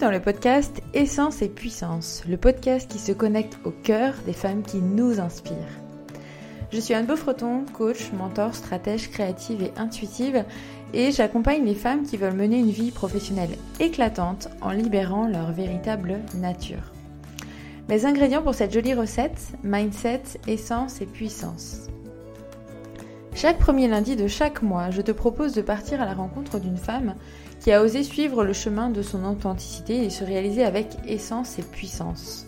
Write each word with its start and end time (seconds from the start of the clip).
dans 0.00 0.10
le 0.10 0.20
podcast 0.20 0.80
Essence 0.94 1.42
et 1.42 1.48
Puissance, 1.50 2.22
le 2.26 2.38
podcast 2.38 2.90
qui 2.90 2.98
se 2.98 3.12
connecte 3.12 3.58
au 3.64 3.70
cœur 3.70 4.14
des 4.24 4.32
femmes 4.32 4.62
qui 4.62 4.78
nous 4.78 5.20
inspirent. 5.20 5.54
Je 6.72 6.80
suis 6.80 6.94
Anne 6.94 7.04
Beaufreton, 7.04 7.66
coach, 7.74 8.10
mentor, 8.12 8.54
stratège 8.54 9.10
créative 9.10 9.62
et 9.62 9.72
intuitive, 9.76 10.44
et 10.94 11.12
j'accompagne 11.12 11.66
les 11.66 11.74
femmes 11.74 12.04
qui 12.04 12.16
veulent 12.16 12.32
mener 12.32 12.58
une 12.58 12.70
vie 12.70 12.92
professionnelle 12.92 13.58
éclatante 13.78 14.48
en 14.62 14.70
libérant 14.70 15.26
leur 15.26 15.52
véritable 15.52 16.20
nature. 16.34 16.92
Mes 17.90 18.06
ingrédients 18.06 18.42
pour 18.42 18.54
cette 18.54 18.72
jolie 18.72 18.94
recette, 18.94 19.52
mindset, 19.62 20.22
essence 20.46 21.02
et 21.02 21.06
puissance. 21.06 21.88
Chaque 23.34 23.58
premier 23.58 23.86
lundi 23.86 24.16
de 24.16 24.28
chaque 24.28 24.62
mois, 24.62 24.90
je 24.90 25.02
te 25.02 25.12
propose 25.12 25.52
de 25.52 25.62
partir 25.62 26.00
à 26.00 26.06
la 26.06 26.14
rencontre 26.14 26.58
d'une 26.58 26.78
femme 26.78 27.16
qui 27.60 27.72
a 27.72 27.82
osé 27.82 28.02
suivre 28.02 28.44
le 28.44 28.52
chemin 28.52 28.90
de 28.90 29.02
son 29.02 29.24
authenticité 29.24 30.04
et 30.04 30.10
se 30.10 30.24
réaliser 30.24 30.64
avec 30.64 30.96
essence 31.06 31.58
et 31.58 31.62
puissance. 31.62 32.46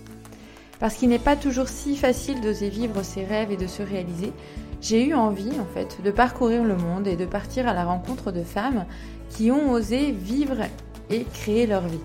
Parce 0.81 0.95
qu'il 0.95 1.11
n'est 1.11 1.19
pas 1.19 1.37
toujours 1.37 1.69
si 1.69 1.97
facile 1.97 2.41
d'oser 2.41 2.69
vivre 2.69 3.03
ses 3.03 3.25
rêves 3.25 3.53
et 3.53 3.57
de 3.57 3.67
se 3.67 3.83
réaliser, 3.83 4.33
j'ai 4.81 5.07
eu 5.07 5.15
envie 5.15 5.61
en 5.61 5.67
fait 5.75 6.03
de 6.03 6.11
parcourir 6.11 6.65
le 6.65 6.77
monde 6.77 7.07
et 7.07 7.17
de 7.17 7.27
partir 7.27 7.69
à 7.69 7.75
la 7.75 7.85
rencontre 7.85 8.33
de 8.33 8.43
femmes 8.43 8.85
qui 9.31 9.51
ont 9.51 9.71
osé 9.71 10.11
vivre 10.11 10.63
et 11.09 11.25
créer 11.25 11.67
leur 11.67 11.87
vie. 11.87 12.01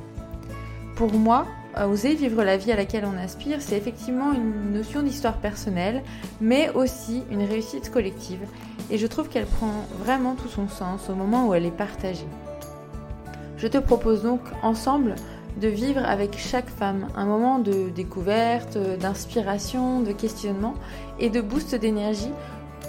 Pour 0.95 1.13
moi, 1.13 1.47
oser 1.85 2.13
vivre 2.13 2.43
la 2.43 2.57
vie 2.57 2.71
à 2.71 2.75
laquelle 2.75 3.05
on 3.05 3.17
aspire, 3.17 3.61
c'est 3.61 3.77
effectivement 3.77 4.33
une 4.33 4.73
notion 4.73 5.01
d'histoire 5.01 5.37
personnelle, 5.37 6.03
mais 6.41 6.69
aussi 6.71 7.23
une 7.31 7.43
réussite 7.43 7.91
collective. 7.91 8.39
Et 8.89 8.97
je 8.97 9.07
trouve 9.07 9.29
qu'elle 9.29 9.45
prend 9.45 9.85
vraiment 9.99 10.35
tout 10.35 10.49
son 10.49 10.67
sens 10.67 11.09
au 11.09 11.15
moment 11.15 11.47
où 11.47 11.53
elle 11.53 11.65
est 11.65 11.71
partagée. 11.71 12.27
Je 13.57 13.67
te 13.67 13.79
propose 13.79 14.21
donc 14.21 14.41
ensemble 14.61 15.15
de 15.59 15.67
vivre 15.67 16.05
avec 16.05 16.37
chaque 16.37 16.69
femme 16.69 17.07
un 17.15 17.25
moment 17.25 17.57
de 17.57 17.89
découverte, 17.89 18.77
d'inspiration, 18.99 20.01
de 20.01 20.11
questionnement 20.11 20.75
et 21.19 21.29
de 21.29 21.41
boost 21.41 21.73
d'énergie 21.73 22.31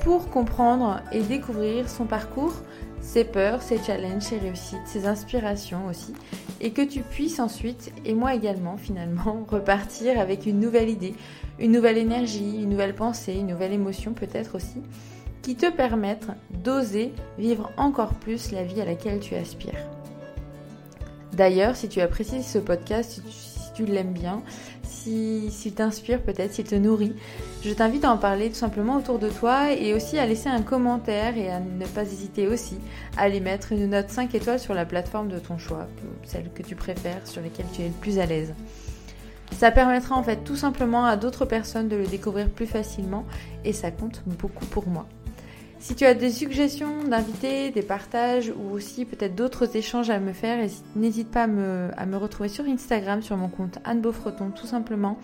pour 0.05 0.29
comprendre 0.29 1.01
et 1.11 1.23
découvrir 1.23 1.89
son 1.89 2.05
parcours, 2.05 2.53
ses 3.01 3.25
peurs, 3.25 3.63
ses 3.63 3.79
challenges, 3.79 4.23
ses 4.23 4.39
réussites, 4.39 4.87
ses 4.87 5.07
inspirations 5.07 5.87
aussi, 5.89 6.13
et 6.61 6.73
que 6.73 6.83
tu 6.83 7.01
puisses 7.01 7.41
ensuite, 7.41 7.91
et 8.05 8.13
moi 8.13 8.35
également 8.35 8.77
finalement, 8.79 9.47
repartir 9.49 10.21
avec 10.21 10.45
une 10.45 10.61
nouvelle 10.61 10.91
idée, 10.91 11.15
une 11.59 11.73
nouvelle 11.73 11.97
énergie, 11.97 12.63
une 12.63 12.71
nouvelle 12.71 12.95
pensée, 12.95 13.35
une 13.35 13.47
nouvelle 13.47 13.73
émotion 13.73 14.13
peut-être 14.13 14.57
aussi, 14.57 14.83
qui 15.41 15.57
te 15.57 15.71
permettent 15.71 16.29
d'oser 16.63 17.13
vivre 17.39 17.71
encore 17.79 18.13
plus 18.15 18.53
la 18.53 18.65
vie 18.65 18.83
à 18.83 18.85
laquelle 18.85 19.21
tu 19.21 19.35
aspires. 19.35 19.98
D'ailleurs, 21.39 21.77
si 21.77 21.89
tu 21.89 22.01
apprécies 22.01 22.43
ce 22.43 22.59
podcast, 22.59 23.23
si 23.31 23.73
tu, 23.73 23.87
l'aimes 23.87 24.13
bien, 24.13 24.43
s'il 24.83 25.73
t'inspire 25.73 26.21
peut-être, 26.21 26.53
s'il 26.53 26.65
te 26.65 26.75
nourrit, 26.75 27.15
je 27.65 27.73
t'invite 27.73 28.05
à 28.05 28.11
en 28.11 28.19
parler 28.19 28.49
tout 28.49 28.57
simplement 28.57 28.97
autour 28.97 29.21
de 29.21 29.29
toi 29.29 29.73
et 29.73 29.95
aussi 29.95 30.19
à 30.19 30.27
laisser 30.27 30.49
un 30.49 30.63
commentaire 30.63 31.39
et 31.39 31.49
à 31.49 31.61
ne 31.61 31.87
pas 31.87 32.03
hésiter 32.03 32.49
aussi 32.49 32.79
à 33.17 33.23
aller 33.23 33.39
mettre 33.39 33.71
une 33.71 33.91
note 33.91 34.11
5 34.11 34.35
étoiles 34.35 34.59
sur 34.59 34.75
la 34.75 34.85
plateforme 34.85 35.29
de 35.29 35.39
ton 35.39 35.59
choix, 35.59 35.87
celle 36.25 36.51
que 36.53 36.65
tu 36.65 36.75
préfères, 36.75 37.25
sur 37.25 37.41
laquelle 37.41 37.67
tu 37.73 37.83
es 37.83 37.87
le 37.87 37.95
plus 37.95 38.19
à 38.19 38.27
l'aise. 38.27 38.53
Ça 39.53 39.71
permettra 39.71 40.17
en 40.17 40.25
fait 40.25 40.43
tout 40.43 40.57
simplement 40.57 41.07
à 41.07 41.17
d'autres 41.17 41.45
personnes 41.45 41.89
de 41.89 41.95
le 41.95 42.07
découvrir 42.09 42.51
plus 42.51 42.67
facilement 42.67 43.25
et 43.65 43.73
ça 43.73 43.93
compte 43.93 44.25
beaucoup 44.27 44.67
pour 44.67 44.89
moi. 44.89 45.07
Si 45.81 45.95
tu 45.95 46.05
as 46.05 46.15
des 46.15 46.31
suggestions 46.31 47.05
d'invités, 47.05 47.71
des 47.71 47.83
partages 47.83 48.53
ou 48.57 48.73
aussi 48.73 49.05
peut-être 49.05 49.37
d'autres 49.37 49.77
échanges 49.77 50.11
à 50.11 50.19
me 50.19 50.33
faire, 50.33 50.67
n'hésite 50.97 51.31
pas 51.31 51.45
à 51.45 51.47
me, 51.47 52.17
retrouver 52.17 52.49
sur 52.49 52.65
Instagram 52.65 53.23
sur 53.23 53.37
mon 53.37 53.49
compte 53.49 53.79
Anne 53.85 54.01
Beaufreton 54.01 54.51
tout 54.51 54.67
simplement 54.67 55.19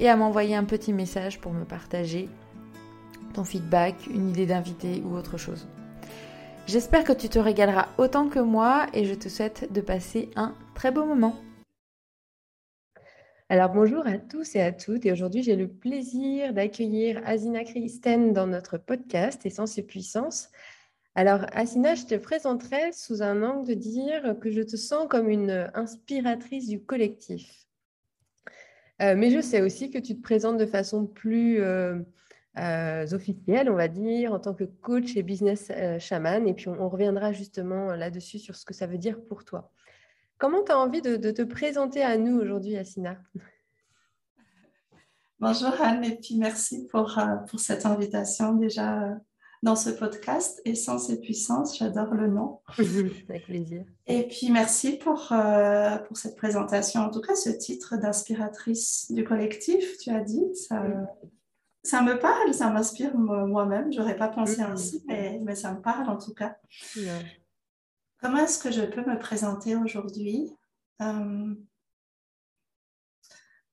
et 0.00 0.08
à 0.08 0.16
m'envoyer 0.16 0.56
un 0.56 0.64
petit 0.64 0.92
message 0.92 1.40
pour 1.40 1.52
me 1.52 1.64
partager 1.64 2.28
ton 3.32 3.44
feedback, 3.44 3.94
une 4.12 4.30
idée 4.30 4.46
d'invité 4.46 5.02
ou 5.06 5.14
autre 5.14 5.38
chose. 5.38 5.68
J'espère 6.66 7.04
que 7.04 7.12
tu 7.12 7.28
te 7.28 7.38
régaleras 7.38 7.88
autant 7.96 8.28
que 8.28 8.40
moi 8.40 8.86
et 8.94 9.04
je 9.04 9.14
te 9.14 9.28
souhaite 9.28 9.72
de 9.72 9.80
passer 9.80 10.30
un 10.34 10.54
très 10.74 10.90
beau 10.90 11.04
moment. 11.04 11.36
Alors 13.52 13.68
bonjour 13.68 14.06
à 14.06 14.16
tous 14.16 14.56
et 14.56 14.62
à 14.62 14.72
toutes. 14.72 15.04
Et 15.04 15.12
aujourd'hui, 15.12 15.42
j'ai 15.42 15.56
le 15.56 15.68
plaisir 15.68 16.54
d'accueillir 16.54 17.20
Asina 17.26 17.64
Christen 17.64 18.32
dans 18.32 18.46
notre 18.46 18.78
podcast 18.78 19.44
Essence 19.44 19.76
et 19.76 19.82
Puissance. 19.82 20.48
Alors 21.14 21.44
Asina, 21.52 21.94
je 21.94 22.06
te 22.06 22.14
présenterai 22.14 22.92
sous 22.92 23.20
un 23.20 23.42
angle 23.42 23.68
de 23.68 23.74
dire 23.74 24.36
que 24.40 24.50
je 24.50 24.62
te 24.62 24.76
sens 24.76 25.06
comme 25.06 25.28
une 25.28 25.70
inspiratrice 25.74 26.66
du 26.66 26.82
collectif. 26.82 27.66
Euh, 29.02 29.16
mais 29.18 29.30
je 29.30 29.42
sais 29.42 29.60
aussi 29.60 29.90
que 29.90 29.98
tu 29.98 30.16
te 30.16 30.22
présentes 30.22 30.56
de 30.56 30.64
façon 30.64 31.04
plus 31.04 31.60
euh, 31.60 31.98
euh, 32.56 33.06
officielle, 33.12 33.68
on 33.68 33.76
va 33.76 33.88
dire, 33.88 34.32
en 34.32 34.40
tant 34.40 34.54
que 34.54 34.64
coach 34.64 35.14
et 35.14 35.22
business 35.22 35.70
shaman. 35.98 36.48
Et 36.48 36.54
puis 36.54 36.68
on 36.68 36.88
reviendra 36.88 37.32
justement 37.32 37.94
là-dessus 37.96 38.38
sur 38.38 38.56
ce 38.56 38.64
que 38.64 38.72
ça 38.72 38.86
veut 38.86 38.96
dire 38.96 39.22
pour 39.28 39.44
toi. 39.44 39.70
Comment 40.42 40.64
tu 40.64 40.72
as 40.72 40.78
envie 40.80 41.02
de, 41.02 41.30
te 41.30 41.42
présenter 41.42 42.02
à 42.02 42.18
nous 42.18 42.36
aujourd'hui, 42.36 42.76
Assina 42.76 43.16
Bonjour 45.38 45.70
Anne, 45.80 46.02
et 46.02 46.16
puis 46.16 46.36
merci 46.36 46.88
pour, 46.88 47.16
euh, 47.16 47.36
pour 47.48 47.60
cette 47.60 47.86
invitation 47.86 48.54
déjà 48.54 49.04
euh, 49.04 49.14
dans 49.62 49.76
ce 49.76 49.90
podcast 49.90 50.60
Essence 50.64 51.10
et 51.10 51.20
Puissance. 51.20 51.78
J'adore 51.78 52.12
le 52.14 52.26
nom. 52.26 52.58
Avec 53.28 53.44
plaisir. 53.44 53.84
Et 54.08 54.26
puis 54.26 54.50
merci 54.50 54.96
pour, 54.96 55.30
euh, 55.30 55.98
pour 55.98 56.16
cette 56.16 56.34
présentation, 56.34 57.02
en 57.02 57.10
tout 57.10 57.20
cas 57.20 57.36
ce 57.36 57.50
titre 57.50 57.96
d'inspiratrice 57.96 59.12
du 59.12 59.22
collectif, 59.22 59.96
tu 59.98 60.10
as 60.10 60.22
dit. 60.22 60.56
Ça, 60.56 60.82
ça 61.84 62.02
me 62.02 62.18
parle, 62.18 62.52
ça 62.52 62.68
m'inspire 62.68 63.16
moi-même. 63.16 63.92
Je 63.92 64.00
n'aurais 64.00 64.16
pas 64.16 64.26
pensé 64.26 64.60
ainsi, 64.60 65.04
mais, 65.06 65.40
mais, 65.44 65.54
ça 65.54 65.72
me 65.72 65.80
parle 65.80 66.10
en 66.10 66.18
tout 66.18 66.34
cas. 66.34 66.56
Comment 68.22 68.38
est-ce 68.38 68.62
que 68.62 68.70
je 68.70 68.82
peux 68.82 69.04
me 69.04 69.18
présenter 69.18 69.74
aujourd'hui? 69.74 70.48
Euh, 71.02 71.54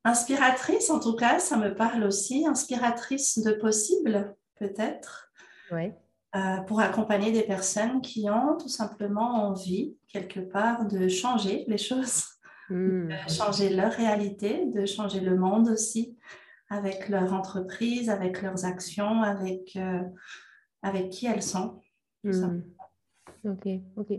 Inspiratrice, 0.04 0.90
en 0.90 1.00
tout 1.00 1.16
cas, 1.16 1.38
ça 1.38 1.56
me 1.56 1.76
parle 1.76 2.04
aussi. 2.04 2.48
Inspiratrice 2.48 3.38
de 3.38 3.52
possible, 3.52 4.36
peut-être. 4.56 5.32
Oui. 5.72 5.92
Euh, 6.36 6.62
pour 6.62 6.80
accompagner 6.80 7.32
des 7.32 7.44
personnes 7.44 8.02
qui 8.02 8.28
ont 8.28 8.58
tout 8.58 8.70
simplement 8.70 9.50
envie, 9.50 9.96
quelque 10.08 10.40
part, 10.40 10.88
de 10.88 11.08
changer 11.08 11.66
les 11.68 11.78
choses, 11.78 12.24
hmm. 12.70 13.10
de 13.10 13.30
changer 13.30 13.70
leur 13.70 13.92
réalité, 13.92 14.66
de 14.66 14.88
changer 14.88 15.20
le 15.20 15.36
monde 15.36 15.70
aussi, 15.70 16.18
avec 16.72 17.08
leur 17.10 17.34
entreprise, 17.34 18.10
avec 18.10 18.42
leurs 18.42 18.66
actions, 18.66 19.22
avec, 19.22 19.76
euh, 19.76 20.02
avec 20.81 21.10
qui 21.10 21.28
elles 21.28 21.44
sont. 21.44 21.81
Hmm. 22.24 22.62
Ok, 23.44 23.68
ok. 23.96 24.14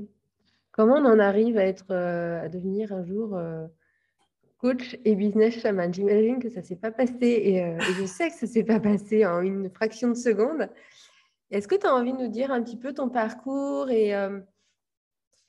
Comment 0.72 0.96
on 0.96 1.04
en 1.04 1.18
arrive 1.18 1.58
à, 1.58 1.64
être, 1.64 1.86
euh, 1.90 2.44
à 2.44 2.48
devenir 2.48 2.92
un 2.92 3.04
jour 3.04 3.36
euh, 3.36 3.66
coach 4.58 4.96
et 5.04 5.16
business 5.16 5.60
shaman 5.60 5.92
J'imagine 5.92 6.38
que 6.38 6.48
ça 6.48 6.60
ne 6.60 6.64
s'est 6.64 6.76
pas 6.76 6.92
passé 6.92 7.60
euh, 7.60 7.78
et, 7.78 7.92
je 7.98 8.06
sais 8.06 8.28
que 8.28 8.34
ça 8.34 8.46
ne 8.46 8.50
s'est 8.50 8.64
pas 8.64 8.78
passé 8.78 9.26
en 9.26 9.40
une 9.40 9.68
fraction 9.70 10.08
de 10.08 10.14
seconde. 10.14 10.68
Est-ce 11.50 11.66
que 11.66 11.74
tu 11.74 11.86
as 11.86 11.94
envie 11.94 12.12
de 12.12 12.18
nous 12.18 12.28
dire 12.28 12.52
un 12.52 12.62
petit 12.62 12.76
peu 12.76 12.94
ton 12.94 13.08
parcours 13.08 13.90
et, 13.90 14.12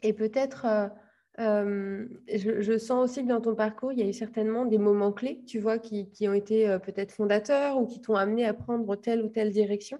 et 0.01 0.13
peut-être, 0.13 0.89
je, 1.37 2.77
sens 2.79 3.03
aussi 3.03 3.21
que 3.21 3.29
dans 3.29 3.39
ton 3.39 3.53
parcours, 3.53 3.91
il 3.91 3.99
y 3.99 4.01
a 4.01 4.07
eu 4.07 4.13
certainement 4.13 4.65
des 4.65 4.79
moments 4.79 5.11
clés, 5.11 5.43
tu 5.45 5.59
vois, 5.59 5.77
qui, 5.77 6.09
qui 6.09 6.27
ont 6.27 6.33
été 6.33 6.75
peut-être 6.83 7.11
fondateurs 7.11 7.77
ou 7.77 7.85
qui 7.85 8.01
t'ont 8.01 8.15
amené 8.15 8.47
à 8.47 8.55
prendre 8.55 8.95
telle 8.95 9.21
ou 9.21 9.29
telle 9.29 9.51
direction. 9.51 9.99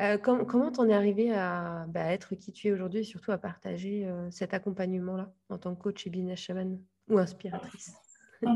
Euh, 0.00 0.16
comment 0.16 0.70
t'en 0.72 0.88
es 0.88 0.94
arrivé 0.94 1.34
à 1.34 1.84
bah, 1.88 2.12
être 2.12 2.34
qui 2.34 2.52
tu 2.52 2.68
es 2.68 2.72
aujourd'hui 2.72 3.00
et 3.00 3.04
surtout 3.04 3.32
à 3.32 3.38
partager 3.38 4.06
euh, 4.06 4.30
cet 4.30 4.54
accompagnement-là 4.54 5.30
en 5.50 5.58
tant 5.58 5.74
que 5.74 5.82
coach 5.82 6.06
et 6.06 6.10
business 6.10 6.38
shaman 6.38 6.78
ou 7.08 7.18
inspiratrice? 7.18 7.92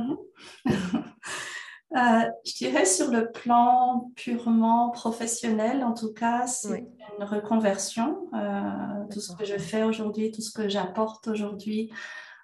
Euh, 1.92 2.28
Je 2.44 2.56
dirais 2.56 2.86
sur 2.86 3.12
le 3.12 3.30
plan 3.30 4.10
purement 4.16 4.90
professionnel, 4.90 5.84
en 5.84 5.94
tout 5.94 6.12
cas, 6.12 6.44
c'est 6.48 6.88
une 7.18 7.24
reconversion. 7.24 8.28
tout 9.12 9.20
ce 9.20 9.36
que 9.36 9.44
je 9.44 9.56
fais 9.58 9.84
aujourd'hui, 9.84 10.32
tout 10.32 10.40
ce 10.40 10.50
que 10.50 10.68
j'apporte 10.68 11.28
aujourd'hui 11.28 11.92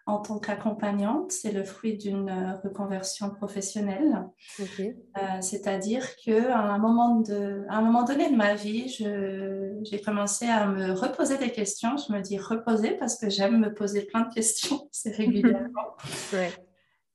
en 0.07 0.19
tant 0.19 0.39
qu'accompagnante. 0.39 1.33
C'est 1.33 1.53
le 1.53 1.65
fruit 1.65 1.97
d'une 1.97 2.29
euh, 2.29 2.55
reconversion 2.63 3.31
professionnelle. 3.31 4.29
Euh, 4.61 5.41
c'est-à-dire 5.41 6.17
qu'à 6.17 6.59
un, 6.59 6.79
moment 6.79 7.21
de, 7.21 7.65
un 7.69 7.81
moment 7.81 8.05
donné 8.05 8.31
de 8.31 8.37
ma 8.37 8.55
vie, 8.55 8.89
j'ai 8.89 10.01
commencé 10.01 10.47
à 10.47 10.67
me 10.67 10.93
reposer 10.93 11.39
des 11.39 11.51
questions. 11.51 11.97
Je 11.97 12.13
me 12.13 12.21
dis 12.21 12.39
reposer 12.39 12.93
parce 12.93 13.19
que 13.19 13.31
j'aime 13.31 13.59
me 13.59 13.73
poser 13.73 14.03
plein 14.03 14.23
de 14.23 14.33
questions, 14.35 14.89
c'est 14.93 15.15
régulièrement. 15.15 15.97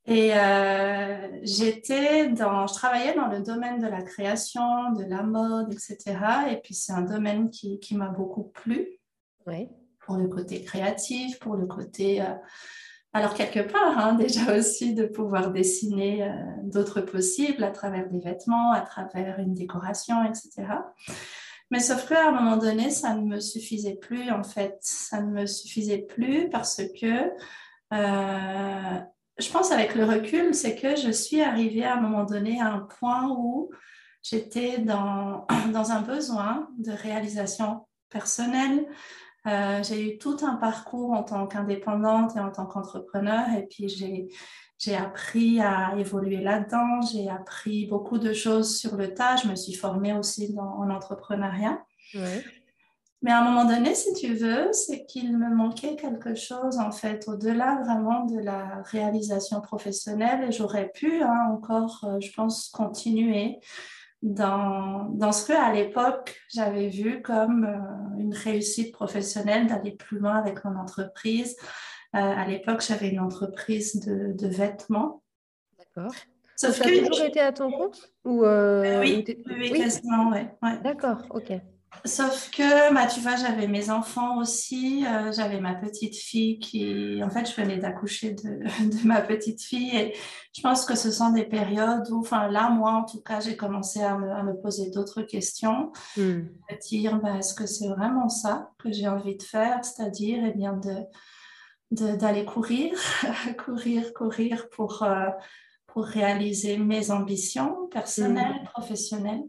Et 0.07 0.35
euh, 0.35 1.39
j'étais 1.41 2.29
dans, 2.29 2.67
je 2.67 2.73
travaillais 2.75 3.15
dans 3.15 3.27
le 3.27 3.41
domaine 3.41 3.81
de 3.81 3.87
la 3.87 4.03
création, 4.03 4.91
de 4.91 5.03
la 5.03 5.23
mode, 5.23 5.73
etc. 5.73 6.15
Et 6.51 6.57
puis 6.57 6.75
c'est 6.75 6.93
un 6.93 7.01
domaine 7.01 7.49
qui, 7.49 7.79
qui 7.79 7.95
m'a 7.95 8.09
beaucoup 8.09 8.43
plu. 8.43 8.99
Ouais. 9.47 9.69
Pour 10.05 10.17
le 10.17 10.27
côté 10.27 10.61
créatif, 10.61 11.39
pour 11.39 11.55
le 11.55 11.65
côté 11.65 12.21
Alors, 13.15 13.33
quelque 13.33 13.61
part, 13.61 13.97
hein, 13.97 14.13
déjà 14.19 14.57
aussi 14.57 14.93
de 14.93 15.05
pouvoir 15.05 15.51
dessiner 15.51 16.23
euh, 16.23 16.33
d'autres 16.63 16.99
possibles 16.99 17.63
à 17.63 17.71
travers 17.71 18.09
des 18.09 18.19
vêtements, 18.19 18.73
à 18.73 18.81
travers 18.81 19.39
une 19.39 19.53
décoration, 19.53 20.23
etc. 20.25 20.67
Mais 21.71 21.79
sauf 21.79 22.07
qu'à 22.07 22.27
un 22.27 22.31
moment 22.31 22.57
donné, 22.57 22.89
ça 22.89 23.15
ne 23.15 23.21
me 23.21 23.39
suffisait 23.39 23.95
plus, 23.95 24.29
en 24.31 24.43
fait. 24.43 24.77
Ça 24.81 25.21
ne 25.21 25.31
me 25.31 25.45
suffisait 25.45 25.99
plus 25.99 26.49
parce 26.49 26.81
que 26.99 27.31
euh, 27.93 28.99
je 29.37 29.49
pense 29.49 29.71
avec 29.71 29.95
le 29.95 30.05
recul, 30.05 30.53
c'est 30.53 30.75
que 30.75 30.95
je 30.95 31.11
suis 31.11 31.41
arrivée 31.41 31.85
à 31.85 31.95
un 31.95 32.01
moment 32.01 32.25
donné 32.25 32.61
à 32.61 32.67
un 32.67 32.79
point 32.81 33.29
où 33.29 33.71
j'étais 34.21 34.79
dans, 34.79 35.47
dans 35.71 35.91
un 35.91 36.01
besoin 36.01 36.69
de 36.77 36.91
réalisation 36.91 37.87
personnelle, 38.09 38.85
euh, 39.47 39.83
j'ai 39.83 40.13
eu 40.13 40.17
tout 40.17 40.37
un 40.41 40.55
parcours 40.55 41.11
en 41.11 41.23
tant 41.23 41.45
qu'indépendante 41.47 42.35
et 42.35 42.39
en 42.39 42.51
tant 42.51 42.65
qu'entrepreneur 42.65 43.47
et 43.57 43.67
puis 43.67 43.89
j'ai, 43.89 44.27
j'ai 44.77 44.95
appris 44.95 45.61
à 45.61 45.93
évoluer 45.97 46.41
là-dedans, 46.41 47.01
j'ai 47.01 47.29
appris 47.29 47.85
beaucoup 47.85 48.17
de 48.17 48.33
choses 48.33 48.77
sur 48.77 48.95
le 48.95 49.13
tas, 49.13 49.35
je 49.35 49.47
me 49.47 49.55
suis 49.55 49.73
formée 49.73 50.13
aussi 50.13 50.53
dans, 50.53 50.79
en 50.79 50.89
entrepreneuriat. 50.89 51.79
Mais 53.21 53.31
à 53.31 53.39
un 53.39 53.43
moment 53.43 53.65
donné, 53.65 53.95
si 53.95 54.13
tu 54.13 54.35
veux, 54.35 54.71
c'est 54.71 55.05
qu'il 55.05 55.35
me 55.35 55.49
manquait 55.49 55.95
quelque 55.95 56.35
chose 56.35 56.77
en 56.77 56.91
fait, 56.91 57.27
au-delà 57.27 57.81
vraiment 57.83 58.25
de 58.25 58.39
la 58.39 58.83
réalisation 58.83 59.61
professionnelle 59.61 60.43
et 60.43 60.51
j'aurais 60.51 60.91
pu 60.93 61.23
hein, 61.23 61.49
encore, 61.51 62.01
euh, 62.03 62.19
je 62.19 62.31
pense, 62.33 62.69
continuer 62.69 63.59
dans, 64.25 65.05
dans 65.11 65.31
ce 65.31 65.47
que 65.47 65.53
à 65.53 65.71
l'époque 65.71 66.41
j'avais 66.51 66.89
vu 66.89 67.21
comme 67.21 67.63
euh, 67.63 68.19
une 68.19 68.33
réussite 68.33 68.91
professionnelle 68.91 69.67
d'aller 69.67 69.91
plus 69.91 70.19
loin 70.19 70.35
avec 70.35 70.65
mon 70.65 70.75
entreprise. 70.77 71.55
Euh, 72.15 72.17
à 72.17 72.47
l'époque, 72.47 72.81
j'avais 72.81 73.09
une 73.09 73.19
entreprise 73.19 73.99
de, 73.99 74.31
de 74.31 74.47
vêtements. 74.47 75.21
D'accord. 75.77 76.11
Sauf 76.55 76.79
que 76.79 76.87
tu 76.87 76.99
as 76.99 77.07
toujours 77.07 77.25
été 77.25 77.41
à 77.41 77.51
ton 77.51 77.69
compte 77.69 78.09
ou 78.23 78.45
euh, 78.45 79.01
oui, 79.01 79.25
oui, 79.47 79.73
quasiment, 79.73 80.31
ouais. 80.31 80.49
D'accord, 80.81 81.23
ok. 81.31 81.51
Sauf 82.03 82.51
que, 82.51 82.93
bah, 82.93 83.07
tu 83.07 83.19
vois, 83.19 83.35
j'avais 83.35 83.67
mes 83.67 83.89
enfants 83.89 84.37
aussi, 84.37 85.05
euh, 85.05 85.31
j'avais 85.31 85.59
ma 85.59 85.73
petite 85.75 86.15
fille 86.15 86.59
qui, 86.59 87.21
en 87.23 87.29
fait, 87.29 87.49
je 87.49 87.59
venais 87.59 87.77
d'accoucher 87.77 88.33
de, 88.33 88.41
de, 89.01 89.07
ma 89.07 89.21
petite 89.21 89.61
fille 89.61 89.95
et 89.95 90.15
je 90.53 90.61
pense 90.61 90.85
que 90.85 90.95
ce 90.95 91.11
sont 91.11 91.31
des 91.31 91.45
périodes 91.45 92.09
où, 92.11 92.19
enfin 92.19 92.47
là, 92.47 92.69
moi, 92.69 92.91
en 92.91 93.05
tout 93.05 93.21
cas, 93.21 93.39
j'ai 93.39 93.55
commencé 93.55 94.01
à 94.01 94.17
me, 94.17 94.29
à 94.31 94.43
me, 94.43 94.53
poser 94.59 94.91
d'autres 94.91 95.21
questions, 95.21 95.91
hmm. 96.17 96.41
à 96.69 96.75
dire, 96.75 97.19
bah, 97.21 97.37
est-ce 97.37 97.53
que 97.53 97.65
c'est 97.65 97.87
vraiment 97.87 98.29
ça 98.29 98.71
que 98.77 98.91
j'ai 98.91 99.07
envie 99.07 99.37
de 99.37 99.43
faire, 99.43 99.83
c'est-à-dire, 99.83 100.43
eh 100.45 100.51
bien, 100.51 100.73
de 100.73 101.05
d'aller 101.91 102.45
courir, 102.45 102.93
courir, 103.63 104.13
courir 104.13 104.69
pour, 104.69 105.03
euh, 105.03 105.29
pour 105.87 106.03
réaliser 106.03 106.77
mes 106.77 107.11
ambitions 107.11 107.87
personnelles, 107.87 108.61
hmm. 108.61 108.67
professionnelles. 108.73 109.43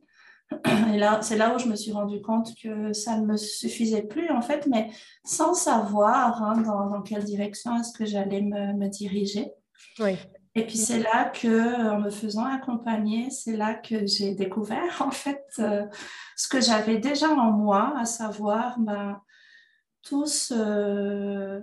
Et 0.93 0.99
là, 0.99 1.21
c'est 1.23 1.37
là 1.37 1.55
où 1.55 1.59
je 1.59 1.67
me 1.67 1.77
suis 1.77 1.93
rendu 1.93 2.21
compte 2.23 2.55
que 2.63 2.93
ça 2.93 3.19
ne 3.19 3.27
me 3.27 3.37
suffisait 3.37 4.03
plus, 4.03 4.31
en 4.31 4.41
fait, 4.41 4.67
mais 4.67 4.91
sans 5.25 5.55
savoir 5.55 6.43
hein, 6.43 6.61
dans, 6.63 6.89
dans, 6.89 7.03
quelle 7.03 7.25
direction 7.25 7.77
est-ce 7.79 7.93
que 7.93 8.07
j'allais 8.07 8.43
me, 8.43 8.73
me, 8.75 8.89
diriger. 8.89 9.53
Oui. 9.99 10.17
Et 10.55 10.65
puis 10.65 10.79
c'est 10.79 11.01
là 11.01 11.27
que, 11.27 11.91
en 11.91 12.01
me 12.01 12.11
faisant 12.11 12.45
accompagner, 12.45 13.29
c'est 13.31 13.57
là 13.57 13.75
que 13.75 14.07
j'ai 14.07 14.35
découvert 14.35 15.03
en 15.07 15.11
fait 15.11 15.45
euh, 15.59 15.85
ce 16.35 16.49
que 16.49 16.61
j'avais 16.61 16.99
déjà 16.99 17.29
en 17.29 17.53
moi, 17.53 17.93
à 17.99 18.07
savoir 18.07 18.79
ben, 18.79 19.21
tout 20.03 20.27
ce, 20.27 21.63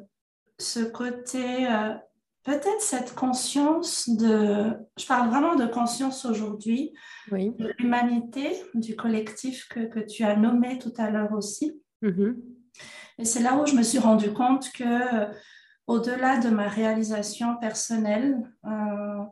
ce 0.59 0.79
côté 0.81 1.67
euh, 1.67 1.95
peut-être 2.43 2.81
cette 2.81 3.15
conscience 3.15 4.09
de, 4.09 4.73
je 4.97 5.05
parle 5.05 5.29
vraiment 5.29 5.55
de 5.55 5.65
conscience 5.65 6.25
aujourd'hui, 6.25 6.93
de 7.31 7.73
l'humanité, 7.79 8.51
du 8.73 8.95
collectif 8.95 9.67
que, 9.69 9.81
que, 9.81 9.99
tu 9.99 10.23
as 10.23 10.35
nommé 10.35 10.77
tout 10.77 10.93
à 10.97 11.09
l'heure 11.09 11.33
aussi. 11.33 11.81
Mm-hmm. 12.01 12.35
Et 13.19 13.25
c'est 13.25 13.41
là 13.41 13.55
où 13.57 13.65
je 13.65 13.75
me 13.75 13.83
suis 13.83 13.99
rendu 13.99 14.33
compte 14.33 14.71
que, 14.73 15.27
au-delà 15.87 16.39
de 16.39 16.49
ma 16.49 16.67
réalisation 16.67 17.57
personnelle, 17.57 18.37
euh, 18.65 19.23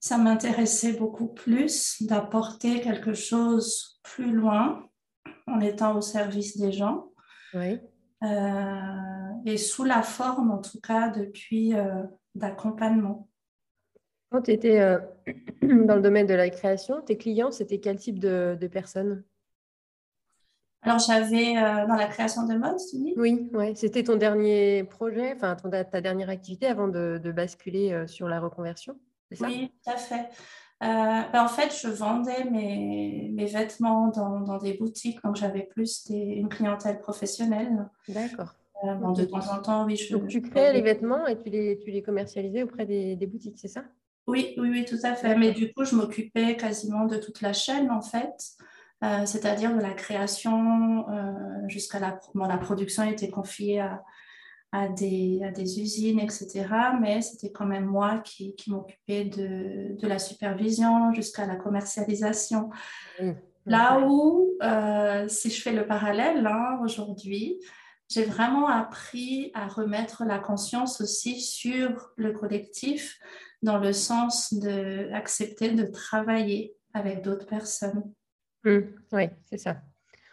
ça 0.00 0.18
m'intéressait 0.18 0.92
beaucoup 0.92 1.28
plus 1.28 2.02
d'apporter 2.02 2.80
quelque 2.80 3.14
chose 3.14 4.00
plus 4.02 4.30
loin 4.32 4.84
en 5.46 5.60
étant 5.60 5.96
au 5.96 6.00
service 6.00 6.58
des 6.58 6.72
gens. 6.72 7.08
Oui. 7.54 7.80
Euh, 8.22 9.15
et 9.44 9.56
sous 9.56 9.84
la 9.84 10.02
forme, 10.02 10.50
en 10.50 10.58
tout 10.58 10.80
cas, 10.80 11.08
depuis 11.08 11.74
euh, 11.74 12.02
d'accompagnement. 12.34 13.28
Quand 14.30 14.42
tu 14.42 14.50
étais 14.50 14.80
euh, 14.80 14.98
dans 15.62 15.96
le 15.96 16.02
domaine 16.02 16.26
de 16.26 16.34
la 16.34 16.50
création, 16.50 17.00
tes 17.00 17.16
clients, 17.16 17.50
c'était 17.50 17.78
quel 17.78 17.96
type 17.96 18.18
de, 18.18 18.58
personnes? 18.70 19.22
Alors, 20.82 20.98
j'avais 20.98 21.56
euh, 21.56 21.86
dans 21.86 21.94
la 21.94 22.06
création 22.06 22.46
de 22.46 22.54
mode, 22.54 22.76
tu 22.90 22.96
dis? 22.96 23.14
Oui, 23.16 23.48
ouais. 23.52 23.74
c'était 23.74 24.04
ton 24.04 24.16
dernier 24.16 24.84
projet, 24.84 25.32
enfin 25.34 25.56
ta 25.56 26.00
dernière 26.00 26.28
activité 26.28 26.66
avant 26.66 26.88
de, 26.88 27.32
basculer 27.34 27.92
euh, 27.92 28.06
sur 28.06 28.28
la 28.28 28.40
reconversion, 28.40 28.98
c'est 29.30 29.36
ça? 29.36 29.46
Oui, 29.46 29.72
tout 29.84 29.90
à 29.90 29.96
fait. 29.96 30.28
Ben, 30.80 31.42
en 31.42 31.48
fait, 31.48 31.74
je 31.80 31.88
vendais 31.88 32.44
mes, 32.44 33.30
mes 33.32 33.46
vêtements 33.46 34.08
dans, 34.08 34.40
dans, 34.40 34.58
des 34.58 34.74
boutiques, 34.74 35.22
donc 35.24 35.36
j'avais 35.36 35.62
plus 35.62 36.06
une 36.10 36.50
clientèle 36.50 36.98
professionnelle. 36.98 37.88
D'accord. 38.08 38.54
Euh, 38.84 39.12
de 39.12 39.24
temps 39.24 39.52
en 39.52 39.62
temps, 39.62 39.86
oui. 39.86 39.96
Je, 39.96 40.16
Donc, 40.16 40.28
tu 40.28 40.42
créais 40.42 40.72
les 40.72 40.82
vêtements 40.82 41.26
et 41.26 41.38
tu 41.38 41.48
les, 41.48 41.78
tu 41.78 41.90
les 41.90 42.02
commercialisais 42.02 42.62
auprès 42.62 42.84
des, 42.84 43.16
des 43.16 43.26
boutiques, 43.26 43.58
c'est 43.58 43.68
ça? 43.68 43.84
Oui, 44.26 44.54
oui, 44.58 44.68
oui, 44.70 44.84
tout 44.84 44.98
à 45.02 45.14
fait. 45.14 45.36
Mais 45.36 45.52
du 45.52 45.72
coup, 45.72 45.84
je 45.84 45.94
m'occupais 45.94 46.56
quasiment 46.56 47.06
de 47.06 47.16
toute 47.16 47.40
la 47.40 47.52
chaîne, 47.52 47.90
en 47.90 48.02
fait. 48.02 48.56
Euh, 49.04 49.26
c'est-à-dire 49.26 49.74
de 49.74 49.80
la 49.80 49.92
création 49.92 51.08
euh, 51.10 51.32
jusqu'à 51.68 52.00
la, 52.00 52.18
bon, 52.34 52.46
la 52.46 52.56
production 52.56 53.02
était 53.02 53.28
confiée 53.28 53.80
à, 53.80 54.02
à, 54.72 54.88
des, 54.88 55.40
à 55.44 55.50
des 55.50 55.80
usines, 55.80 56.18
etc. 56.18 56.66
Mais 57.00 57.20
c'était 57.20 57.52
quand 57.52 57.66
même 57.66 57.84
moi 57.84 58.18
qui, 58.18 58.54
qui 58.56 58.70
m'occupais 58.70 59.24
de, 59.24 60.00
de, 60.00 60.06
la 60.08 60.18
supervision 60.18 61.12
jusqu'à 61.12 61.46
la 61.46 61.56
commercialisation. 61.56 62.70
Là 63.66 64.00
où, 64.00 64.54
euh, 64.62 65.28
si 65.28 65.50
je 65.50 65.60
fais 65.60 65.72
le 65.72 65.86
parallèle 65.86 66.46
hein, 66.46 66.78
aujourd'hui, 66.82 67.58
j'ai 68.08 68.24
vraiment 68.24 68.68
appris 68.68 69.50
à 69.54 69.66
remettre 69.66 70.24
la 70.24 70.38
conscience 70.38 71.00
aussi 71.00 71.40
sur 71.40 72.12
le 72.16 72.32
collectif 72.32 73.18
dans 73.62 73.78
le 73.78 73.92
sens 73.92 74.54
d'accepter 74.54 75.72
de, 75.72 75.84
travailler 75.86 76.76
avec 76.94 77.22
d'autres 77.22 77.46
personnes. 77.46 78.12
Mmh, 78.64 78.78
oui, 79.12 79.28
c'est 79.44 79.58
ça. 79.58 79.82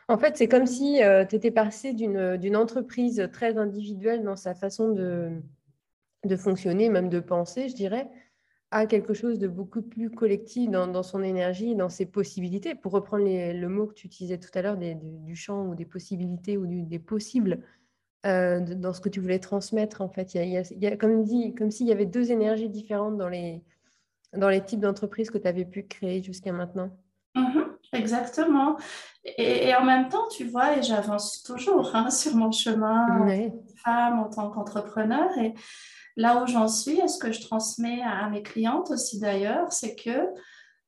En 0.07 0.17
fait, 0.17 0.37
c'est 0.37 0.47
comme 0.47 0.67
si 0.67 1.01
euh, 1.01 1.25
tu 1.25 1.35
étais 1.35 1.51
passé 1.51 1.93
d'une 1.93 2.55
entreprise 2.55 3.29
très 3.31 3.57
individuelle 3.57 4.23
dans 4.23 4.35
sa 4.35 4.53
façon 4.53 4.89
de, 4.89 5.31
de, 6.25 6.35
fonctionner, 6.35 6.89
même 6.89 7.09
de 7.09 7.19
penser, 7.19 7.69
je 7.69 7.75
dirais, 7.75 8.09
à 8.73 8.87
quelque 8.87 9.13
chose 9.13 9.37
de 9.37 9.47
beaucoup 9.47 9.83
plus 9.83 10.09
collectif 10.09 10.67
dans, 10.67 10.87
dans 10.87 11.03
son 11.03 11.21
énergie, 11.21 11.75
dans 11.75 11.89
ses 11.89 12.07
possibilités. 12.07 12.73
Pour 12.73 12.91
reprendre 12.91 13.23
le 13.25 13.67
mot 13.67 13.85
que 13.85 13.93
tu 13.93 14.07
utilisais 14.07 14.39
tout 14.39 14.49
à 14.55 14.63
l'heure 14.63 14.77
du 14.77 15.35
champ 15.35 15.67
ou 15.67 15.75
des 15.75 15.85
possibilités 15.85 16.57
ou 16.57 16.65
du, 16.65 16.81
des 16.81 16.97
possibles 16.97 17.59
euh, 18.25 18.59
dans 18.61 18.91
ce 18.91 18.99
que 18.99 19.09
tu 19.09 19.19
voulais 19.19 19.37
transmettre, 19.37 20.01
en 20.01 20.09
fait. 20.09 20.33
Il 20.33 20.49
y 20.49 20.57
a, 20.57 20.61
il 20.71 20.81
y 20.81 20.87
a, 20.87 20.97
comme, 20.97 21.23
dit, 21.23 21.53
comme 21.53 21.69
s'il 21.69 21.85
y 21.85 21.91
avait 21.91 22.07
deux 22.07 22.31
énergies 22.31 22.67
différentes 22.67 23.15
dans 23.15 23.29
les, 23.29 23.61
dans 24.35 24.49
les 24.49 24.61
types 24.61 24.79
d'entreprises 24.79 25.29
que 25.29 25.37
tu 25.37 25.47
avais 25.47 25.65
pu 25.65 25.83
créer 25.83 26.23
jusqu'à 26.23 26.51
maintenant. 26.51 26.89
Mm-hmm, 27.35 27.65
exactement. 27.93 28.77
Et, 29.23 29.67
et, 29.67 29.75
en 29.75 29.85
même 29.85 30.09
temps, 30.09 30.27
tu 30.35 30.45
vois, 30.45 30.79
et 30.79 30.81
j'avance 30.81 31.43
toujours 31.43 31.95
hein, 31.95 32.09
sur 32.09 32.35
mon 32.35 32.51
chemin 32.51 33.23
de 33.27 33.51
femme 33.83 34.17
en 34.17 34.29
tant 34.29 34.49
qu'entrepreneur. 34.49 35.29
Et 35.37 35.53
là 36.15 36.43
où 36.43 36.47
j'en 36.47 36.67
suis, 36.67 36.99
et 36.99 37.07
ce 37.07 37.17
que 37.17 37.31
je 37.31 37.41
transmets 37.41 38.01
à, 38.01 38.29
mes 38.29 38.43
clientes 38.43 38.91
aussi 38.91 39.19
d'ailleurs, 39.19 39.71
c'est 39.71 39.95
que 39.95 40.33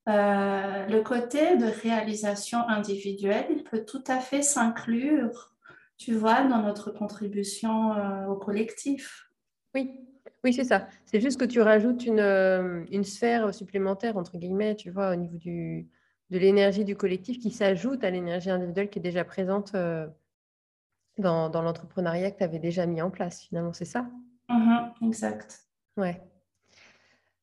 euh, 0.08 0.86
le 0.86 1.02
côté 1.02 1.58
de 1.58 1.66
réalisation 1.66 2.60
individuelle, 2.68 3.48
il 3.50 3.64
peut 3.64 3.84
tout 3.84 4.04
à 4.08 4.20
fait 4.20 4.44
s'inclure, 4.44 5.54
tu 5.98 6.14
vois, 6.14 6.44
dans 6.44 6.62
notre 6.62 6.92
contribution 6.92 7.94
euh, 7.94 8.28
au 8.28 8.36
collectif. 8.36 9.32
Oui, 9.74 10.00
oui, 10.44 10.54
c'est 10.54 10.64
ça. 10.64 10.88
C'est 11.06 11.20
juste 11.20 11.40
que 11.40 11.46
tu 11.46 11.60
rajoutes 11.60 12.06
une, 12.06 12.20
euh, 12.20 12.86
une, 12.92 13.04
sphère 13.04 13.54
supplémentaire, 13.54 14.16
entre 14.16 14.38
guillemets, 14.38 14.76
tu 14.76 14.92
vois, 14.92 15.12
au 15.12 15.16
niveau 15.16 15.38
du, 15.38 15.90
de 16.30 16.38
l'énergie 16.38 16.86
du 16.86 16.96
collectif 16.96 17.40
qui 17.40 17.50
s'ajoute 17.50 18.04
à 18.04 18.12
l'énergie 18.12 18.52
individuelle 18.52 18.92
qui 18.92 19.00
est 19.00 19.02
déjà 19.02 19.24
présente 19.24 19.76
dans, 21.18 21.50
dans 21.50 21.62
l'entrepreneuriat 21.64 22.30
que 22.30 22.38
tu 22.38 22.44
avais 22.44 22.60
déjà 22.60 22.86
mis 22.86 23.02
en 23.02 23.10
place, 23.10 23.42
finalement, 23.42 23.74
c'est 23.74 23.86
ça? 23.86 24.06
Mhm, 24.50 24.94
exact. 25.02 25.60
Ouais. 25.98 26.22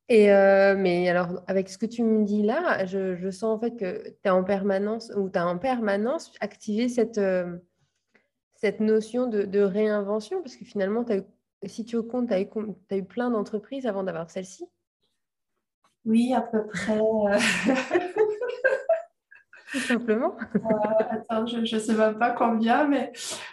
Et 0.08 0.32
euh, 0.32 0.74
mais 0.76 1.08
alors, 1.08 1.42
avec 1.46 1.68
ce 1.68 1.78
que 1.78 1.86
tu 1.86 2.02
me 2.02 2.24
dis 2.24 2.42
là, 2.42 2.84
je, 2.84 3.16
je 3.16 3.30
sens 3.30 3.56
en 3.56 3.58
fait 3.58 3.76
que 3.76 4.10
tu 4.22 4.28
as 4.28 4.34
en 4.34 4.44
permanence 4.44 5.10
ou 5.16 5.30
tu 5.30 5.38
as 5.38 5.46
en 5.46 5.58
permanence 5.58 6.32
activé 6.40 6.88
cette, 6.88 7.18
euh, 7.18 7.56
cette 8.54 8.80
notion 8.80 9.26
de, 9.26 9.44
de, 9.44 9.60
réinvention 9.60 10.42
parce 10.42 10.56
que 10.56 10.64
finalement, 10.64 11.02
as 11.08 11.18
eu 11.18 11.22
si 11.64 11.84
tu 11.84 12.02
comptes, 12.02 12.28
tu 12.28 12.34
as, 12.34 12.96
eu 12.96 13.04
plein 13.04 13.30
d'entreprises 13.30 13.86
avant 13.86 14.02
d'avoir 14.02 14.28
celle-ci? 14.30 14.66
Oui, 16.04 16.34
à 16.34 16.40
peu 16.40 16.66
près. 16.66 16.98
Tout 19.72 19.78
simplement. 19.78 20.36
attends, 21.10 21.46
je 21.46 21.58
ne 21.58 21.80
sais 21.80 21.94
même 21.94 22.18
pas 22.18 22.30
combien, 22.30 22.86
mais, 22.86 23.10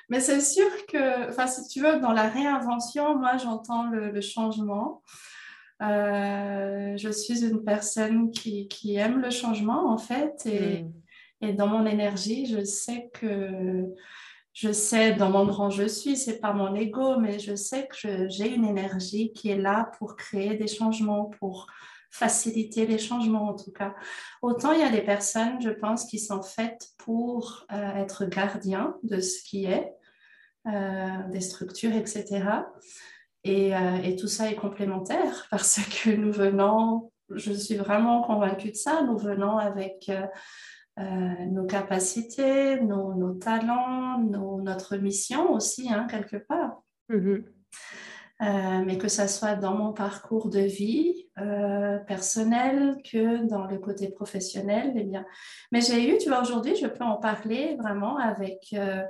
mais 0.09 0.19
c'est 0.19 0.41
sûr 0.41 0.69
que, 0.88 1.29
enfin, 1.29 1.47
si 1.47 1.67
tu 1.67 1.81
veux, 1.81 1.99
dans 1.99 2.11
la 2.11 2.27
réinvention, 2.27 3.17
moi, 3.17 3.38
j'entends 3.38 3.89
le, 3.89 4.19
changement. 4.19 5.01
Euh, 5.81 6.97
je 6.97 7.09
suis 7.09 7.45
une 7.45 7.63
personne 7.63 8.31
qui, 8.31 8.67
qui, 8.67 8.95
aime 8.95 9.21
le 9.21 9.29
changement, 9.29 9.89
en 9.89 9.97
fait, 9.97 10.45
et, 10.45 10.83
hmm. 10.83 10.91
et, 11.41 11.53
dans 11.53 11.67
mon 11.67 11.85
énergie, 11.85 12.45
je 12.45 12.65
sais 12.65 13.09
que, 13.13 13.85
je 14.51 14.73
sais 14.73 15.13
dans 15.13 15.29
mon 15.29 15.45
grand 15.45 15.69
je 15.69 15.88
suis, 15.88 16.17
c'est 16.17 16.41
pas 16.41 16.51
mon 16.51 16.75
ego, 16.75 17.17
mais 17.17 17.39
je 17.39 17.55
sais 17.55 17.88
que 17.88 18.27
j'ai 18.27 18.53
une 18.53 18.65
énergie 18.65 19.31
qui 19.31 19.51
est 19.51 19.57
là 19.57 19.89
pour 19.97 20.17
créer 20.17 20.55
des 20.55 20.67
changements, 20.67 21.31
pour 21.39 21.67
faciliter 22.10 22.86
les 22.86 22.98
changements 22.98 23.50
en 23.50 23.56
tout 23.56 23.72
cas. 23.72 23.96
Autant 24.42 24.72
il 24.72 24.80
y 24.80 24.84
a 24.84 24.89
des 24.89 25.01
personnes, 25.01 25.62
je 25.62 25.70
pense, 25.70 26.06
qui 26.06 26.20
sont 26.20 26.42
faites 26.42 26.89
pour 26.98 27.66
euh, 27.72 27.96
être 27.96 28.25
gardiens 28.25 28.98
de 29.04 29.20
ce 29.20 29.44
qui 29.44 29.66
est, 29.66 29.94
euh, 30.68 31.28
des 31.30 31.42
structures, 31.42 31.96
etc. 31.96 32.46
Et, 33.44 33.75
euh, 33.75 33.98
et, 34.04 34.16
tout 34.18 34.28
ça 34.28 34.51
est 34.51 34.56
complémentaire 34.56 35.48
parce 35.51 35.80
que 35.80 36.10
nous 36.10 36.32
venons, 36.32 37.12
je 37.30 37.54
suis 37.54 37.75
vraiment 37.75 38.22
convaincue 38.24 38.72
de 38.72 38.75
ça, 38.75 39.01
nous 39.04 39.18
venons 39.18 39.58
avec 39.58 40.12
nos 40.98 41.66
capacités, 41.66 42.82
nos, 42.82 43.34
talents, 43.36 44.20
notre 44.20 44.98
mission 44.98 45.54
aussi, 45.54 45.94
hein, 45.94 46.08
quelque 46.10 46.36
part. 46.36 46.82
Mm-hmm. 47.10 47.46
Euh, 48.41 48.84
mais 48.86 48.98
que 48.98 49.10
ça 49.10 49.27
soit 49.27 49.55
dans 49.55 49.74
mon 49.74 49.91
parcours 49.91 50.50
de 50.50 50.62
vie 50.62 51.27
euh, 51.39 51.98
personnel 51.98 52.96
que 53.03 53.46
dans 53.46 53.65
le 53.65 53.77
côté 53.77 54.08
professionnel, 54.08 54.93
eh 54.96 55.03
bien. 55.03 55.25
Mais 55.74 55.81
j'ai 55.81 56.10
eu, 56.10 56.17
tu 56.19 56.29
vois, 56.29 56.41
aujourd'hui, 56.41 56.74
je 56.77 56.88
peux 56.88 57.03
en 57.03 57.17
parler 57.17 57.75
vraiment 57.77 58.15
avec, 58.15 58.67
euh, 58.74 59.03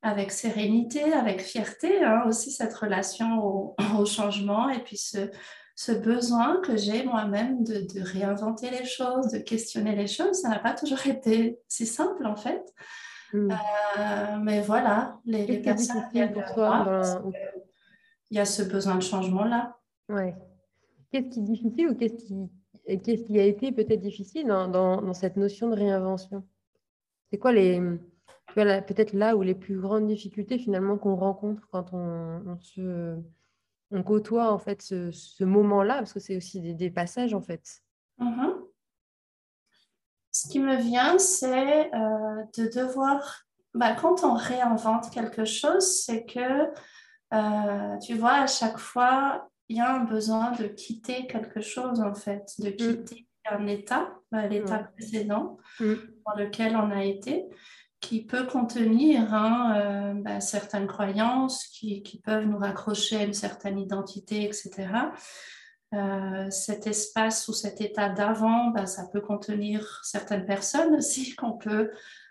avec 0.00 0.32
sérénité, 0.32 1.12
avec 1.12 1.42
fierté, 1.42 2.02
hein, 2.02 2.22
aussi 2.26 2.50
cette 2.50 2.72
relation 2.72 3.44
au, 3.44 3.76
au, 3.98 4.06
changement 4.06 4.70
et 4.70 4.78
puis 4.78 4.96
ce, 4.96 5.30
ce 5.76 5.92
besoin 5.92 6.62
que 6.62 6.74
j'ai 6.78 7.04
moi-même 7.04 7.64
de, 7.64 7.86
de, 7.94 8.00
réinventer 8.00 8.70
les 8.70 8.86
choses, 8.86 9.28
de 9.28 9.38
questionner 9.38 9.94
les 9.94 10.06
choses. 10.06 10.40
Ça 10.40 10.48
n'a 10.48 10.60
pas 10.60 10.72
toujours 10.72 11.06
été 11.06 11.58
si 11.68 11.84
simple, 11.84 12.24
en 12.24 12.36
fait. 12.36 12.72
Hmm. 13.34 13.48
mais 14.42 14.60
voilà, 14.60 15.18
les, 15.24 15.46
les 15.46 15.58
personnes 15.58 16.04
viennent 16.12 16.32
pour 16.32 16.44
toi 16.52 17.22
il 18.32 18.36
y 18.36 18.40
a 18.40 18.46
ce 18.46 18.62
besoin 18.62 18.94
de 18.94 19.02
changement-là. 19.02 19.78
Ouais. 20.08 20.34
Qu'est-ce 21.10 21.28
qui 21.28 21.40
est 21.40 21.42
difficile 21.42 21.88
ou 21.90 21.94
qu'est-ce 21.94 22.14
qui, 22.14 22.48
qu'est-ce 22.86 23.24
qui 23.24 23.38
a 23.38 23.44
été 23.44 23.72
peut-être 23.72 24.00
difficile 24.00 24.46
dans, 24.46 24.68
dans, 24.68 25.12
cette 25.12 25.36
notion 25.36 25.68
de 25.68 25.74
réinvention? 25.74 26.42
C'est 27.30 27.36
quoi 27.36 27.52
les, 27.52 27.78
peut-être 28.54 29.12
là 29.12 29.36
où 29.36 29.42
les 29.42 29.54
plus 29.54 29.78
grandes 29.78 30.06
difficultés 30.06 30.58
finalement 30.58 30.96
qu'on 30.96 31.14
rencontre 31.14 31.68
quand 31.70 31.92
on, 31.92 32.56
se, 32.58 33.18
on 33.90 34.02
côtoie 34.02 34.50
en 34.50 34.58
fait 34.58 34.80
ce, 34.80 35.10
ce 35.10 35.44
moment-là, 35.44 35.96
parce 35.96 36.14
que 36.14 36.20
c'est 36.20 36.38
aussi 36.38 36.62
des, 36.62 36.72
des, 36.72 36.90
passages 36.90 37.34
en 37.34 37.42
fait. 37.42 37.82
Mm-hmm. 38.18 38.54
Ce 40.30 40.48
qui 40.48 40.58
me 40.58 40.76
vient, 40.76 41.18
c'est 41.18 41.94
euh, 41.94 42.42
de 42.56 42.80
devoir, 42.80 43.42
bah, 43.74 43.94
quand 43.94 44.24
on 44.24 44.32
réinvente 44.32 45.10
quelque 45.10 45.44
chose, 45.44 46.02
c'est 46.02 46.24
que 46.24 46.72
euh, 47.32 47.98
tu 47.98 48.14
vois, 48.14 48.34
à 48.34 48.46
chaque 48.46 48.78
fois, 48.78 49.48
il 49.68 49.76
y 49.76 49.80
a 49.80 49.94
un 49.94 50.04
besoin 50.04 50.52
de 50.52 50.64
quitter 50.66 51.26
quelque 51.26 51.60
chose, 51.60 52.00
en 52.00 52.14
fait, 52.14 52.54
de 52.58 52.68
mm. 52.68 52.76
quitter 52.76 53.26
un 53.50 53.66
état, 53.66 54.12
bah, 54.30 54.46
l'état 54.46 54.78
précédent 54.78 55.58
mm. 55.80 55.94
dans 56.26 56.34
lequel 56.36 56.76
on 56.76 56.90
a 56.90 57.04
été, 57.04 57.46
qui 58.00 58.24
peut 58.24 58.46
contenir 58.46 59.32
hein, 59.32 59.74
euh, 59.76 60.14
bah, 60.14 60.40
certaines 60.40 60.86
croyances 60.86 61.66
qui, 61.68 62.02
qui, 62.02 62.20
peuvent 62.20 62.46
nous 62.46 62.58
raccrocher 62.58 63.16
à 63.16 63.24
une 63.24 63.34
certaine 63.34 63.78
identité, 63.78 64.44
etc. 64.44 64.88
Euh, 65.94 66.50
cet 66.50 66.86
espace 66.86 67.48
ou 67.48 67.52
cet 67.52 67.80
état 67.80 68.08
d'avant, 68.08 68.68
bah, 68.68 68.86
ça 68.86 69.06
peut 69.12 69.20
contenir 69.20 70.00
certaines 70.04 70.46
personnes 70.46 70.94
aussi 70.96 71.34
qu'on 71.36 71.52
peut 71.52 71.90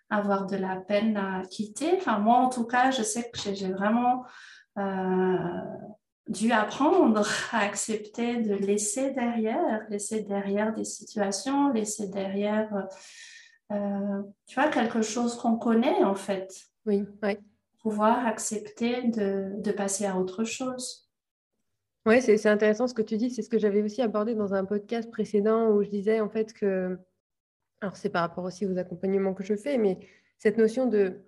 avoir 0.10 0.46
de 0.46 0.58
la 0.58 0.76
peine 0.76 1.16
à 1.16 1.44
quitter. 1.50 1.94
Enfin, 1.98 2.20
moi, 2.20 2.38
en 2.38 2.50
tout 2.50 2.66
cas, 2.66 2.92
je 2.92 3.04
sais 3.04 3.30
que 3.30 3.54
j'ai 3.54 3.72
vraiment 3.72 4.26
dû 6.32 6.52
apprendre 6.52 7.28
à 7.52 7.60
accepter 7.60 8.38
de 8.42 8.54
laisser 8.56 9.12
derrière, 9.12 9.86
laisser 9.90 10.22
derrière 10.24 10.74
des 10.74 10.86
situations, 10.86 11.72
laisser 11.74 12.08
derrière, 12.08 12.88
euh, 13.72 14.22
tu 14.48 14.56
vois, 14.56 14.70
quelque 14.70 15.02
chose 15.02 15.36
qu'on 15.36 15.58
connaît 15.58 16.04
en 16.04 16.16
fait. 16.16 16.54
Oui, 16.86 17.04
oui. 17.24 17.38
Pouvoir 17.82 18.26
accepter 18.26 19.08
de, 19.08 19.54
de 19.58 19.72
passer 19.72 20.06
à 20.06 20.18
autre 20.18 20.44
chose. 20.44 21.10
Oui, 22.06 22.22
c'est 22.22 22.46
intéressant 22.48 22.88
ce 22.88 22.94
que 22.94 23.02
tu 23.02 23.18
dis. 23.18 23.30
C'est 23.30 23.42
ce 23.42 23.50
que 23.50 23.60
j'avais 23.60 23.84
aussi 23.84 24.02
abordé 24.02 24.34
dans 24.34 24.54
un 24.54 24.66
podcast 24.66 25.12
précédent 25.12 25.70
où 25.70 25.84
je 25.84 25.90
disais 25.90 26.20
en 26.20 26.30
fait 26.30 26.54
que, 26.54 26.98
alors 27.82 27.96
c'est 27.96 28.10
par 28.10 28.22
rapport 28.22 28.44
aussi 28.44 28.66
aux 28.66 28.78
accompagnements 28.78 29.34
que 29.34 29.44
je 29.44 29.56
fais, 29.56 29.78
mais 29.78 30.00
cette 30.38 30.58
notion 30.58 30.88
de 30.88 31.22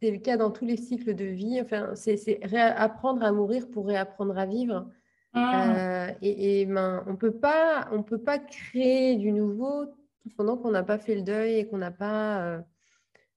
c'est 0.00 0.10
le 0.10 0.18
cas 0.18 0.36
dans 0.36 0.50
tous 0.50 0.64
les 0.64 0.76
cycles 0.76 1.14
de 1.14 1.24
vie. 1.24 1.60
Enfin, 1.60 1.94
c'est 1.94 2.40
apprendre 2.52 3.22
à 3.22 3.32
mourir 3.32 3.68
pour 3.70 3.86
réapprendre 3.86 4.36
à 4.38 4.46
vivre. 4.46 4.88
Ah. 5.34 6.08
Euh, 6.08 6.12
et, 6.22 6.66
ben, 6.66 7.04
on 7.06 7.16
peut 7.16 7.32
pas, 7.32 7.88
on 7.92 8.02
peut 8.02 8.22
pas 8.22 8.38
créer 8.38 9.16
du 9.16 9.32
nouveau 9.32 9.86
pendant 10.36 10.56
qu'on 10.56 10.70
n'a 10.70 10.82
pas 10.82 10.98
fait 10.98 11.14
le 11.14 11.22
deuil 11.22 11.58
et 11.58 11.66
qu'on 11.66 11.78
n'a 11.78 11.90
pas 11.90 12.42
euh, 12.42 12.60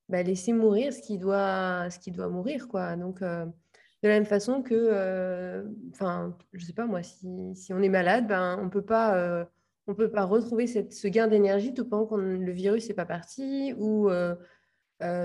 bah, 0.10 0.24
laissé 0.24 0.54
mourir 0.54 0.94
ce 0.94 1.02
qui 1.02 1.18
doit, 1.18 1.90
ce 1.90 2.00
qui 2.00 2.12
doit 2.12 2.30
mourir, 2.30 2.68
quoi. 2.68 2.96
Donc, 2.96 3.22
euh, 3.22 3.46
de 3.46 4.08
la 4.08 4.16
même 4.16 4.26
façon 4.26 4.64
que, 4.64 5.64
enfin, 5.92 6.36
je 6.54 6.66
sais 6.66 6.74
pas 6.74 6.86
moi, 6.86 7.04
si, 7.04 7.56
si, 7.56 7.74
on 7.74 7.82
est 7.82 7.90
malade, 7.90 8.28
ben, 8.28 8.60
on 8.62 8.70
peut 8.70 8.82
pas, 8.82 9.46
on 9.88 9.96
peut 9.96 10.10
pas 10.10 10.24
retrouver 10.24 10.68
cette, 10.68 10.94
ce 10.94 11.08
gain 11.08 11.28
d'énergie 11.28 11.74
tout 11.74 11.86
pendant 11.86 12.06
que 12.06 12.16
le 12.16 12.52
virus 12.52 12.88
n'est 12.88 12.96
pas 12.96 13.06
parti 13.06 13.74
ou 13.78 14.10
euh, 14.10 14.36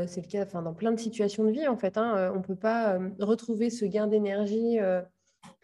c'est 0.07 0.23
le 0.23 0.29
cas 0.29 0.45
enfin, 0.45 0.63
dans 0.63 0.75
plein 0.75 0.93
de 0.93 0.99
situations 0.99 1.45
de 1.45 1.51
vie, 1.51 1.69
en 1.69 1.77
fait. 1.77 1.99
Hein. 1.99 2.17
Euh, 2.17 2.33
on 2.33 2.39
ne 2.39 2.43
peut 2.43 2.57
pas 2.57 2.95
euh, 2.95 3.11
retrouver 3.21 3.71
ce 3.71 3.85
gain 3.85 4.07
d'énergie, 4.07 4.79
je 4.79 5.03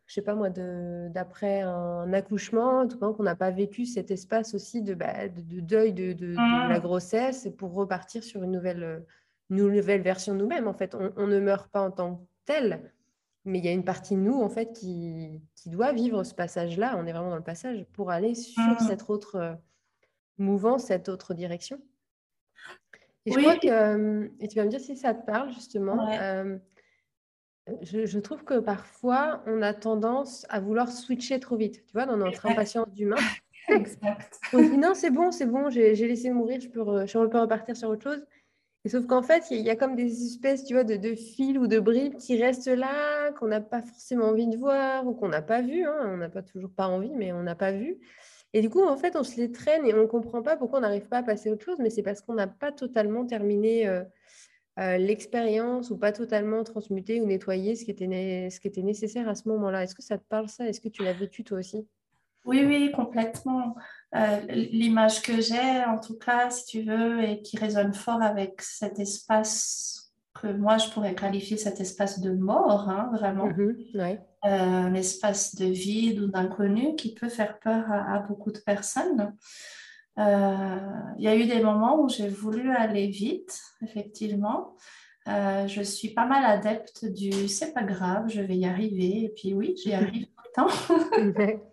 je 0.07 0.15
sais 0.15 0.23
pas 0.23 0.35
moi, 0.35 0.51
d'après 0.51 1.63
un 1.63 2.13
accouchement, 2.13 2.87
tout 2.87 2.99
qu'on 2.99 3.23
n'a 3.23 3.37
pas 3.37 3.51
vécu 3.51 3.87
cet 3.87 4.11
espace 4.11 4.55
aussi 4.55 4.83
de, 4.83 4.93
bah, 4.93 5.29
de, 5.29 5.61
deuil 5.61 5.95
de, 5.95 6.13
de, 6.13 6.35
la 6.35 6.79
mmh. 6.79 6.83
grossesse 6.83 7.49
pour 7.57 7.73
repartir 7.73 8.23
sur 8.23 8.43
une 8.43 8.51
nouvelle, 8.51 9.07
nouvelle 9.49 10.03
version 10.03 10.35
de 10.35 10.41
nous-mêmes. 10.41 10.69
En 10.69 10.75
fait, 10.75 10.95
on, 10.95 11.27
ne 11.27 11.41
meurt 11.41 11.71
pas 11.71 11.81
en 11.81 11.91
tant 11.91 12.17
que 12.17 12.23
tel, 12.45 12.93
mais 13.47 13.61
il 13.61 13.65
y 13.65 13.69
a 13.69 13.73
une 13.73 13.85
partie 13.85 14.15
de 14.15 14.21
nous, 14.21 14.39
en 14.39 14.51
fait, 14.51 14.73
qui, 14.75 15.41
qui 15.55 15.71
doit 15.71 15.93
vivre 15.93 16.25
ce 16.25 16.35
passage-là. 16.35 16.95
On 16.99 17.07
est 17.07 17.13
vraiment 17.13 17.31
dans 17.31 17.37
le 17.37 17.43
passage 17.43 17.87
pour 17.95 18.11
aller 18.11 18.35
sur 18.35 18.63
mmh. 18.63 18.87
cette 18.87 19.09
autre 19.09 19.57
mouvance, 20.37 20.85
cette 20.85 21.09
autre 21.09 21.33
direction. 21.33 21.81
Et 23.27 23.33
je 23.33 23.39
crois 23.39 23.57
que, 23.57 24.31
et 24.41 24.49
tu 24.49 24.57
vas 24.57 24.65
me 24.65 24.71
dire 24.71 24.81
si 24.81 24.97
ça 24.97 25.15
te 25.15 25.25
parle 25.25 25.53
justement, 25.53 26.09
je, 27.83 28.19
trouve 28.19 28.45
que 28.45 28.59
parfois 28.59 29.43
on 29.47 29.63
a 29.63 29.73
tendance 29.73 30.47
à 30.49 30.61
vouloir 30.61 30.91
switcher 30.91 31.39
trop 31.39 31.57
vite, 31.57 31.85
tu 31.87 31.93
vois, 31.93 32.07
dans 32.07 32.17
notre 32.17 32.47
impatience 32.47 32.89
d'humain. 32.93 33.17
exact. 33.69 34.41
On 34.53 34.61
dit 34.61 34.77
non, 34.77 34.95
c'est 34.95 35.11
bon, 35.11 35.31
c'est 35.31 35.47
bon, 35.47 35.71
j'ai 35.71 35.95
laissé 35.95 36.31
mourir, 36.31 36.61
je 36.61 36.69
peux, 36.69 37.07
je 37.07 37.19
peux 37.27 37.39
repartir 37.39 37.77
sur 37.77 37.89
autre 37.89 38.03
chose. 38.03 38.27
Et 38.85 38.89
sauf 38.89 39.07
qu'en 39.07 39.23
fait, 39.23 39.45
il 39.53 39.61
y, 39.61 39.71
a 39.71 39.77
comme 39.77 39.95
des 39.95 40.27
espèces, 40.27 40.65
tu 40.65 40.75
vois, 40.75 40.83
de, 40.83 40.97
de 40.97 41.15
fils 41.15 41.57
ou 41.57 41.69
de 41.69 41.79
bribes 41.79 42.17
qui 42.17 42.43
restent 42.43 42.67
là, 42.67 43.31
qu'on 43.39 43.47
n'a 43.47 43.61
pas 43.61 43.81
forcément 43.81 44.27
envie 44.27 44.49
de 44.49 44.57
voir 44.57 45.07
ou 45.07 45.15
qu'on 45.15 45.29
n'a 45.29 45.41
pas 45.41 45.63
vu. 45.63 45.85
Hein. 45.85 46.01
On 46.07 46.17
n'a 46.17 46.29
pas 46.29 46.43
toujours 46.43 46.73
pas 46.73 46.89
envie, 46.89 47.15
mais 47.15 47.33
on 47.33 47.45
n'a 47.45 47.55
pas 47.55 47.71
vu. 47.71 47.99
Et 48.55 48.61
du 48.61 48.69
coup, 48.69 48.85
en 48.85 48.97
fait, 48.97 49.17
on 49.17 49.25
se 49.25 49.41
les 49.41 49.51
traîne 49.51 49.87
et 49.87 49.95
on 49.95 50.03
ne 50.03 50.07
comprend 50.07 50.43
pas 50.43 50.57
pourquoi 50.57 50.79
on 50.79 50.83
n'arrive 50.83 51.09
pas 51.09 51.19
à 51.19 51.23
passer 51.23 51.49
à 51.49 51.53
autre 51.53 51.65
chose, 51.65 51.79
mais 51.79 51.91
c'est 51.91 52.03
parce 52.03 52.21
qu'on 52.21 52.35
n'a 52.35 52.47
pas 52.47 52.71
totalement 52.71 53.25
terminé 53.25 53.87
euh, 53.87 54.05
euh, 54.79 54.99
l'expérience 54.99 55.91
ou 55.91 55.97
pas 55.97 56.13
totalement 56.13 56.63
transmuté 56.65 57.21
ou 57.21 57.27
nettoyé 57.27 57.77
ce 57.77 57.85
qui 57.85 57.91
était, 57.91 58.83
nécessaire 58.83 59.29
à 59.29 59.35
ce 59.35 59.49
moment-là. 59.49 59.83
Est-ce 59.83 59.95
que 59.95 60.03
ça 60.03 60.19
te 60.19 60.25
parle 60.29 60.49
ça? 60.49 60.69
Est-ce 60.69 60.81
que 60.81 60.89
tu 60.89 61.03
l'as 61.03 61.15
vécu 61.15 61.45
toi 61.45 61.59
aussi? 61.59 61.87
Oui, 62.45 62.65
oui, 62.67 62.91
complètement. 62.93 63.77
Euh, 64.15 64.41
l'image 64.49 65.23
que 65.23 65.41
j'ai, 65.41 65.85
en 65.87 65.99
tout 65.99 66.19
cas, 66.19 66.51
si 66.51 66.65
tu 66.65 66.83
veux, 66.83 67.23
et 67.23 67.41
qui 67.41 67.57
résonne 67.57 67.95
fort 67.95 68.21
avec 68.21 68.61
cet 68.61 68.99
espace 68.99 70.02
que 70.43 70.49
moi 70.49 70.77
je 70.79 70.91
pourrais 70.91 71.15
qualifier 71.15 71.57
cet 71.57 71.81
espace 71.81 72.21
de 72.21 72.33
mort, 72.33 72.89
hein, 72.89 73.11
vraiment. 73.15 73.49
Mm-hmm, 73.49 74.19
euh, 74.45 74.49
un 74.49 74.95
espace 74.95 75.55
de 75.55 75.67
vide 75.67 76.21
ou 76.21 76.27
d'inconnu 76.27 76.97
qui 76.97 77.15
peut 77.15 77.29
faire 77.29 77.61
peur 77.61 77.85
à, 77.89 78.19
beaucoup 78.19 78.51
de 78.51 78.59
personnes. 78.59 79.35
Euh, 80.19 80.79
il 81.17 81.25
y 81.25 81.29
a 81.29 81.37
eu 81.37 81.47
des 81.47 81.63
moments 81.63 82.03
où 82.03 82.09
j'ai 82.09 82.29
voulu 82.29 82.71
aller 82.71 83.07
vite, 83.07 83.61
effectivement, 83.83 84.77
Euh, 85.29 85.69
je 85.69 85.83
suis 85.83 86.09
pas 86.09 86.27
mal 86.27 86.45
adepte 86.45 87.05
du 87.05 87.47
c'est 87.47 87.73
pas 87.73 87.85
grave, 87.85 88.25
je 88.27 88.41
vais 88.41 88.57
y 88.57 88.67
arriver. 88.67 89.25
Et 89.27 89.29
puis 89.29 89.55
oui, 89.55 89.77
j'y 89.81 89.93
arrive 89.93 90.27
tout 90.27 90.43
le 90.49 90.53
temps. 90.57 91.63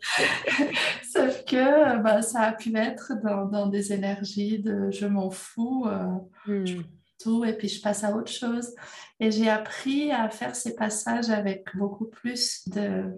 Sauf 1.11 1.45
que 1.45 1.97
bah, 2.03 2.21
ça 2.21 2.41
a 2.41 2.51
pu 2.51 2.75
être 2.77 3.13
dans, 3.23 3.65
des 3.65 3.91
énergies 3.91 4.59
de 4.59 4.91
je 4.91 5.07
m'en 5.07 5.31
fous, 5.31 5.87
euh, 5.87 6.05
hmm. 6.45 6.83
Tout, 7.19 7.45
et 7.45 7.53
puis 7.53 7.67
je 7.67 7.81
passe 7.81 8.03
à 8.03 8.15
autre 8.15 8.31
chose. 8.31 8.73
Et 9.19 9.31
j'ai 9.31 9.49
appris 9.49 10.11
à 10.11 10.29
faire 10.29 10.55
ces 10.55 10.75
passages 10.75 11.29
avec 11.29 11.75
beaucoup 11.75 12.05
plus 12.05 12.67
de 12.69 13.13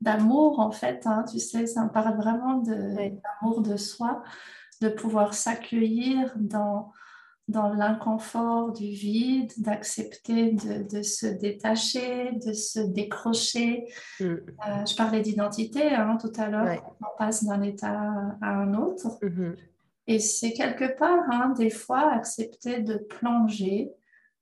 d'amour 0.00 0.58
en 0.58 0.72
fait. 0.72 1.06
Hein, 1.06 1.24
tu 1.30 1.38
sais, 1.38 1.66
ça 1.66 1.84
me 1.84 1.90
parle 1.90 2.16
vraiment 2.16 2.58
d'amour 2.58 3.62
de 3.62 3.76
soi, 3.76 4.22
de 4.80 4.88
pouvoir 4.88 5.34
s'accueillir 5.34 6.32
dans 6.36 6.92
dans 7.48 7.72
l'inconfort 7.72 8.72
du 8.72 8.90
vide, 8.90 9.52
d'accepter 9.58 10.52
de, 10.52 11.02
se 11.02 11.26
détacher, 11.26 12.32
de 12.46 12.52
se 12.52 12.80
décrocher. 12.80 13.84
Mm. 14.20 14.24
Euh, 14.24 14.86
je 14.86 14.96
parlais 14.96 15.20
d'identité 15.20 15.88
hein, 15.92 16.16
tout 16.20 16.32
à 16.40 16.48
l'heure, 16.48 16.96
on 17.00 17.18
passe 17.18 17.44
d'un 17.44 17.62
état 17.62 18.10
à 18.40 18.48
un 18.48 18.74
autre. 18.74 19.18
Mm-hmm. 19.22 19.56
Et 20.06 20.18
c'est 20.18 20.52
quelque 20.52 20.96
part, 20.96 21.24
hein, 21.30 21.54
des 21.56 21.70
fois, 21.70 22.12
accepter 22.12 22.80
de 22.80 22.96
plonger 22.96 23.90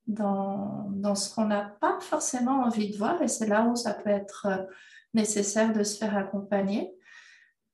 dans, 0.06 0.88
dans 0.90 1.14
ce 1.14 1.34
qu'on 1.34 1.46
n'a 1.46 1.76
pas 1.80 1.98
forcément 2.00 2.62
envie 2.62 2.90
de 2.90 2.96
voir. 2.96 3.20
Et 3.22 3.28
c'est 3.28 3.46
là 3.46 3.64
où 3.64 3.76
ça 3.76 3.94
peut 3.94 4.10
être 4.10 4.46
euh, 4.46 4.64
nécessaire 5.14 5.72
de 5.72 5.82
se 5.82 5.98
faire 5.98 6.16
accompagner. 6.16 6.92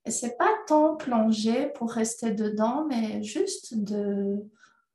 Et 0.04 0.10
c'est 0.10 0.36
pas 0.36 0.52
tant 0.66 0.96
plonger 0.96 1.66
pour 1.74 1.92
rester 1.92 2.32
dedans, 2.32 2.86
mais 2.88 3.22
juste 3.22 3.74
de 3.76 4.44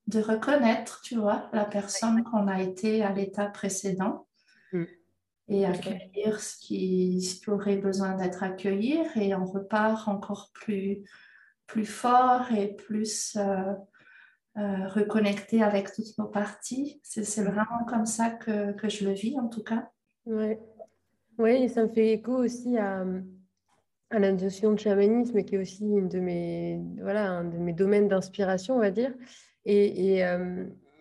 de 0.07 0.19
reconnaître, 0.19 1.01
tu 1.03 1.15
vois, 1.15 1.49
la 1.53 1.65
personne 1.65 2.23
qu'on 2.23 2.47
a 2.47 2.61
été 2.61 3.03
à 3.03 3.11
l'état 3.11 3.45
précédent 3.45 4.27
mm. 4.73 4.83
et 5.49 5.65
accueillir 5.65 6.39
ce 6.39 6.57
qui, 6.57 7.41
aurait 7.47 7.77
besoin 7.77 8.15
d'être 8.15 8.43
accueilli 8.43 8.99
et 9.15 9.35
on 9.35 9.45
repart 9.45 10.07
encore 10.07 10.51
plus, 10.53 11.03
plus 11.71 11.85
fort 11.85 12.51
et 12.51 12.75
plus 12.75 13.37
euh, 13.37 13.73
euh, 14.57 14.87
reconnecté 14.89 15.63
avec 15.63 15.93
toutes 15.93 16.17
nos 16.17 16.25
parties. 16.25 16.99
C'est 17.01 17.43
vraiment 17.43 17.85
comme 17.87 18.05
ça 18.05 18.29
que, 18.29 18.73
que, 18.73 18.89
je 18.89 19.05
le 19.05 19.13
vis 19.13 19.39
en 19.39 19.47
tout 19.47 19.63
cas. 19.63 19.89
Oui, 20.25 20.57
ouais, 21.37 21.69
ça 21.69 21.83
me 21.83 21.87
fait 21.87 22.11
écho 22.11 22.33
aussi 22.33 22.77
à, 22.77 23.05
à 24.09 24.19
la 24.19 24.33
notion 24.33 24.73
de 24.73 24.79
chamanisme 24.79 25.41
qui 25.43 25.55
est 25.55 25.59
aussi 25.59 25.85
une 25.85 26.09
de 26.09 26.19
mes, 26.19 26.81
voilà, 27.01 27.29
un 27.29 27.45
de 27.45 27.57
mes 27.57 27.73
domaines 27.73 28.09
d'inspiration, 28.09 28.75
on 28.75 28.79
va 28.79 28.91
dire. 28.91 29.13
Et, 29.63 30.25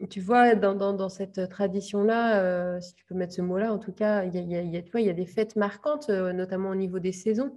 tu 0.08 0.20
vois, 0.20 0.54
dans, 0.54 1.08
cette 1.08 1.48
tradition-là, 1.48 2.80
si 2.80 2.94
tu 2.94 3.04
peux 3.06 3.16
mettre 3.16 3.34
ce 3.34 3.42
mot-là, 3.42 3.72
en 3.72 3.78
tout 3.78 3.92
cas, 3.92 4.22
il 4.24 4.34
y 4.34 4.38
a, 4.38 4.62
y, 4.62 5.02
y 5.02 5.10
a, 5.10 5.12
des 5.12 5.26
fêtes 5.26 5.56
marquantes, 5.56 6.08
notamment 6.08 6.70
au 6.70 6.76
niveau 6.76 7.00
des 7.00 7.12
saisons. 7.12 7.56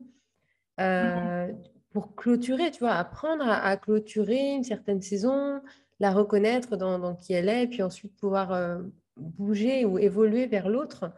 Mmh 0.80 1.54
pour 1.94 2.16
clôturer, 2.16 2.72
tu 2.72 2.80
vois, 2.80 2.94
apprendre 2.94 3.46
à, 3.48 3.78
clôturer 3.78 4.54
une 4.54 4.64
certaine 4.64 5.02
saison, 5.02 5.62
la 6.00 6.12
reconnaître 6.12 6.76
dans, 6.76 7.16
qui 7.16 7.34
elle 7.34 7.50
est, 7.50 7.68
puis 7.68 7.84
ensuite 7.84 8.16
pouvoir 8.16 8.80
bouger 9.16 9.86
ou 9.86 10.00
évoluer 10.00 10.48
vers 10.48 10.70
l'autre. 10.70 11.12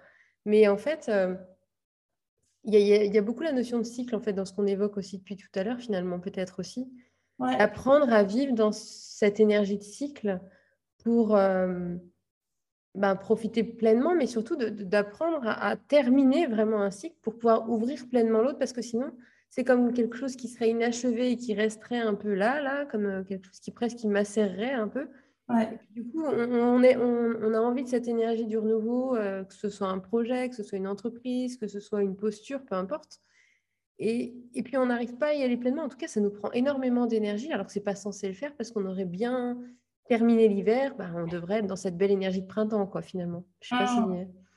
Mais 0.45 0.67
en 0.67 0.77
fait, 0.77 1.09
il 2.65 2.79
y, 2.79 3.17
a 3.17 3.21
beaucoup 3.21 3.43
la 3.43 3.51
notion 3.51 3.77
de 3.77 3.83
cycle 3.83 4.15
en 4.15 4.19
fait 4.19 4.33
dans 4.33 4.45
ce 4.45 4.53
qu'on 4.53 4.65
évoque 4.65 4.97
aussi 4.97 5.19
depuis 5.19 5.37
tout 5.37 5.47
à 5.55 5.63
l'heure, 5.63 5.79
finalement, 5.79 6.19
peut-être 6.19 6.59
aussi. 6.59 6.91
Apprendre 7.39 8.11
à 8.11 8.23
vivre 8.23 8.53
dans 8.53 8.71
cette 8.71 9.39
énergie 9.39 9.77
de 9.77 9.83
cycle 9.83 10.39
pour 11.03 11.35
euh, 11.35 11.95
ben, 12.95 13.15
profiter 13.15 13.63
pleinement, 13.63 14.15
mais 14.15 14.25
surtout 14.25 14.55
d'apprendre 14.55 15.41
à, 15.43 15.75
terminer 15.75 16.47
vraiment 16.47 16.81
un 16.81 16.91
cycle 16.91 17.17
pour 17.21 17.35
pouvoir 17.35 17.69
ouvrir 17.69 18.07
pleinement 18.09 18.41
l'autre, 18.41 18.57
parce 18.57 18.73
que 18.73 18.81
sinon, 18.81 19.11
c'est 19.55 19.63
comme 19.63 19.93
quelque 19.93 20.17
chose 20.17 20.35
qui 20.35 20.49
serait 20.49 20.69
inachevé 20.69 21.31
et 21.31 21.37
qui 21.37 21.53
resterait 21.53 22.01
un 22.01 22.13
peu 22.13 22.33
là, 22.33 22.61
là, 22.61 22.83
comme 22.83 23.05
euh, 23.05 23.23
quelque 23.23 23.45
chose 23.45 23.61
qui 23.61 23.71
presque 23.71 23.95
qui 23.95 24.09
macérerait 24.09 24.73
un 24.73 24.89
peu. 24.89 25.07
du 25.91 26.03
coup, 26.09 26.25
on, 26.25 26.83
est, 26.83 26.97
on, 26.97 27.53
a 27.53 27.59
envie 27.61 27.83
de 27.83 27.87
cette 27.87 28.09
énergie 28.09 28.47
du 28.47 28.57
renouveau, 28.57 29.15
euh, 29.15 29.45
que 29.45 29.53
ce 29.53 29.69
soit 29.69 29.87
un 29.87 29.99
projet, 29.99 30.49
que 30.49 30.55
ce 30.55 30.63
soit 30.63 30.77
une 30.77 30.89
entreprise, 30.89 31.55
que 31.55 31.67
ce 31.67 31.79
soit 31.79 32.03
une 32.03 32.17
posture, 32.17 32.65
peu 32.65 32.75
importe. 32.75 33.21
Et, 33.97 34.35
puis 34.61 34.75
on 34.75 34.87
n'arrive 34.87 35.15
pas 35.15 35.27
à 35.27 35.33
y 35.33 35.41
aller 35.41 35.55
pleinement. 35.55 35.83
En 35.83 35.89
tout 35.89 35.97
cas, 35.97 36.09
ça 36.09 36.19
nous 36.19 36.31
prend 36.31 36.51
énormément 36.51 37.05
d'énergie, 37.05 37.53
alors 37.53 37.65
que 37.65 37.71
ce 37.71 37.79
n'est 37.79 37.85
pas 37.85 37.95
censé 37.95 38.27
le 38.27 38.33
faire 38.33 38.53
parce 38.57 38.71
qu'on 38.71 38.85
aurait 38.85 39.05
bien 39.05 39.57
terminé 40.09 40.49
l'hiver. 40.49 40.95
Bah, 40.97 41.11
on 41.15 41.27
devrait 41.27 41.59
être 41.59 41.67
dans 41.67 41.77
cette 41.77 41.95
belle 41.95 42.11
énergie 42.11 42.41
de 42.41 42.47
printemps, 42.47 42.87
quoi, 42.87 43.01
finalement. 43.01 43.45
Je 43.61 43.69
sais 43.69 43.75
pas 43.77 43.87
si... 43.87 44.01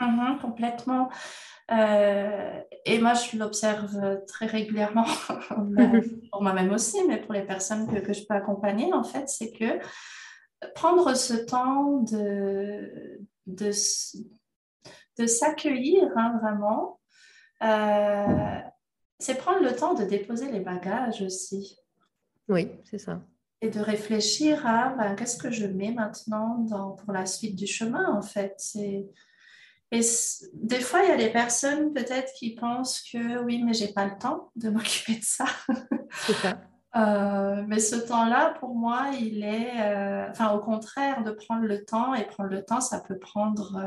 Mmh. 0.01 0.07
Mmh, 0.07 0.39
complètement. 0.41 1.11
Euh, 1.71 2.61
et 2.87 2.99
moi, 2.99 3.15
je 3.15 3.37
l'observe 3.37 4.25
très 4.27 4.47
régulièrement, 4.47 5.05
pour 6.33 6.43
moi-même 6.43 6.73
aussi, 6.73 6.99
mais 7.07 7.21
pour 7.21 7.35
les 7.35 7.43
personnes 7.43 7.87
que, 7.87 8.13
je 8.13 8.25
peux 8.27 8.35
accompagner, 8.35 8.93
en 8.93 9.05
fait, 9.05 9.29
c'est 9.29 9.53
que 9.53 9.79
prendre 10.75 11.15
ce 11.15 11.35
temps 11.35 12.01
de, 12.01 13.21
de, 13.47 13.71
de 15.19 15.27
s'accueillir 15.27 16.11
hein, 16.17 16.39
vraiment, 16.41 17.01
euh, 17.63 18.59
c'est 19.19 19.37
prendre 19.37 19.63
le 19.63 19.75
temps 19.75 19.95
de 19.95 20.05
déposer 20.05 20.51
les 20.51 20.61
bagages 20.61 21.23
aussi. 21.23 21.77
Oui, 22.49 22.71
c'est 22.85 22.99
ça. 22.99 23.21
Et 23.61 23.71
de 23.71 23.81
réfléchir 23.81 24.65
à 24.67 24.91
ben, 24.91 25.17
qu'est-ce 25.17 25.37
que 25.37 25.51
je 25.51 25.67
mets 25.67 25.91
maintenant 25.91 26.59
dans, 26.61 26.93
pour 26.93 27.13
la 27.13 27.27
suite 27.27 27.57
du 27.57 27.67
chemin, 27.67 28.09
en 28.17 28.23
fait. 28.23 28.57
Et 29.91 30.01
des 30.53 30.81
fois, 30.81 31.03
il 31.03 31.09
y 31.09 31.13
a 31.13 31.17
des 31.17 31.31
personnes 31.31 31.95
peut-être 31.95 32.33
qui 32.35 32.55
pensent 32.55 33.03
que 33.11 33.43
oui, 33.43 33.63
mais 33.65 33.73
j'ai 33.73 33.89
pas 33.89 34.05
le 34.05 34.19
temps 34.19 34.51
de 34.57 34.69
m'occuper 34.71 35.17
de 35.17 35.25
ça. 35.25 35.47
Euh, 36.97 37.65
mais 37.67 37.81
ce 37.81 37.97
temps-là, 37.97 38.55
pour 38.61 38.75
moi, 38.75 39.11
il 39.19 39.45
est, 39.45 39.81
euh, 39.81 40.29
enfin, 40.31 40.53
au 40.53 40.59
contraire, 40.59 41.23
de 41.23 41.31
prendre 41.31 41.65
le 41.65 41.85
temps. 41.85 42.15
Et 42.15 42.25
prendre 42.25 42.51
le 42.51 42.65
temps, 42.65 42.81
ça 42.81 43.01
peut 43.01 43.19
prendre 43.19 43.79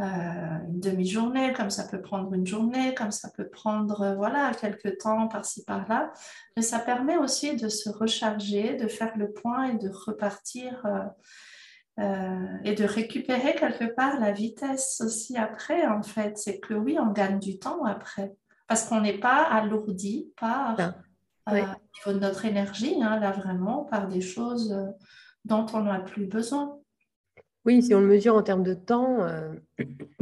euh, 0.00 0.58
une 0.68 0.80
demi-journée, 0.80 1.52
comme 1.52 1.70
ça 1.70 1.84
peut 1.84 2.00
prendre 2.00 2.32
une 2.34 2.46
journée, 2.46 2.94
comme 2.94 3.10
ça 3.10 3.30
peut 3.30 3.48
prendre 3.48 4.14
voilà 4.16 4.52
quelques 4.58 4.98
temps 4.98 5.28
par-ci 5.28 5.64
par-là. 5.64 6.12
Mais 6.56 6.62
ça 6.62 6.78
permet 6.78 7.16
aussi 7.16 7.56
de 7.56 7.68
se 7.68 7.90
recharger, 7.90 8.76
de 8.76 8.88
faire 8.88 9.16
le 9.16 9.30
point 9.30 9.64
et 9.64 9.76
de 9.76 9.90
repartir 9.90 10.86
euh, 11.98 12.46
et 12.64 12.74
de 12.74 12.84
récupérer 12.84 13.54
quelque 13.54 13.94
part 13.94 14.18
la 14.20 14.32
vitesse 14.32 15.02
aussi 15.04 15.36
après. 15.36 15.86
En 15.86 16.02
fait, 16.02 16.38
c'est 16.38 16.60
que 16.60 16.74
oui, 16.74 16.96
on 16.98 17.12
gagne 17.12 17.38
du 17.38 17.58
temps 17.58 17.84
après 17.84 18.32
parce 18.68 18.84
qu'on 18.84 19.00
n'est 19.00 19.18
pas 19.18 19.42
alourdi 19.42 20.32
par 20.38 20.76
au 21.48 21.52
niveau 21.52 22.18
de 22.18 22.18
notre 22.20 22.44
énergie, 22.44 23.02
hein, 23.02 23.18
là 23.18 23.32
vraiment 23.32 23.84
par 23.84 24.06
des 24.06 24.20
choses 24.20 24.72
dont 25.44 25.66
on 25.74 25.82
n'a 25.82 25.98
plus 25.98 26.26
besoin. 26.26 26.80
Oui, 27.66 27.82
si 27.82 27.94
on 27.94 28.00
le 28.00 28.06
mesure 28.06 28.34
en 28.34 28.42
termes 28.42 28.62
de 28.62 28.74
temps, 28.74 29.22
euh, 29.22 29.52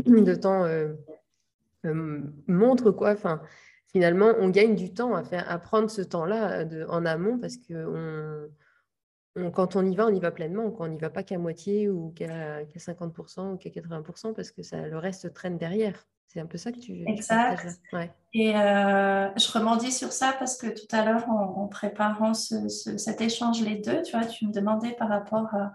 de 0.06 0.34
temps 0.34 0.64
euh, 0.64 0.94
euh, 1.86 2.20
montre 2.48 2.90
quoi. 2.90 3.12
Enfin, 3.12 3.40
finalement, 3.92 4.32
on 4.40 4.48
gagne 4.48 4.74
du 4.74 4.92
temps 4.92 5.14
à, 5.14 5.22
faire, 5.22 5.48
à 5.50 5.58
prendre 5.58 5.88
ce 5.88 6.02
temps-là 6.02 6.64
en 6.88 7.06
amont 7.06 7.38
parce 7.38 7.56
que 9.38 9.48
quand 9.48 9.76
on 9.76 9.84
y 9.84 9.96
va, 9.96 10.06
on 10.06 10.14
y 10.14 10.20
va 10.20 10.30
pleinement. 10.30 10.70
Quand 10.70 10.84
on 10.84 10.88
n'y 10.88 10.98
va 10.98 11.10
pas 11.10 11.22
qu'à 11.22 11.38
moitié 11.38 11.88
ou 11.88 12.12
qu'à 12.14 12.64
50% 12.64 13.52
ou 13.52 13.56
qu'à 13.56 13.70
80% 13.70 14.34
parce 14.34 14.50
que 14.50 14.62
ça, 14.62 14.86
le 14.86 14.98
reste 14.98 15.32
traîne 15.32 15.58
derrière. 15.58 16.06
C'est 16.28 16.40
un 16.40 16.46
peu 16.46 16.58
ça 16.58 16.72
que 16.72 16.78
tu. 16.78 17.08
Exact. 17.08 17.80
Et 18.34 18.52
je 18.52 19.52
rebondis 19.58 19.92
sur 19.92 20.12
ça 20.12 20.34
parce 20.38 20.58
que 20.58 20.66
tout 20.66 20.94
à 20.94 21.02
l'heure, 21.04 21.26
en, 21.30 21.66
préparant 21.68 22.34
cet 22.34 23.20
échange, 23.22 23.62
les 23.62 23.76
deux, 23.76 24.02
tu 24.02 24.14
vois, 24.14 24.26
tu 24.26 24.46
me 24.46 24.52
demandais 24.52 24.92
par 24.92 25.08
rapport 25.08 25.46
à 25.54 25.72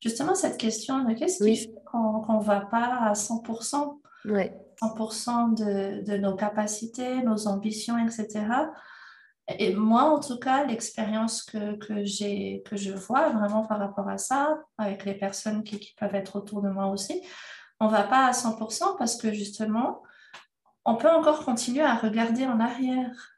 justement 0.00 0.36
cette 0.36 0.58
question 0.58 1.02
de 1.02 1.14
qu'est-ce 1.14 1.42
qui 1.42 1.56
fait 1.56 1.74
qu'on 1.90 2.38
ne 2.38 2.44
va 2.44 2.60
pas 2.60 2.98
à 3.00 3.12
100%, 3.14 3.98
100% 4.24 5.54
de, 5.54 6.04
de, 6.04 6.16
nos 6.18 6.36
capacités, 6.36 7.22
nos 7.22 7.48
ambitions, 7.48 7.98
etc. 7.98 8.44
Et 9.48 9.74
moi, 9.74 10.02
en 10.02 10.18
tout 10.18 10.38
cas, 10.38 10.64
l'expérience 10.64 11.42
que, 11.44 11.76
que, 11.76 12.62
que 12.68 12.76
je 12.76 12.92
vois 12.92 13.28
vraiment 13.30 13.64
par 13.64 13.78
rapport 13.78 14.08
à 14.08 14.18
ça, 14.18 14.58
avec 14.76 15.04
les 15.04 15.14
personnes 15.14 15.62
qui, 15.62 15.78
qui 15.78 15.94
peuvent 15.94 16.14
être 16.14 16.36
autour 16.36 16.62
de 16.62 16.68
moi 16.68 16.88
aussi, 16.88 17.22
on 17.78 17.86
ne 17.86 17.92
va 17.92 18.02
pas 18.02 18.26
à 18.26 18.32
100% 18.32 18.96
parce 18.98 19.16
que 19.16 19.32
justement, 19.32 20.02
on 20.84 20.96
peut 20.96 21.10
encore 21.10 21.44
continuer 21.44 21.82
à 21.82 21.94
regarder 21.94 22.46
en 22.46 22.58
arrière. 22.60 23.32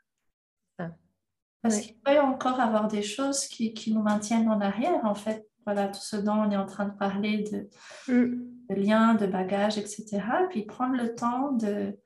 Parce 1.60 1.80
qu'il 1.80 1.98
peut 1.98 2.20
encore 2.20 2.60
avoir 2.60 2.86
des 2.86 3.02
choses 3.02 3.46
qui, 3.46 3.74
qui, 3.74 3.92
nous 3.92 4.02
maintiennent 4.02 4.48
en 4.48 4.60
arrière, 4.60 5.04
en 5.04 5.16
fait 5.16 5.48
voilà, 5.64 5.88
tout 5.88 6.00
ce 6.00 6.16
dont 6.16 6.34
on 6.34 6.50
est 6.50 6.56
en 6.56 6.66
train 6.66 6.86
de 6.86 6.96
parler, 6.96 7.44
de, 7.50 7.68
mm. 8.10 8.74
liens, 8.74 9.14
de 9.14 9.26
bagages, 9.26 9.76
etc. 9.76 10.22
Puis 10.48 10.62
prendre 10.64 10.96
le 10.96 11.14
temps 11.14 11.52
de, 11.52 11.98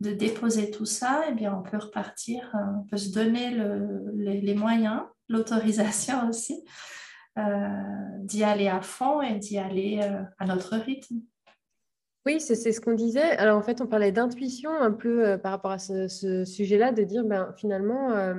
de 0.00 0.12
déposer 0.12 0.70
tout 0.70 0.86
ça, 0.86 1.24
eh 1.28 1.34
bien 1.34 1.54
on 1.54 1.62
peut 1.62 1.76
repartir, 1.76 2.50
euh, 2.54 2.80
on 2.80 2.84
peut 2.84 2.96
se 2.96 3.12
donner 3.12 3.50
le, 3.50 4.12
les, 4.14 4.54
moyens, 4.54 5.02
l'autorisation 5.28 6.28
aussi, 6.28 6.64
d'y 8.24 8.42
aller 8.42 8.66
à 8.66 8.80
fond 8.80 9.22
et 9.22 9.38
d'y 9.38 9.58
aller 9.58 10.00
à 10.38 10.46
notre 10.46 10.76
rythme. 10.76 11.20
Oui, 12.26 12.40
c'est 12.40 12.56
ce 12.56 12.80
qu'on 12.80 12.94
disait. 12.94 13.36
Alors 13.36 13.56
en 13.56 13.62
fait, 13.62 13.80
on 13.80 13.86
parlait 13.86 14.10
d'intuition 14.10 14.72
un 14.72 14.90
peu 14.90 15.38
par 15.40 15.52
rapport 15.52 15.70
à 15.70 15.78
ce, 15.78 16.44
sujet-là, 16.44 16.90
de 16.90 17.04
dire 17.04 17.24
ben, 17.24 17.54
finalement, 17.56 18.34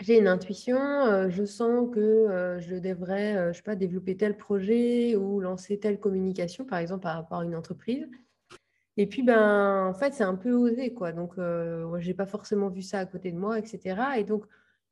j'ai 0.00 0.18
une 0.18 0.28
intuition, 0.28 0.76
je 1.30 1.44
sens 1.46 1.88
que 1.90 2.58
je 2.60 2.76
devrais, 2.76 3.54
je 3.54 3.56
sais 3.56 3.62
pas, 3.62 3.76
développer 3.76 4.14
tel 4.18 4.36
projet 4.36 5.16
ou 5.16 5.40
lancer 5.40 5.78
telle 5.78 5.98
communication, 5.98 6.66
par 6.66 6.80
exemple, 6.80 7.04
par 7.04 7.14
rapport 7.14 7.38
à 7.38 7.44
une 7.44 7.56
entreprise. 7.56 8.06
Et 8.96 9.06
puis, 9.06 9.22
ben, 9.22 9.86
en 9.86 9.94
fait, 9.94 10.14
c'est 10.14 10.24
un 10.24 10.36
peu 10.36 10.52
osé, 10.52 10.92
quoi. 10.94 11.12
Donc, 11.12 11.34
je 11.36 12.06
n'ai 12.06 12.14
pas 12.14 12.26
forcément 12.26 12.68
vu 12.68 12.82
ça 12.82 13.00
à 13.00 13.06
côté 13.06 13.30
de 13.32 13.38
moi, 13.38 13.58
etc. 13.58 14.00
Et 14.16 14.24
donc, 14.24 14.44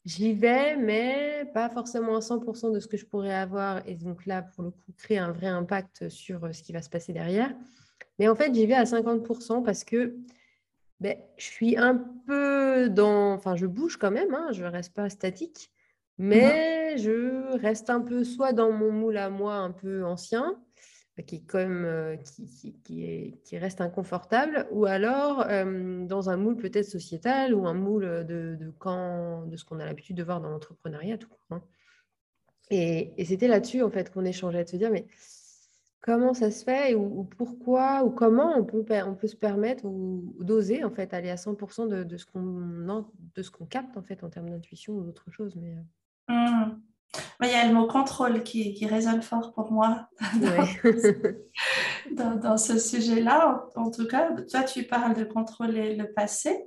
j'y 0.05 0.35
vais, 0.35 0.77
mais 0.77 1.51
pas 1.55 1.71
forcément 1.71 2.17
à 2.17 2.21
100% 2.21 2.73
de 2.73 2.81
ce 2.81 2.87
que 2.87 2.97
je 2.97 3.07
pourrais 3.07 3.35
avoir. 3.35 3.87
Et 3.89 3.95
donc 3.95 4.27
là, 4.27 4.43
pour 4.43 4.65
le 4.65 4.71
coup, 4.71 4.93
créer 4.97 5.19
un 5.19 5.33
vrai 5.33 5.47
impact 5.47 6.09
sur 6.09 6.55
ce 6.55 6.63
qui 6.63 6.73
va 6.73 6.83
se 6.83 6.91
passer 6.91 7.13
derrière. 7.13 7.55
Mais 8.19 8.29
en 8.29 8.35
fait, 8.35 8.55
j'y 8.55 8.67
vais 8.67 8.75
à 8.75 8.85
50% 8.85 9.63
parce 9.65 9.85
que 9.85 10.17
ben, 11.01 11.17
je 11.37 11.45
suis 11.45 11.77
un 11.77 11.97
peu 12.27 12.89
dans... 12.89 13.33
Enfin, 13.33 13.57
je 13.57 13.67
bouge 13.67 13.97
quand 13.97 14.11
même, 14.11 14.35
hein, 14.35 14.49
je 14.53 14.63
ne 14.63 14.69
reste 14.69 14.95
pas 14.95 15.09
statique. 15.09 15.71
Mais 16.17 16.97
je 16.97 17.57
reste 17.59 17.91
un 17.91 18.01
peu 18.01 18.23
soit 18.23 18.53
dans 18.53 18.71
mon 18.71 18.93
moule 18.93 19.17
à 19.17 19.31
moi 19.31 19.55
un 19.55 19.73
peu 19.73 20.05
ancien, 20.05 20.57
euh, 21.17 22.17
qui, 22.85 23.05
est, 23.05 23.39
qui, 23.45 23.59
reste 23.59 23.81
inconfortable, 23.81 24.67
ou 24.73 24.85
alors 24.85 25.47
euh, 25.49 26.05
dans 26.07 26.29
un 26.29 26.37
moule 26.37 26.57
peut-être 26.57 26.87
sociétal 26.87 27.55
ou 27.55 27.69
un 27.69 27.75
moule 27.75 28.25
de, 28.27 28.57
de, 28.59 28.73
quand, 28.79 29.47
de 29.47 29.57
ce 29.57 29.65
qu'on 29.65 29.79
a 29.79 29.85
l'habitude 29.85 30.17
de 30.17 30.25
voir 30.25 30.41
dans 30.41 30.51
l'entrepreneuriat. 30.51 31.19
Tout, 31.19 31.31
hein. 31.51 31.63
Et, 32.71 33.25
c'était 33.25 33.47
là-dessus 33.47 33.83
en 33.83 33.91
fait 33.91 34.13
qu'on 34.13 34.25
échangeait, 34.25 34.65
de 34.65 34.69
se 34.69 34.77
dire, 34.77 34.91
mais 34.91 35.07
comment 36.01 36.35
ça 36.35 36.51
se 36.51 36.65
fait 36.65 36.95
ou, 36.95 37.23
pourquoi 37.25 38.03
ou 38.03 38.11
comment 38.11 38.59
on 38.59 38.65
peut, 38.65 38.85
on 39.07 39.15
peut 39.15 39.29
se 39.29 39.37
permettre 39.37 39.85
ou, 39.85 40.35
d'oser 40.41 40.83
en 40.83 40.91
fait 40.91 41.15
aller 41.15 41.31
à 41.31 41.37
100% 41.37 41.89
de, 41.89 42.03
de 42.03 42.17
ce 42.17 43.51
qu'on 43.51 43.67
capte 43.67 43.97
en 43.97 44.03
fait 44.03 44.25
en 44.25 44.31
termes 44.31 44.51
d'intuition 44.51 44.95
ou 44.95 45.05
d'autre 45.05 45.31
chose. 45.31 45.55
Mais... 45.55 45.77
Euh. 46.31 46.35
Mmh. 47.41 47.45
Il 47.45 47.51
y 47.51 47.55
a 47.55 47.67
le 47.67 47.75
mot 47.75 47.87
contrôle 47.87 48.43
qui, 48.43 48.75
qui 48.75 48.87
résonne 48.87 49.23
fort 49.23 49.53
pour 49.53 49.73
moi 49.73 50.09
dans, 52.13 52.37
dans, 52.37 52.57
ce 52.57 52.79
sujet-là. 52.79 53.67
En, 53.77 53.91
tout 53.91 54.07
cas, 54.07 54.31
toi, 54.51 54.63
tu 54.63 54.85
parles 54.85 55.15
de 55.15 55.25
contrôler 55.25 55.97
le 55.97 56.13
passé, 56.13 56.65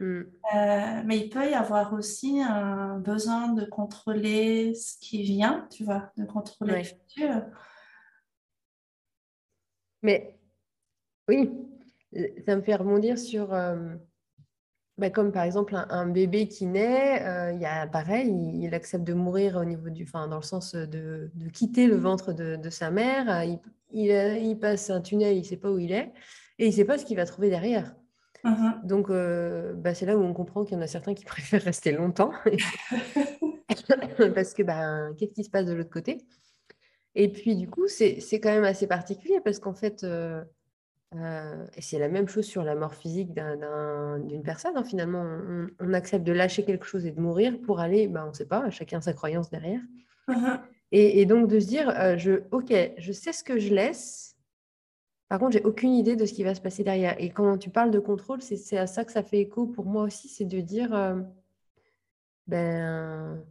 mm. 0.00 0.20
euh, 0.20 1.02
mais 1.04 1.18
il 1.18 1.28
peut 1.28 1.48
y 1.48 1.54
avoir 1.54 1.92
aussi 1.94 2.40
un 2.42 2.98
besoin 2.98 3.48
de 3.48 3.64
contrôler 3.64 4.74
ce 4.74 4.98
qui 4.98 5.22
vient, 5.22 5.66
tu 5.70 5.84
vois, 5.84 6.10
de 6.16 6.24
contrôler 6.24 6.78
le 6.78 6.84
futur. 6.84 7.42
Mais 10.02 10.38
oui, 11.28 11.50
ça 12.46 12.56
me 12.56 12.62
fait 12.62 12.76
rebondir 12.76 13.18
sur... 13.18 13.52
Euh, 13.52 13.94
bah, 14.96 15.10
comme 15.10 15.32
par 15.32 15.42
exemple 15.42 15.74
un, 15.74 16.06
bébé 16.06 16.46
qui 16.46 16.66
naît, 16.66 17.22
euh, 17.22 17.52
il 17.52 17.60
y 17.60 17.66
a 17.66 17.86
pareil, 17.86 18.32
il, 18.54 18.74
accepte 18.74 19.04
de 19.04 19.12
mourir 19.12 19.56
au 19.56 19.64
niveau 19.64 19.90
du, 19.90 20.04
enfin, 20.04 20.28
dans 20.28 20.36
le 20.36 20.42
sens 20.42 20.74
de, 20.74 21.30
de 21.34 21.48
quitter 21.48 21.86
le 21.86 21.96
ventre 21.96 22.32
de, 22.32 22.56
de 22.56 22.70
sa 22.70 22.90
mère. 22.90 23.28
Euh, 23.28 23.56
il, 23.92 24.10
il, 24.10 24.58
passe 24.58 24.90
un 24.90 25.00
tunnel, 25.00 25.34
il 25.36 25.40
ne 25.40 25.44
sait 25.44 25.56
pas 25.56 25.70
où 25.70 25.78
il 25.78 25.92
est 25.92 26.12
et 26.58 26.66
il 26.66 26.70
ne 26.70 26.74
sait 26.74 26.84
pas 26.84 26.98
ce 26.98 27.04
qu'il 27.04 27.16
va 27.16 27.26
trouver 27.26 27.50
derrière. 27.50 27.94
Uh-huh. 28.44 28.86
Donc, 28.86 29.10
euh, 29.10 29.72
bah, 29.74 29.94
c'est 29.94 30.06
là 30.06 30.16
où 30.16 30.22
on 30.22 30.34
comprend 30.34 30.64
qu'il 30.64 30.76
y 30.76 30.78
en 30.78 30.82
a 30.82 30.86
certains 30.86 31.14
qui 31.14 31.24
préfèrent 31.24 31.62
rester 31.62 31.92
longtemps 31.92 32.32
parce 34.34 34.54
que 34.54 34.62
bah, 34.62 35.08
qu'est-ce 35.18 35.32
qui 35.32 35.44
se 35.44 35.50
passe 35.50 35.66
de 35.66 35.72
l'autre 35.72 35.90
côté? 35.90 36.18
Et 37.14 37.30
puis, 37.32 37.56
du 37.56 37.68
coup, 37.68 37.86
c'est 37.88 38.20
quand 38.34 38.50
même 38.50 38.64
assez 38.64 38.86
particulier 38.86 39.40
parce 39.44 39.58
qu'en 39.58 39.74
fait, 39.74 40.04
euh, 40.04 40.42
et 41.76 41.80
c'est 41.80 41.98
la 41.98 42.08
même 42.08 42.28
chose 42.28 42.44
sur 42.44 42.64
la 42.64 42.74
mort 42.74 42.94
physique 42.94 43.32
d'une 43.34 44.42
personne. 44.42 44.76
Hein, 44.76 44.84
finalement, 44.84 45.24
on, 45.80 45.92
accepte 45.92 46.24
de 46.24 46.32
lâcher 46.32 46.64
quelque 46.64 46.86
chose 46.86 47.06
et 47.06 47.12
de 47.12 47.20
mourir 47.20 47.60
pour 47.60 47.80
aller, 47.80 48.08
ben, 48.08 48.24
on 48.24 48.28
ne 48.28 48.34
sait 48.34 48.46
pas, 48.46 48.68
chacun 48.70 49.00
sa 49.00 49.12
croyance 49.12 49.50
derrière. 49.50 49.80
Uh-huh. 50.28 50.58
et, 50.90 51.26
donc 51.26 51.48
de 51.48 51.60
se 51.60 51.66
dire, 51.66 51.88
euh, 51.90 52.16
je, 52.16 52.42
ok, 52.50 52.72
je 52.96 53.12
sais 53.12 53.32
ce 53.32 53.44
que 53.44 53.58
je 53.58 53.74
laisse. 53.74 54.36
Par 55.28 55.38
contre, 55.38 55.52
j'ai 55.52 55.64
aucune 55.64 55.94
idée 55.94 56.16
de 56.16 56.26
ce 56.26 56.32
qui 56.32 56.44
va 56.44 56.54
se 56.54 56.60
passer 56.60 56.84
derrière. 56.84 57.16
Et 57.18 57.30
quand 57.30 57.58
tu 57.58 57.70
parles 57.70 57.90
de 57.90 57.98
contrôle, 57.98 58.40
c'est 58.42 58.78
à 58.78 58.86
ça 58.86 59.04
que 59.04 59.12
ça 59.12 59.22
fait 59.22 59.40
écho 59.40 59.66
pour 59.66 59.84
moi 59.86 60.04
aussi, 60.04 60.28
c'est 60.28 60.44
de 60.44 60.60
dire, 60.60 60.94
euh, 60.94 61.20
ben, 62.46 63.42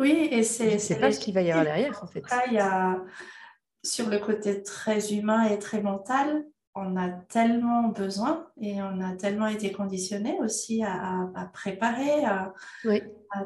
oui, 0.00 0.28
et 0.32 0.42
c'est, 0.42 0.78
c'est 0.78 0.98
pas 0.98 1.12
ce 1.12 1.20
qu'il 1.20 1.34
va 1.34 1.42
y 1.42 1.50
avoir 1.50 1.66
derrière 1.66 2.02
en 2.02 2.06
fait. 2.06 2.24
il 2.46 2.54
y 2.54 2.58
a 2.58 3.04
sur 3.84 4.08
le 4.08 4.18
côté 4.18 4.62
très 4.62 5.12
humain 5.12 5.44
et 5.44 5.58
très 5.58 5.82
mental, 5.82 6.46
on 6.74 6.96
a 6.96 7.08
tellement 7.08 7.88
besoin 7.88 8.46
et 8.60 8.80
on 8.80 9.00
a 9.00 9.16
tellement 9.16 9.48
été 9.48 9.72
conditionné 9.72 10.38
aussi 10.40 10.82
à, 10.84 11.50
préparer, 11.52 12.24
à, 12.24 12.54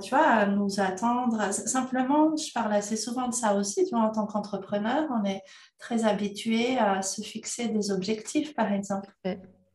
tu 0.03 0.11
vois, 0.11 0.27
à 0.27 0.47
nous 0.47 0.81
attendre. 0.81 1.53
Simplement, 1.53 2.37
je 2.37 2.53
parle 2.53 2.73
assez 2.75 2.97
souvent 2.97 3.29
de 3.29 3.35
ça 3.35 3.55
aussi, 3.55 3.85
tu 3.85 3.95
vois, 3.95 4.05
en 4.05 4.13
tant 4.13 4.27
qu'entrepreneur, 4.27 5.09
on 5.11 5.25
est 5.25 5.43
très 5.79 6.05
habitué 6.05 6.79
à 6.79 7.03
se 7.03 7.23
fixer 7.23 7.69
des 7.69 7.91
objectifs, 7.91 8.55
par 8.55 8.73
exemple. 8.73 9.11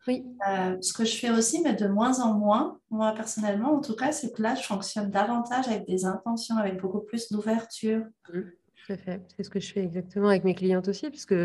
Oui. 0.08 0.26
Euh, 0.48 0.78
ce 0.82 0.94
que 0.94 1.04
je 1.04 1.18
fais 1.18 1.30
aussi, 1.30 1.62
mais 1.62 1.74
de 1.74 1.88
moins 1.88 2.22
en 2.22 2.34
moins, 2.34 2.80
moi 2.90 3.14
personnellement 3.14 3.74
en 3.74 3.82
tout 3.82 3.96
cas, 3.96 4.12
c'est 4.12 4.32
que 4.32 4.42
là, 4.42 4.56
je 4.56 4.64
fonctionne 4.64 5.12
davantage 5.12 5.68
avec 5.68 5.86
des 5.86 6.06
intentions, 6.06 6.56
avec 6.56 6.80
beaucoup 6.80 7.02
plus 7.02 7.30
d'ouverture. 7.32 8.06
Mmh, 8.34 8.40
c'est 8.88 9.44
ce 9.44 9.50
que 9.50 9.60
je 9.60 9.72
fais 9.72 9.84
exactement 9.84 10.30
avec 10.30 10.46
mes 10.46 10.56
clientes 10.56 10.88
aussi, 10.88 11.10
puisque 11.10 11.36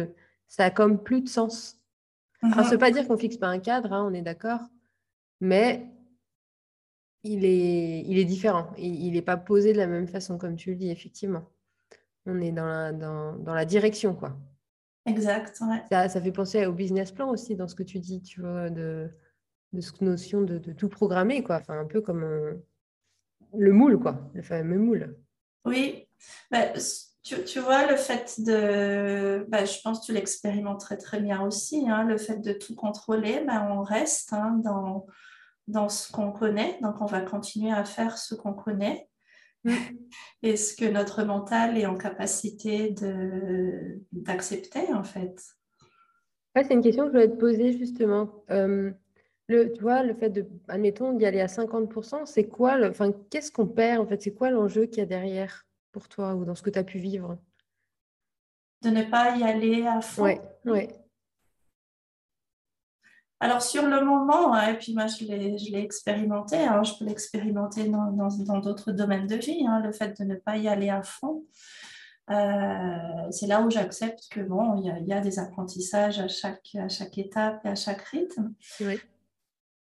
ça 0.49 0.65
a 0.65 0.71
comme 0.71 1.03
plus 1.03 1.21
de 1.23 1.29
sens. 1.29 1.81
Ça 2.53 2.63
ne 2.63 2.71
veut 2.71 2.79
pas 2.79 2.91
dire 2.91 3.07
qu'on 3.07 3.15
ne 3.15 3.19
fixe 3.19 3.37
pas 3.37 3.49
un 3.49 3.59
cadre, 3.59 3.93
hein, 3.93 4.07
on 4.09 4.15
est 4.15 4.23
d'accord, 4.23 4.61
mais 5.41 5.87
il 7.23 7.45
est, 7.45 8.01
il 8.07 8.19
est 8.19 8.25
différent. 8.25 8.73
Il 8.77 9.13
n'est 9.13 9.23
pas 9.23 9.37
posé 9.37 9.73
de 9.73 9.79
la 9.79 9.87
même 9.87 10.07
façon, 10.07 10.37
comme 10.39 10.57
tu 10.57 10.71
le 10.71 10.77
dis, 10.77 10.91
effectivement. 10.91 11.45
On 12.27 12.41
est 12.41 12.53
dans 12.53 12.67
la, 12.67 12.93
dans, 12.93 13.37
dans 13.37 13.55
la 13.55 13.65
direction, 13.65 14.15
quoi. 14.15 14.37
Exact, 15.07 15.55
ça, 15.91 16.09
ça, 16.09 16.21
fait 16.21 16.33
penser 16.33 16.65
au 16.65 16.73
business 16.73 17.13
plan 17.13 17.29
aussi, 17.29 17.57
dans 17.57 17.69
ce 17.69 17.75
que 17.75 17.83
tu 17.83 17.99
dis, 17.99 18.23
tu 18.23 18.41
vois, 18.41 18.71
de, 18.71 19.11
de 19.75 19.81
cette 19.83 20.01
notion 20.01 20.41
de, 20.41 20.57
de, 20.57 20.73
tout 20.73 20.89
programmer, 20.89 21.43
quoi. 21.43 21.57
Enfin, 21.57 21.79
un 21.79 21.85
peu 21.85 22.01
comme 22.01 22.25
le 23.55 23.73
moule, 23.73 23.99
quoi, 23.99 24.31
le 24.33 24.43
fameux 24.43 24.79
moule. 24.79 25.17
Oui, 25.67 26.07
bah, 26.51 26.73
tu, 27.25 27.59
vois, 27.59 27.87
le 27.91 27.97
fait 27.97 28.41
de, 28.41 29.47
bah, 29.49 29.65
je 29.65 29.81
pense 29.83 30.01
que 30.01 30.07
tu 30.07 30.13
l'expérimentes 30.13 30.87
très 30.99 31.21
bien 31.21 31.41
aussi, 31.43 31.89
hein, 31.89 32.05
le 32.05 32.19
fait 32.19 32.37
de 32.37 32.53
tout 32.53 32.75
contrôler, 32.75 33.43
bah, 33.47 33.67
on 33.71 33.83
reste 33.83 34.35
hein, 34.35 34.61
dans, 34.63 35.07
dans 35.67 35.89
ce 35.89 36.13
qu'on 36.13 36.33
connaît, 36.33 36.79
donc 36.83 37.01
on 37.01 37.07
va 37.07 37.23
continuer 37.23 37.73
à 37.73 37.85
faire 37.85 38.19
ce 38.19 38.35
qu'on 38.35 38.53
connaît. 38.53 39.09
Mm. 39.65 39.73
Est-ce 40.43 40.77
que 40.77 40.85
notre 40.85 41.25
mental 41.25 41.79
est 41.79 41.87
en 41.87 41.97
capacité 41.97 42.95
d'accepter 44.13 44.93
en 44.93 45.05
fait 45.05 45.41
C'est 46.55 46.75
une 46.75 46.83
question 46.83 47.05
que 47.05 47.09
je 47.09 47.13
voulais 47.15 47.31
te 47.31 47.41
poser 47.41 47.73
justement. 47.73 48.45
Euh, 48.51 48.93
le, 49.49 49.73
tu 49.73 49.83
vois, 49.83 50.03
le 50.03 50.15
fait 50.15 50.31
de, 50.31 50.47
admettons, 50.69 51.13
d'y 51.13 51.27
aller 51.27 51.41
à 51.41 51.47
50%, 51.47 52.27
c'est 52.27 52.45
quoi, 52.45 52.79
enfin, 52.89 53.13
qu'est-ce 53.31 53.51
qu'on 53.51 53.67
perd 53.67 54.03
en 54.03 54.07
fait? 54.07 54.21
C'est 54.23 54.35
quoi 54.35 54.51
l'enjeu 54.51 54.87
qu'il 54.87 54.99
y 54.99 55.03
a 55.03 55.07
derrière? 55.07 55.64
Pour 55.95 56.09
toi 56.09 56.35
ou 56.35 56.45
dans 56.45 56.57
ce 56.57 56.63
que 56.63 56.71
tu 56.71 56.79
as 56.79 56.85
pu 56.85 56.99
vivre? 56.99 57.39
De 58.83 58.91
ne 58.91 59.05
pas 59.05 59.37
y 59.37 59.45
aller 59.45 59.87
à 59.87 60.01
fond? 60.01 60.25
Oui, 60.25 60.35
oui. 60.67 60.89
Alors 63.41 63.63
sur 63.63 63.87
le 63.87 64.05
moment, 64.05 64.61
et 64.61 64.77
puis 64.77 64.95
moi 64.95 65.07
je 65.07 65.25
l'ai 65.25 65.83
expérimenté, 65.83 66.57
hein, 66.57 66.83
je 66.83 66.95
peux 66.99 67.05
l'expérimenter 67.05 67.89
dans 67.89 68.59
d'autres 68.59 68.91
domaines 68.91 69.27
de 69.27 69.37
vie, 69.37 69.65
hein, 69.67 69.81
le 69.81 69.93
fait 69.93 70.19
de 70.19 70.25
ne 70.25 70.35
pas 70.35 70.57
y 70.57 70.67
aller 70.67 70.91
à 70.91 71.03
fond. 71.03 71.45
Euh, 72.31 73.31
c'est 73.31 73.47
là 73.47 73.61
où 73.61 73.71
j'accepte 73.71 74.29
que 74.31 74.41
bon, 74.41 74.81
il 74.81 75.07
y, 75.07 75.13
a 75.13 75.21
des 75.21 75.39
apprentissages 75.39 76.19
à 76.21 76.29
chaque, 76.29 76.75
à 76.75 76.89
chaque 76.89 77.19
étape 77.19 77.61
et 77.67 77.69
à 77.69 77.75
chaque 77.75 78.03
rythme. 78.03 78.55
Oui. 78.81 78.99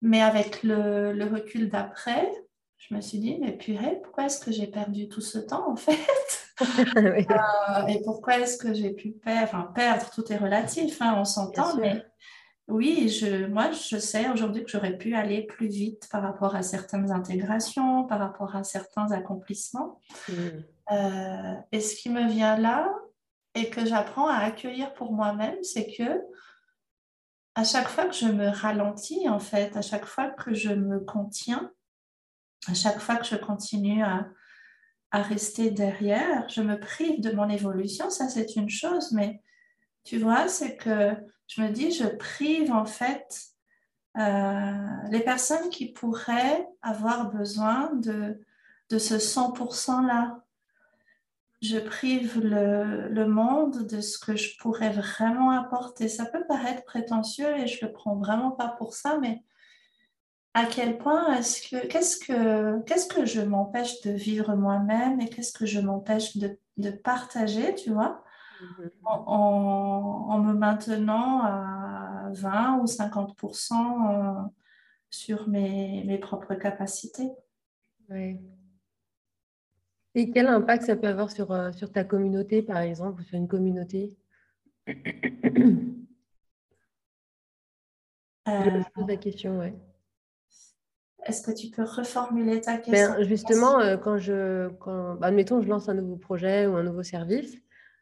Mais 0.00 0.20
avec 0.20 0.64
le, 0.64 1.12
le 1.12 1.24
recul 1.24 1.68
d'après, 1.68 2.28
je 2.88 2.94
me 2.94 3.00
suis 3.00 3.18
dit, 3.18 3.38
mais 3.40 3.52
purée, 3.52 4.00
pourquoi 4.02 4.26
est-ce 4.26 4.44
que 4.44 4.50
j'ai 4.50 4.66
perdu 4.66 5.08
tout 5.08 5.20
ce 5.20 5.38
temps 5.38 5.70
en 5.70 5.76
fait? 5.76 5.98
Euh, 6.96 7.86
Et 7.88 8.02
pourquoi 8.04 8.38
est-ce 8.38 8.56
que 8.56 8.72
j'ai 8.72 8.90
pu 8.90 9.10
perdre 9.10 9.42
Enfin, 9.44 9.72
perdre, 9.74 10.08
tout 10.14 10.30
est 10.30 10.36
relatif, 10.36 11.00
hein, 11.00 11.16
on 11.16 11.24
s'entend, 11.24 11.74
mais 11.76 12.04
oui, 12.68 13.08
je, 13.08 13.46
moi, 13.46 13.72
je 13.72 13.96
sais 13.96 14.28
aujourd'hui 14.28 14.62
que 14.62 14.70
j'aurais 14.70 14.96
pu 14.96 15.14
aller 15.14 15.42
plus 15.42 15.66
vite 15.66 16.08
par 16.12 16.22
rapport 16.22 16.54
à 16.54 16.62
certaines 16.62 17.10
intégrations, 17.10 18.04
par 18.04 18.20
rapport 18.20 18.54
à 18.54 18.62
certains 18.62 19.10
accomplissements. 19.10 19.98
Mm. 20.28 20.34
Euh, 20.92 21.54
et 21.72 21.80
ce 21.80 21.96
qui 21.96 22.10
me 22.10 22.28
vient 22.28 22.56
là 22.56 22.92
et 23.54 23.68
que 23.68 23.84
j'apprends 23.84 24.28
à 24.28 24.36
accueillir 24.36 24.92
pour 24.94 25.12
moi-même, 25.12 25.56
c'est 25.62 25.90
que 25.96 26.20
à 27.54 27.64
chaque 27.64 27.88
fois 27.88 28.06
que 28.06 28.14
je 28.14 28.26
me 28.26 28.48
ralentis, 28.48 29.28
en 29.28 29.38
fait, 29.38 29.76
à 29.76 29.82
chaque 29.82 30.06
fois 30.06 30.28
que 30.28 30.54
je 30.54 30.70
me 30.70 31.00
contiens, 31.00 31.72
à 32.68 32.74
chaque 32.74 33.00
fois 33.00 33.16
que 33.16 33.26
je 33.26 33.36
continue 33.36 34.02
à, 34.02 34.28
rester 35.12 35.70
derrière, 35.70 36.48
je 36.48 36.62
me 36.62 36.80
prive 36.80 37.20
de 37.20 37.32
mon 37.32 37.50
évolution, 37.50 38.08
ça 38.08 38.30
c'est 38.30 38.56
une 38.56 38.70
chose, 38.70 39.12
mais 39.12 39.42
tu 40.04 40.16
vois, 40.16 40.48
c'est 40.48 40.76
que 40.76 41.14
je 41.48 41.60
me 41.60 41.68
dis, 41.68 41.90
je 41.90 42.06
prive 42.06 42.72
en 42.72 42.86
fait 42.86 43.42
euh, 44.16 44.86
les 45.10 45.20
personnes 45.20 45.68
qui 45.68 45.92
pourraient 45.92 46.66
avoir 46.80 47.30
besoin 47.30 47.92
de, 47.92 48.40
de 48.88 48.98
ce 48.98 49.16
100%-là. 49.16 50.42
Je 51.60 51.78
prive 51.78 52.40
le, 52.40 53.08
le, 53.08 53.26
monde 53.26 53.86
de 53.86 54.00
ce 54.00 54.18
que 54.18 54.34
je 54.34 54.56
pourrais 54.58 54.92
vraiment 54.92 55.50
apporter. 55.50 56.08
Ça 56.08 56.24
peut 56.24 56.46
paraître 56.46 56.84
prétentieux 56.84 57.54
et 57.58 57.66
je 57.66 57.84
le 57.84 57.92
prends 57.92 58.16
vraiment 58.16 58.50
pas 58.50 58.68
pour 58.68 58.94
ça, 58.94 59.18
mais 59.18 59.44
à 60.54 60.66
quel 60.66 60.98
point 60.98 61.34
est-ce 61.34 61.68
que 61.68 61.86
qu'est-ce 61.86 62.18
que 62.18 62.82
qu'est-ce 62.82 63.06
que 63.06 63.24
je 63.24 63.40
m'empêche 63.40 64.02
de 64.02 64.10
vivre 64.10 64.54
moi-même 64.54 65.20
et 65.20 65.28
qu'est-ce 65.28 65.52
que 65.52 65.66
je 65.66 65.80
m'empêche 65.80 66.36
de, 66.36 66.58
de, 66.76 66.90
partager, 66.90 67.74
tu 67.74 67.90
vois, 67.90 68.22
mm-hmm. 68.60 68.90
en, 69.04 70.26
en, 70.28 70.38
me 70.38 70.52
maintenant 70.52 71.42
à 71.42 72.30
20 72.32 72.80
ou 72.80 72.84
50% 72.84 73.72
euh, 73.74 74.48
sur 75.10 75.48
mes, 75.48 76.04
mes, 76.04 76.18
propres 76.18 76.54
capacités. 76.54 77.30
Oui. 78.10 78.38
Et 80.14 80.30
quel 80.30 80.46
impact 80.46 80.84
ça 80.84 80.96
peut 80.96 81.08
avoir 81.08 81.30
sur, 81.30 81.52
euh, 81.52 81.72
sur 81.72 81.90
ta 81.90 82.04
communauté, 82.04 82.62
par 82.62 82.78
exemple, 82.78 83.22
ou 83.22 83.24
sur 83.24 83.36
une 83.36 83.48
communauté? 83.48 84.16
Euh... 88.48 88.64
Je 88.64 88.90
pose 88.90 89.06
la 89.06 89.16
question, 89.16 89.60
ouais. 89.60 89.72
Est-ce 91.24 91.42
que 91.42 91.52
tu 91.52 91.68
peux 91.68 91.84
reformuler 91.84 92.60
ta 92.60 92.76
ben, 92.76 92.82
question? 92.82 93.22
Justement, 93.22 93.80
euh, 93.80 93.96
quand 93.96 94.18
je, 94.18 94.68
quand, 94.80 95.14
bah, 95.14 95.28
admettons, 95.28 95.60
je 95.60 95.68
lance 95.68 95.88
un 95.88 95.94
nouveau 95.94 96.16
projet 96.16 96.66
ou 96.66 96.76
un 96.76 96.82
nouveau 96.82 97.02
service 97.02 97.54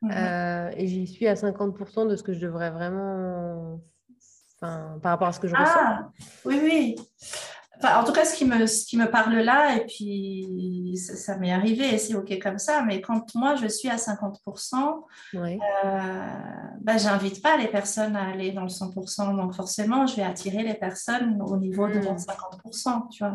mhm. 0.03 0.11
euh, 0.11 0.71
et 0.77 0.87
j'y 0.87 1.07
suis 1.07 1.27
à 1.27 1.35
50% 1.35 2.09
de 2.09 2.17
ce 2.17 2.23
que 2.23 2.33
je 2.33 2.41
devrais 2.41 2.71
vraiment, 2.71 3.81
par 4.61 5.01
rapport 5.03 5.29
à 5.29 5.33
ce 5.33 5.41
que 5.41 5.49
je 5.49 5.55
ah, 5.57 5.65
ressens. 5.65 6.13
Oui, 6.45 6.61
oui 6.63 6.97
en 7.83 8.05
tout 8.05 8.12
cas, 8.12 8.25
ce 8.25 8.37
qui, 8.37 8.45
me, 8.45 8.66
ce 8.66 8.85
qui 8.85 8.97
me 8.97 9.11
parle 9.11 9.35
là, 9.37 9.77
et 9.77 9.87
puis 9.87 10.97
ça, 10.97 11.37
m'est 11.37 11.53
arrivé 11.53 11.95
et 11.95 11.99
c'est 11.99 12.14
OK 12.14 12.38
comme 12.40 12.59
ça, 12.59 12.83
mais 12.83 13.01
quand 13.01 13.35
moi 13.35 13.55
je 13.57 13.66
suis 13.66 13.88
à 13.88 13.97
50%, 13.97 15.03
euh, 15.35 15.59
bah, 16.81 16.97
j'invite 16.99 17.43
pas 17.43 17.57
les 17.57 17.69
personnes 17.69 18.16
à 18.16 18.29
aller 18.29 18.53
dans 18.53 18.62
le 18.62 18.69
100%. 18.69 19.37
Donc 19.37 19.55
forcément, 19.55 20.07
je 20.07 20.16
vais 20.16 20.23
attirer 20.23 20.62
les 20.62 20.75
personnes 20.75 21.40
au 21.43 21.57
niveau 21.57 21.88
de 21.88 22.01
mon 22.01 22.16
50%, 22.16 22.99
hmm. 22.99 23.09
tu 23.11 23.25
vois. 23.25 23.33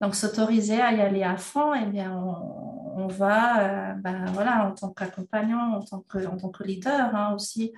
Donc 0.00 0.14
s'autoriser 0.14 0.80
à 0.80 0.92
y 0.92 1.00
aller 1.00 1.22
à 1.22 1.36
fond, 1.36 1.72
eh 1.74 1.86
bien, 1.86 2.12
on, 2.12 3.06
va, 3.06 3.60
euh, 3.60 3.94
ben, 3.94 4.24
voilà, 4.32 4.66
en 4.66 4.72
tant 4.72 4.90
qu'accompagnant, 4.90 5.74
en, 5.74 5.82
tant 5.82 6.00
que, 6.00 6.26
en 6.26 6.36
tant 6.36 6.48
que 6.48 6.64
leader 6.64 7.14
hein, 7.14 7.34
aussi, 7.34 7.72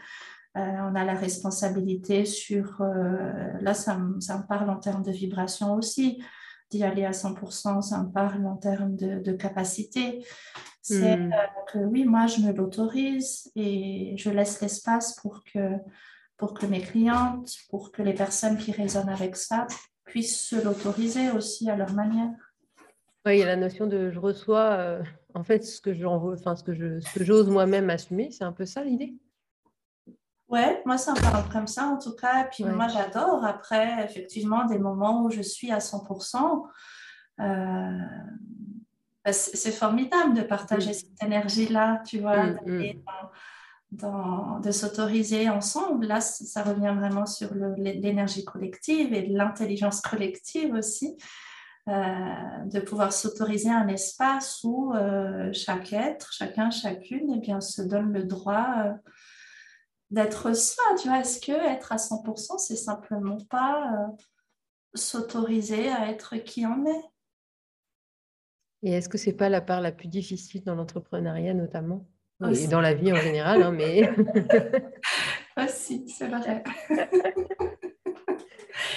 on 0.57 0.95
a 0.95 1.05
la 1.05 1.15
responsabilité 1.15 2.25
sur, 2.25 2.81
euh, 2.81 3.53
là 3.61 3.75
ça 3.75 3.99
me, 3.99 4.47
parle 4.47 4.71
en 4.71 4.77
termes 4.77 5.03
de 5.03 5.11
vibration 5.11 5.75
aussi, 5.75 6.23
d'y 6.71 6.83
aller 6.83 7.05
à 7.05 7.11
100%, 7.11 7.83
ça 7.83 8.03
me 8.03 8.11
parle 8.11 8.47
en 8.47 8.57
termes 8.57 8.97
de, 8.97 9.33
capacité. 9.33 10.25
C'est 10.83 11.17
hmm. 11.17 11.33
euh, 11.33 11.37
que 11.73 11.79
oui, 11.79 12.05
moi 12.05 12.27
je 12.27 12.41
me 12.41 12.53
l'autorise 12.53 13.51
et 13.55 14.15
je 14.17 14.31
laisse 14.31 14.61
l'espace 14.61 15.17
pour 15.21 15.43
que, 15.45 15.73
pour 16.37 16.55
que 16.55 16.67
mes 16.67 16.81
clientes, 16.81 17.51
pour 17.69 17.93
que 17.93 18.03
les 18.03 18.15
personnes 18.15 18.57
qui 18.57 18.73
résonnent 18.73 19.09
avec 19.09 19.37
ça 19.37 19.67
puissent 20.05 20.41
se 20.41 20.57
l'autoriser 20.57 21.31
aussi 21.33 21.69
à 21.69 21.77
leur 21.77 21.93
manière. 21.93 22.31
Oui, 23.27 23.37
il 23.37 23.39
y 23.41 23.43
a 23.43 23.47
la 23.47 23.57
notion 23.57 23.87
de 23.87 24.11
je 24.11 24.21
reçois 24.21 25.01
en 25.35 25.43
fait 25.43 25.61
que 25.83 26.05
enfin 26.07 26.55
ce 26.55 26.63
que 26.63 27.25
j'ose 27.25 27.51
moi-même 27.51 27.91
assumer, 27.91 28.31
c'est 28.31 28.45
un 28.45 28.53
peu 28.53 28.65
ça 28.65 28.85
l'idée? 28.85 29.15
Ouais, 30.49 30.81
moi, 30.87 30.97
ça 30.97 31.13
me 31.13 31.21
parle 31.21 31.49
comme 31.51 31.67
ça 31.67 31.87
en 31.87 31.99
tout 31.99 32.15
cas. 32.15 32.45
Et 32.45 32.49
puis 32.51 32.65
moi, 32.65 32.87
j'adore 32.89 33.45
après, 33.45 34.05
effectivement, 34.05 34.65
des 34.65 34.79
moments 34.79 35.25
où 35.25 35.31
je 35.31 35.43
suis 35.43 35.73
à 35.73 35.79
100%. 35.79 36.65
Euh, 37.41 37.99
bah, 39.25 39.33
c'est 39.33 39.73
formidable 39.73 40.35
de 40.35 40.43
partager 40.43 40.91
mm. 40.91 40.95
cette 40.95 41.23
énergie-là, 41.23 42.01
tu 42.07 42.21
vois, 42.21 42.47
mm, 42.47 42.95
mm. 43.91 44.61
de 44.63 44.71
s'autoriser 44.71 45.51
ensemble. 45.51 46.07
Là, 46.07 46.21
ça 46.21 46.63
revient 46.63 46.95
vraiment 46.97 47.27
sur 47.27 47.53
l'énergie 47.77 48.45
collective 48.45 49.13
et 49.13 49.27
l'intelligence 49.27 50.01
collective 50.01 50.75
aussi. 50.75 51.17
Euh, 51.89 52.65
de 52.65 52.81
pouvoir 52.81 53.13
s'autoriser 53.13 53.71
un 53.71 53.87
espace 53.87 54.59
où 54.65 54.93
euh, 54.93 55.53
chaque 55.53 55.93
être, 55.93 56.33
chacun, 56.33 56.69
chacune, 56.71 57.33
eh 57.37 57.39
bien, 57.39 57.61
se 57.61 57.81
donne 57.81 58.13
le 58.13 58.25
droit 58.25 58.97
d'être 60.11 60.55
soi, 60.55 60.85
tu 61.01 61.09
vois. 61.09 61.21
Est-ce 61.21 61.41
que 61.41 61.53
être 61.53 61.93
à 61.93 61.97
100%, 61.97 62.59
c'est 62.59 62.77
simplement 62.77 63.39
pas 63.51 63.93
euh, 63.93 64.07
s'autoriser 64.95 65.89
à 65.91 66.09
être 66.11 66.37
qui 66.37 66.67
on 66.67 66.87
est? 66.87 67.05
Et 68.83 68.93
est-ce 68.93 69.09
que 69.09 69.19
c'est 69.19 69.33
pas 69.33 69.49
la 69.49 69.61
part 69.61 69.81
la 69.81 69.93
plus 69.93 70.09
difficile 70.09 70.63
dans 70.65 70.75
l'entrepreneuriat 70.75 71.55
notamment? 71.55 72.07
Et 72.53 72.67
dans 72.67 72.83
la 72.83 72.93
vie 72.93 73.13
en 73.13 73.17
général, 73.17 73.63
hein, 73.63 73.73
mais 73.73 74.11
aussi, 75.57 76.07
c'est 76.07 76.29
vrai. 76.29 76.63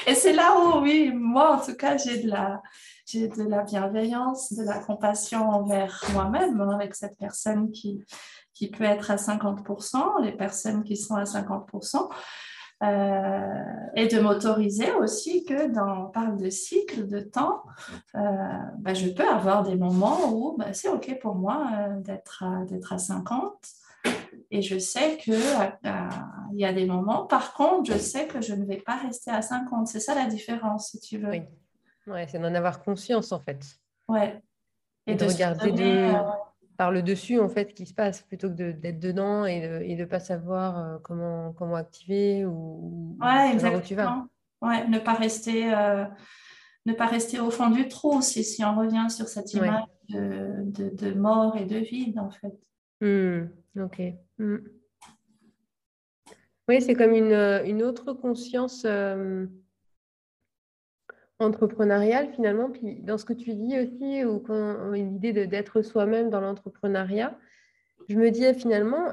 et 0.06 0.14
c'est 0.14 0.34
là 0.34 0.58
où, 0.60 0.82
oui, 0.82 1.14
moi 1.14 1.56
en 1.56 1.66
tout 1.66 1.76
cas, 1.76 1.96
j'ai 1.96 2.22
de 2.22 2.30
la, 2.30 2.62
j'ai 3.06 3.30
de 3.30 3.44
la 3.44 3.64
bienveillance, 3.64 4.52
de 4.52 4.64
la 4.64 4.80
compassion 4.80 5.50
envers 5.50 6.04
moi-même, 6.12 6.60
hein, 6.60 6.72
avec 6.76 6.96
cette 6.96 7.18
personne 7.18 7.72
qui, 7.72 8.04
qui 8.60 8.70
peut 8.70 8.84
être 8.84 9.10
à 9.10 9.16
50%, 9.16 10.22
les 10.22 10.34
personnes 10.34 10.84
qui 10.84 10.98
sont 10.98 11.16
à 11.16 11.24
50%, 11.24 12.10
euh, 12.84 13.64
et 13.96 14.08
de 14.08 14.20
m'autoriser 14.20 14.92
aussi 14.92 15.46
que 15.46 15.72
dans, 15.72 16.08
on 16.08 16.10
parle 16.10 16.36
de 16.36 16.50
cycle, 16.50 17.08
de 17.08 17.22
temps, 17.22 17.64
euh, 18.16 18.20
bah, 18.80 18.94
je 18.94 19.08
peux 19.08 19.28
avoir 19.28 19.64
des 19.64 19.78
moments 19.78 20.34
où 20.34 20.58
bah, 20.58 20.74
c'est 20.74 20.90
OK 20.90 21.20
pour 21.22 21.36
moi 21.36 21.70
euh, 21.74 22.02
d'être 22.02 22.44
à, 22.44 22.66
d'être 22.66 22.92
à 22.92 22.98
50. 22.98 23.54
Et 24.52 24.62
je 24.62 24.78
sais 24.78 25.16
qu'il 25.18 25.36
il 25.36 26.60
y 26.60 26.66
a 26.66 26.74
des 26.74 26.86
moments, 26.86 27.26
par 27.28 27.54
contre, 27.54 27.94
je 27.94 27.98
sais 27.98 28.28
que 28.28 28.42
je 28.42 28.54
ne 28.54 28.66
vais 28.66 28.82
pas 28.82 28.98
rester 28.98 29.32
à 29.32 29.42
50. 29.42 29.88
C'est 29.88 30.02
ça 30.02 30.16
la 30.16 30.26
différence, 30.26 30.90
si 30.90 31.00
tu 31.00 31.18
veux. 31.18 31.30
Oui, 31.30 31.44
ouais, 32.08 32.28
c'est 32.28 32.40
d'en 32.40 32.54
avoir 32.54 32.84
conscience, 32.84 33.32
en 33.32 33.40
fait. 33.40 33.64
Ouais. 34.10 34.42
Et, 35.08 35.16
de, 35.16 35.26
regarder 35.26 35.72
des 35.72 36.14
par 36.80 36.92
le 36.92 37.04
dessus 37.04 37.38
en 37.42 37.50
fait 37.50 37.74
qui 37.74 37.86
se 37.86 37.94
passe 37.94 38.22
plutôt 38.22 38.50
que 38.50 38.72
d'être 38.72 39.02
dedans 39.02 39.44
et 39.44 39.60
de 39.98 40.02
ne 40.02 40.06
pas 40.06 40.22
savoir 40.22 40.80
euh, 40.80 40.98
comment, 41.04 41.52
comment 41.52 41.76
activer 41.76 42.46
ou, 42.46 43.18
ouais, 43.22 43.52
exactement. 43.52 43.82
où 43.82 43.86
tu 43.86 43.96
vas. 43.96 44.26
Ouais, 44.62 44.88
ne 44.88 44.98
pas 44.98 45.14
rester 45.14 45.74
euh, 45.74 46.06
ne 46.86 46.94
pas 46.94 47.08
rester 47.08 47.38
au 47.38 47.52
fond 47.52 47.70
du 47.70 47.90
trou 47.90 48.22
si, 48.22 48.46
si 48.46 48.64
on 48.64 48.78
revient 48.78 49.08
sur 49.10 49.28
cette 49.28 49.54
image 49.54 49.84
de, 50.08 50.72
de, 50.72 51.14
mort 51.16 51.58
et 51.58 51.66
de 51.66 51.80
vide 51.80 52.18
en 52.18 52.32
fait. 52.32 52.58
Mmh, 53.02 53.82
ok. 53.82 54.02
Mmh. 54.38 54.58
Oui, 56.70 56.82
c'est 56.82 56.94
comme 56.94 57.14
une, 57.14 57.62
une, 57.66 57.84
autre 57.84 58.14
conscience. 58.14 58.84
Euh, 58.86 59.48
entrepreneurial 61.40 62.30
finalement. 62.34 62.70
Puis 62.70 63.02
dans 63.02 63.18
ce 63.18 63.26
que 63.26 63.34
tu 63.34 63.54
dis 63.56 63.80
aussi, 63.80 64.26
ou 64.26 64.40
quand 64.40 64.92
l'idée 64.92 65.48
d'être 65.48 65.82
soi-même 65.82 66.30
dans 66.30 66.42
l'entrepreneuriat, 66.42 67.38
je 68.08 68.18
me 68.18 68.30
dis 68.30 68.54
finalement, 68.54 69.12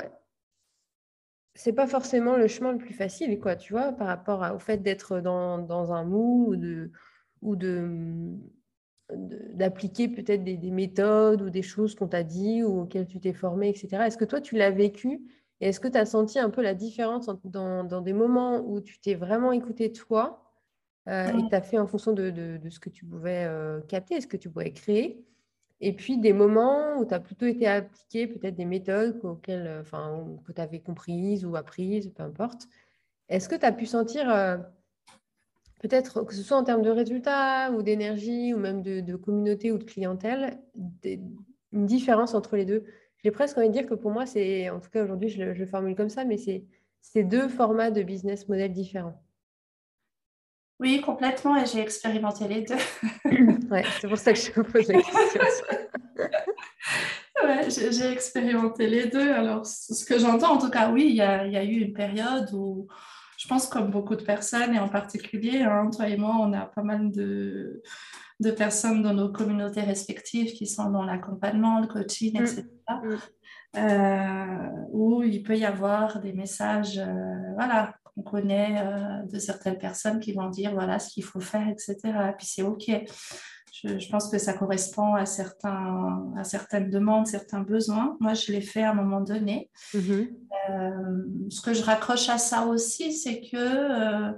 c'est 1.54 1.72
pas 1.72 1.86
forcément 1.86 2.36
le 2.36 2.48
chemin 2.48 2.72
le 2.72 2.78
plus 2.78 2.94
facile, 2.94 3.38
quoi, 3.40 3.56
tu 3.56 3.72
vois, 3.72 3.92
par 3.92 4.08
rapport 4.08 4.44
au 4.54 4.58
fait 4.58 4.78
d'être 4.78 5.20
dans, 5.20 5.58
dans, 5.58 5.92
un 5.92 6.04
mou 6.04 6.48
ou 6.48 6.56
de 6.56 6.90
ou 7.42 7.56
de 7.56 8.36
d'appliquer 9.12 10.08
peut-être 10.08 10.42
des, 10.42 10.56
des, 10.56 10.72
méthodes 10.72 11.40
ou 11.40 11.48
des 11.48 11.62
choses 11.62 11.94
qu'on 11.94 12.08
t'a 12.08 12.24
dit 12.24 12.64
ou 12.64 12.80
auxquelles 12.80 13.06
tu 13.06 13.20
t'es 13.20 13.32
formé, 13.32 13.68
etc. 13.68 14.04
Est-ce 14.04 14.16
que 14.16 14.24
toi, 14.24 14.40
tu 14.40 14.56
l'as 14.56 14.72
vécu 14.72 15.20
et 15.60 15.68
est-ce 15.68 15.80
que 15.80 15.88
tu 15.88 15.96
as 15.96 16.06
senti 16.06 16.38
un 16.38 16.50
peu 16.50 16.60
la 16.60 16.74
différence 16.74 17.30
dans, 17.44 17.84
dans 17.84 18.00
des 18.00 18.12
moments 18.12 18.60
où 18.66 18.80
tu 18.80 18.98
t'es 18.98 19.14
vraiment 19.14 19.52
écouté 19.52 19.92
toi 19.92 20.45
euh, 21.08 21.28
et 21.28 21.48
tu 21.48 21.54
as 21.54 21.62
fait 21.62 21.78
en 21.78 21.86
fonction 21.86 22.12
de, 22.12 22.58
ce 22.68 22.80
que 22.80 22.90
tu 22.90 23.04
pouvais 23.04 23.44
euh, 23.44 23.80
capter, 23.82 24.20
ce 24.20 24.26
que 24.26 24.36
tu 24.36 24.50
pouvais 24.50 24.72
créer. 24.72 25.24
Et 25.80 25.92
puis 25.92 26.18
des 26.18 26.32
moments 26.32 26.98
où 26.98 27.04
tu 27.04 27.14
as 27.14 27.20
plutôt 27.20 27.46
été 27.46 27.66
appliqué 27.66 28.26
peut-être 28.26 28.56
des 28.56 28.64
méthodes 28.64 29.20
auxquelles, 29.22 29.66
euh, 29.66 29.80
enfin, 29.82 30.26
que 30.46 30.52
tu 30.52 30.60
avais 30.60 30.80
comprises 30.80 31.44
ou 31.44 31.54
apprises, 31.54 32.12
peu 32.14 32.22
importe. 32.22 32.66
Est-ce 33.28 33.48
que 33.48 33.54
tu 33.54 33.66
as 33.66 33.72
pu 33.72 33.86
sentir, 33.86 34.26
peut-être 35.80 36.22
que 36.22 36.32
ce 36.32 36.42
soit 36.42 36.56
en 36.56 36.62
termes 36.62 36.82
de 36.82 36.90
résultats 36.90 37.72
ou 37.72 37.82
d'énergie 37.82 38.54
ou 38.54 38.58
même 38.58 38.82
de, 38.82 39.16
communauté 39.16 39.72
ou 39.72 39.78
de 39.78 39.84
clientèle, 39.84 40.60
une 41.72 41.86
différence 41.86 42.34
entre 42.34 42.56
les 42.56 42.64
deux? 42.64 42.84
J'ai 43.24 43.32
presque 43.32 43.58
envie 43.58 43.66
de 43.66 43.72
dire 43.72 43.86
que 43.86 43.94
pour 43.94 44.12
moi, 44.12 44.26
c'est, 44.26 44.70
en 44.70 44.78
tout 44.78 44.90
cas 44.90 45.02
aujourd'hui, 45.02 45.28
je, 45.28 45.54
je 45.54 45.58
le 45.58 45.66
formule 45.66 45.96
comme 45.96 46.08
ça, 46.08 46.24
mais 46.24 46.36
c'est 46.36 47.24
deux 47.24 47.48
formats 47.48 47.90
de 47.90 48.04
business 48.04 48.48
model 48.48 48.72
différents. 48.72 49.20
Oui, 50.78 51.00
complètement, 51.00 51.56
et 51.56 51.64
j'ai 51.64 51.80
expérimenté 51.80 52.46
les 52.48 52.62
deux. 52.62 52.74
ouais, 53.70 53.84
c'est 54.00 54.08
pour 54.08 54.18
ça 54.18 54.32
que 54.32 54.38
je 54.38 54.50
me 54.58 54.62
pose 54.62 54.88
la 54.88 55.02
question. 55.02 55.40
ouais, 57.44 57.70
j'ai 57.70 58.12
expérimenté 58.12 58.86
les 58.86 59.06
deux. 59.06 59.32
Alors, 59.32 59.64
ce 59.64 60.04
que 60.04 60.18
j'entends, 60.18 60.52
en 60.52 60.58
tout 60.58 60.70
cas, 60.70 60.90
oui, 60.90 61.06
il 61.08 61.16
y 61.16 61.22
a, 61.22 61.46
y 61.46 61.56
a, 61.56 61.64
eu 61.64 61.80
une 61.80 61.94
période 61.94 62.50
où, 62.52 62.88
je 63.38 63.48
pense, 63.48 63.66
comme 63.68 63.90
beaucoup 63.90 64.16
de 64.16 64.22
personnes, 64.22 64.74
et 64.74 64.78
en 64.78 64.90
particulier, 64.90 65.62
hein, 65.62 65.90
toi 65.90 66.08
et 66.08 66.18
moi, 66.18 66.36
on 66.40 66.52
a 66.52 66.66
pas 66.66 66.82
mal 66.82 67.10
de, 67.10 67.82
de 68.40 68.50
personnes 68.50 69.02
dans 69.02 69.14
nos 69.14 69.32
communautés 69.32 69.80
respectives 69.80 70.52
qui 70.52 70.66
sont 70.66 70.90
dans 70.90 71.04
l'accompagnement, 71.04 71.80
le 71.80 71.86
coaching, 71.86 72.36
etc. 72.36 72.64
Mm. 72.88 73.08
Mm. 73.12 73.18
Euh, 73.76 74.70
où 74.92 75.22
il 75.22 75.42
peut 75.42 75.56
y 75.56 75.64
avoir 75.64 76.20
des 76.20 76.32
messages, 76.32 76.98
euh, 76.98 77.54
voilà, 77.54 77.94
qu'on 78.16 78.22
connaît 78.22 78.80
euh, 78.82 79.22
de 79.30 79.38
certaines 79.38 79.78
personnes 79.78 80.18
qui 80.20 80.32
vont 80.32 80.48
dire, 80.48 80.72
voilà 80.72 80.98
ce 80.98 81.10
qu'il 81.10 81.24
faut 81.24 81.40
faire, 81.40 81.68
etc. 81.68 81.96
Et 82.04 82.32
puis 82.36 82.46
c'est 82.46 82.62
OK. 82.62 82.90
Je, 83.84 84.08
pense 84.08 84.30
que 84.30 84.38
ça 84.38 84.54
correspond 84.54 85.14
à, 85.14 85.26
certains, 85.26 86.32
à 86.36 86.44
certaines 86.44 86.88
demandes, 86.88 87.26
certains 87.26 87.60
besoins. 87.60 88.16
Moi, 88.20 88.32
je 88.32 88.50
l'ai 88.50 88.62
fait 88.62 88.82
à 88.82 88.92
un 88.92 88.94
moment 88.94 89.20
donné. 89.20 89.70
Mm-hmm. 89.92 91.50
ce 91.50 91.60
que 91.60 91.74
je 91.74 91.82
raccroche 91.82 92.30
à 92.30 92.38
ça 92.38 92.64
aussi, 92.64 93.12
c'est 93.12 93.42
que 93.42 94.32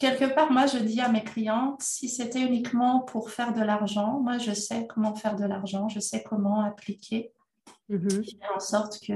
quelque 0.00 0.34
part, 0.34 0.50
moi, 0.50 0.66
je 0.66 0.78
dis 0.78 1.00
à 1.00 1.08
mes 1.08 1.22
clientes, 1.22 1.82
si 1.82 2.08
c'était 2.08 2.40
uniquement 2.40 3.00
pour 3.00 3.30
faire 3.30 3.52
de 3.52 3.60
l'argent, 3.60 4.18
moi, 4.20 4.38
je 4.38 4.52
sais 4.52 4.86
comment 4.88 5.14
faire 5.14 5.36
de 5.36 5.44
l'argent, 5.44 5.88
je 5.88 6.00
sais 6.00 6.24
comment 6.24 6.64
appliquer, 6.64 7.32
mhm. 7.88 8.10
faire 8.10 8.50
en 8.56 8.60
sorte 8.60 8.98
que 9.06 9.12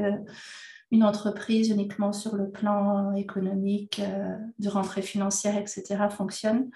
une 0.94 1.02
entreprise 1.02 1.70
uniquement 1.70 2.12
sur 2.12 2.36
le 2.36 2.50
plan 2.50 3.12
économique, 3.14 4.00
euh, 4.00 4.36
de 4.60 4.68
rentrée 4.68 5.02
financière, 5.02 5.56
etc., 5.56 6.08
fonctionne. 6.08 6.70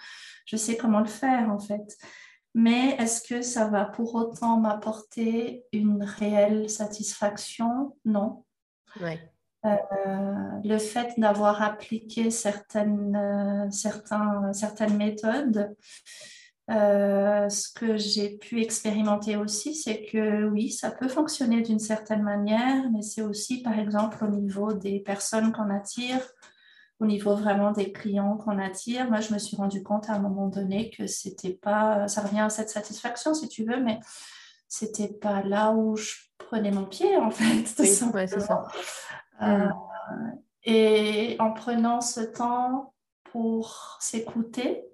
Je 0.44 0.57
sais 0.57 0.76
comment 0.76 0.98
le 0.98 1.07
faire, 1.07 1.50
en 1.50 1.61
fait. 1.61 1.96
Mais 2.54 2.96
est-ce 2.98 3.22
que 3.22 3.42
ça 3.42 3.68
va 3.68 3.85
pour 3.85 4.16
autant 4.16 4.59
m'apporter 4.59 5.64
une 5.72 6.02
réelle 6.02 6.68
satisfaction? 6.68 7.96
Non. 8.04 8.44
Ouais. 9.00 9.20
Euh, 9.64 10.61
le 10.64 10.78
fait 10.78 11.12
d'avoir 11.18 11.62
appliqué 11.62 12.31
certaines, 12.31 13.14
euh, 13.14 13.70
certains, 13.70 14.52
certaines 14.52 14.96
méthodes, 14.96 15.76
euh, 16.70 17.48
ce 17.48 17.72
que 17.72 17.96
j'ai 17.96 18.37
pu 18.37 18.61
expérimenter 18.61 19.37
aussi, 19.37 19.74
c'est 19.74 20.04
que 20.04 20.46
oui, 20.48 20.70
ça 20.70 20.90
peut 20.90 21.09
fonctionner 21.09 21.62
d'une 21.62 21.78
certaine 21.78 22.22
manière, 22.22 22.90
mais 22.92 23.00
c'est 23.00 23.22
aussi, 23.22 23.62
par 23.62 23.78
exemple, 23.78 24.22
au 24.22 24.28
niveau 24.28 24.74
des 24.74 25.00
personnes 25.00 25.52
qu'on 25.52 25.70
attire, 25.70 26.20
au 27.00 27.07
niveau 27.07 27.35
vraiment 27.35 27.72
des 27.72 27.92
clients 27.92 28.37
qu'on 28.37 28.59
attire. 28.59 29.09
Moi, 29.09 29.20
je 29.20 29.33
me 29.33 29.38
suis 29.38 29.57
rendu 29.57 29.83
compte 29.83 30.11
à 30.11 30.14
un 30.14 30.18
moment 30.18 30.48
donné 30.48 30.90
que 30.90 31.07
c'était 31.07 31.54
pas, 31.54 32.07
ça 32.07 32.20
revient 32.20 32.40
à 32.40 32.50
cette 32.50 32.70
satisfaction, 32.70 33.33
si 33.33 33.48
tu 33.48 33.64
veux, 33.64 33.83
mais 33.83 33.98
c'était 34.68 35.09
pas 35.09 35.42
là 35.42 35.72
où 35.72 35.96
je 35.96 36.12
prenais 36.37 36.70
mon 36.70 36.85
pied, 36.85 37.16
en 37.16 37.31
fait. 37.31 37.64
Oui, 37.78 38.11
ouais, 38.12 38.26
ça. 38.26 38.66
Euh, 39.40 39.68
et 40.64 41.37
en 41.38 41.52
prenant 41.52 42.02
ce 42.02 42.20
temps 42.20 42.92
pour 43.24 43.96
s'écouter, 44.00 44.88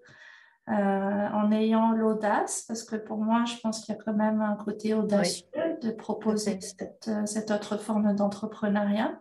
en 0.66 1.52
ayant 1.52 1.92
l'audace, 1.92 2.64
parce 2.66 2.84
que 2.84 2.96
pour 2.96 3.18
moi, 3.18 3.44
je 3.44 3.56
pense 3.60 3.84
qu'il 3.84 3.94
y 3.94 3.98
a 3.98 4.02
quand 4.02 4.14
même 4.14 4.40
un 4.40 4.56
côté 4.56 4.94
audacieux 4.94 5.78
de 5.82 5.90
proposer 5.90 6.58
cette, 6.60 7.10
cette, 7.26 7.50
autre 7.50 7.76
forme 7.76 8.14
d'entrepreneuriat. 8.14 9.20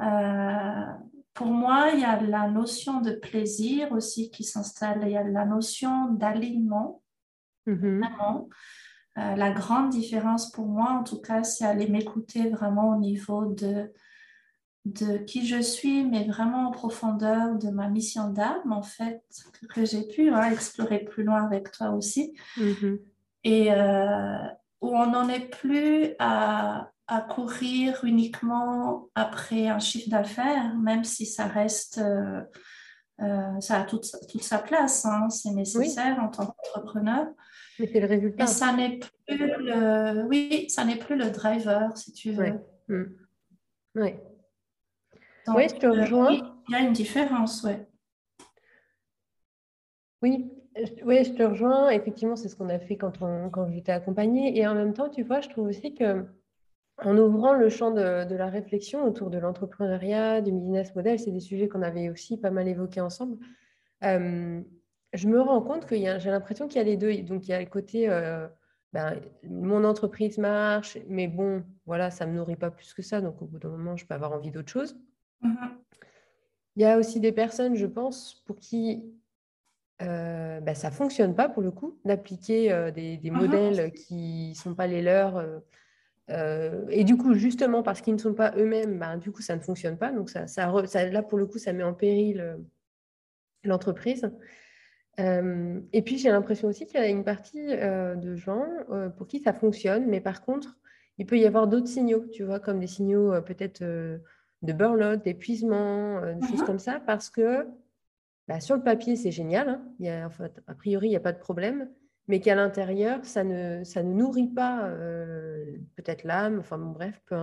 Euh, 0.00 0.86
pour 1.34 1.48
moi, 1.48 1.90
il 1.92 2.00
y 2.00 2.04
a 2.04 2.20
la 2.20 2.48
notion 2.48 3.00
de 3.00 3.12
plaisir 3.12 3.92
aussi 3.92 4.30
qui 4.30 4.44
s'installe, 4.44 5.00
il 5.02 5.10
y 5.10 5.16
a 5.16 5.24
la 5.24 5.44
notion 5.44 6.06
d'alignement. 6.12 7.02
Mm-hmm. 7.66 8.48
la 9.16 9.50
grande 9.50 9.90
différence 9.90 10.50
pour 10.50 10.66
moi, 10.66 10.92
en 10.92 11.04
tout 11.04 11.20
cas, 11.20 11.44
c'est 11.44 11.66
aller 11.66 11.88
m'écouter 11.88 12.48
vraiment 12.48 12.88
au 12.88 12.96
niveau 12.96 13.52
de 13.52 13.92
de 14.86 15.18
qui 15.18 15.46
je 15.46 15.60
suis, 15.60 16.04
mais 16.04 16.24
vraiment 16.24 16.68
en 16.68 16.70
profondeur 16.70 17.56
de 17.58 17.68
ma 17.68 17.88
mission 17.88 18.30
d'âme, 18.30 18.72
en 18.72 18.82
fait, 18.82 19.22
que, 19.74 19.84
j'ai 19.84 20.06
pu 20.06 20.30
hein, 20.30 20.50
explorer 20.50 21.00
plus 21.00 21.22
loin 21.22 21.44
avec 21.44 21.70
toi 21.70 21.90
aussi. 21.90 22.34
Mm-hmm. 22.56 22.98
Et 23.44 23.72
euh, 23.72 24.38
où 24.80 24.96
on 24.96 25.06
n'en 25.06 25.28
est 25.28 25.50
plus 25.50 26.14
à, 26.18 26.90
courir 27.28 28.04
uniquement 28.04 29.08
après 29.16 29.66
un 29.66 29.80
chiffre 29.80 30.08
d'affaires, 30.08 30.76
même 30.76 31.02
si 31.02 31.26
ça 31.26 31.46
reste, 31.46 31.98
euh, 31.98 32.40
euh, 33.20 33.60
ça 33.60 33.80
a 33.80 33.82
toute, 33.82 34.06
toute 34.30 34.44
sa 34.44 34.58
place, 34.58 35.04
hein, 35.06 35.28
c'est 35.28 35.50
nécessaire 35.50 36.20
en 36.20 36.28
tant 36.28 36.46
qu'entrepreneur. 36.46 37.26
Mais 37.80 37.88
c'est 37.92 37.98
le 37.98 38.06
résultat. 38.06 38.44
Mais 38.44 38.46
ça 38.46 38.72
n'est 38.72 39.00
plus 39.26 39.38
le, 39.38 40.24
oui, 40.28 40.66
ça 40.68 40.84
n'est 40.84 40.98
plus 40.98 41.16
le 41.16 41.30
driver, 41.30 41.96
si 41.96 42.12
tu 42.12 42.30
veux. 42.30 42.60
Oui. 42.88 42.96
Mm. 42.96 44.20
Oui 45.56 45.64
oui, 45.64 45.68
je 45.68 45.76
te 45.76 45.86
euh, 45.86 46.00
rejoins. 46.00 46.32
Il 46.68 46.72
y 46.72 46.74
a 46.74 46.80
une 46.80 46.92
différence, 46.92 47.62
ouais. 47.64 47.86
Oui, 50.22 50.50
oui, 51.04 51.24
je 51.24 51.32
te 51.32 51.42
rejoins. 51.42 51.90
Effectivement, 51.90 52.36
c'est 52.36 52.48
ce 52.48 52.56
qu'on 52.56 52.68
a 52.68 52.78
fait 52.78 52.96
quand, 52.96 53.22
on, 53.22 53.50
quand 53.50 53.70
j'étais 53.70 53.92
accompagnée. 53.92 54.56
Et 54.58 54.66
en 54.66 54.74
même 54.74 54.92
temps, 54.92 55.08
tu 55.08 55.22
vois, 55.22 55.40
je 55.40 55.48
trouve 55.48 55.68
aussi 55.68 55.94
que 55.94 56.26
en 57.02 57.16
ouvrant 57.16 57.54
le 57.54 57.68
champ 57.70 57.90
de, 57.90 58.24
de 58.24 58.34
la 58.36 58.48
réflexion 58.48 59.04
autour 59.04 59.30
de 59.30 59.38
l'entrepreneuriat, 59.38 60.42
du 60.42 60.52
business 60.52 60.94
model, 60.94 61.18
c'est 61.18 61.30
des 61.30 61.40
sujets 61.40 61.68
qu'on 61.68 61.82
avait 61.82 62.10
aussi 62.10 62.36
pas 62.36 62.50
mal 62.50 62.68
évoqués 62.68 63.00
ensemble. 63.00 63.38
Euh, 64.04 64.60
je 65.12 65.28
me 65.28 65.40
rends 65.40 65.62
compte 65.62 65.86
que 65.86 65.96
j'ai 65.96 66.30
l'impression 66.30 66.68
qu'il 66.68 66.76
y 66.76 66.80
a 66.80 66.84
les 66.84 66.96
deux. 66.96 67.22
Donc, 67.22 67.48
il 67.48 67.50
y 67.50 67.54
a 67.54 67.60
le 67.60 67.66
côté, 67.66 68.08
euh, 68.08 68.46
ben, 68.92 69.18
mon 69.48 69.84
entreprise 69.84 70.38
marche, 70.38 70.98
mais 71.08 71.26
bon, 71.26 71.64
voilà, 71.86 72.10
ça 72.10 72.26
ne 72.26 72.32
me 72.32 72.36
nourrit 72.36 72.56
pas 72.56 72.70
plus 72.70 72.92
que 72.94 73.02
ça. 73.02 73.20
Donc, 73.20 73.40
au 73.42 73.46
bout 73.46 73.58
d'un 73.58 73.70
moment, 73.70 73.96
je 73.96 74.06
peux 74.06 74.14
avoir 74.14 74.32
envie 74.32 74.50
d'autre 74.50 74.70
chose. 74.70 74.96
Mhm. 75.42 75.78
Il 76.76 76.82
y 76.82 76.84
a 76.86 76.98
aussi 76.98 77.20
des 77.20 77.32
personnes, 77.32 77.76
je 77.76 77.86
pense, 77.86 78.42
pour 78.46 78.58
qui 78.58 79.02
euh, 80.02 80.60
bah, 80.60 80.74
ça 80.74 80.88
ne 80.88 80.94
fonctionne 80.94 81.34
pas 81.34 81.48
pour 81.48 81.62
le 81.62 81.70
coup, 81.70 81.98
d'appliquer 82.04 82.72
euh, 82.72 82.90
des, 82.90 83.18
mhm. 83.22 83.32
modèles 83.32 83.92
qui 83.92 84.50
ne 84.50 84.54
sont 84.54 84.74
pas 84.74 84.86
les 84.86 85.02
leurs. 85.02 85.60
Euh, 86.30 86.86
et 86.88 87.04
du 87.04 87.16
coup, 87.16 87.34
justement, 87.34 87.82
parce 87.82 88.00
qu'ils 88.00 88.14
ne 88.14 88.18
sont 88.18 88.34
pas 88.34 88.52
eux-mêmes, 88.56 88.98
bah, 88.98 89.16
du 89.16 89.30
coup, 89.30 89.42
ça 89.42 89.56
ne 89.56 89.60
fonctionne 89.60 89.98
pas. 89.98 90.12
Donc, 90.12 90.30
ça, 90.30 90.46
ça, 90.46 90.70
là, 91.06 91.22
pour 91.22 91.38
le 91.38 91.46
coup, 91.46 91.58
ça 91.58 91.72
met 91.72 91.82
en 91.82 91.94
péril 91.94 92.56
l'entreprise. 93.64 94.30
et 95.18 96.02
puis, 96.02 96.18
j'ai 96.18 96.30
l'impression 96.30 96.68
aussi 96.68 96.86
qu'il 96.86 96.98
y 96.98 97.02
a 97.02 97.08
une 97.08 97.24
partie 97.24 97.66
de 97.66 98.36
gens 98.36 98.64
pour 99.18 99.26
qui 99.26 99.40
ça 99.40 99.52
fonctionne, 99.52 100.06
mais 100.06 100.20
par 100.20 100.42
contre, 100.42 100.78
il 101.18 101.26
peut 101.26 101.38
y 101.38 101.44
avoir 101.44 101.66
d'autres 101.66 101.88
signaux, 101.88 102.24
tu 102.32 102.44
vois, 102.44 102.60
comme 102.60 102.80
des 102.80 102.86
signaux 102.86 103.42
peut-être 103.42 103.82
de 104.62 104.72
burn-out, 104.72 105.22
d'épuisement, 105.22 106.18
euh, 106.18 106.34
des 106.34 106.46
choses 106.46 106.62
comme 106.64 106.78
ça, 106.78 107.00
parce 107.00 107.30
que 107.30 107.66
bah, 108.48 108.60
sur 108.60 108.76
le 108.76 108.82
papier, 108.82 109.16
c'est 109.16 109.30
génial. 109.30 109.68
Hein. 109.68 109.82
Il 109.98 110.06
y 110.06 110.08
a, 110.08 110.28
a 110.66 110.74
priori, 110.74 111.06
il 111.06 111.10
n'y 111.10 111.16
a 111.16 111.20
pas 111.20 111.32
de 111.32 111.38
problème, 111.38 111.88
mais 112.28 112.40
qu'à 112.40 112.54
l'intérieur, 112.54 113.24
ça 113.24 113.44
ne, 113.44 113.84
ça 113.84 114.02
ne 114.02 114.12
nourrit 114.12 114.48
pas 114.48 114.86
euh, 114.88 115.76
peut-être 115.96 116.24
l'âme, 116.24 116.58
enfin 116.58 116.78
bon, 116.78 116.90
bref, 116.90 117.20
peu, 117.26 117.36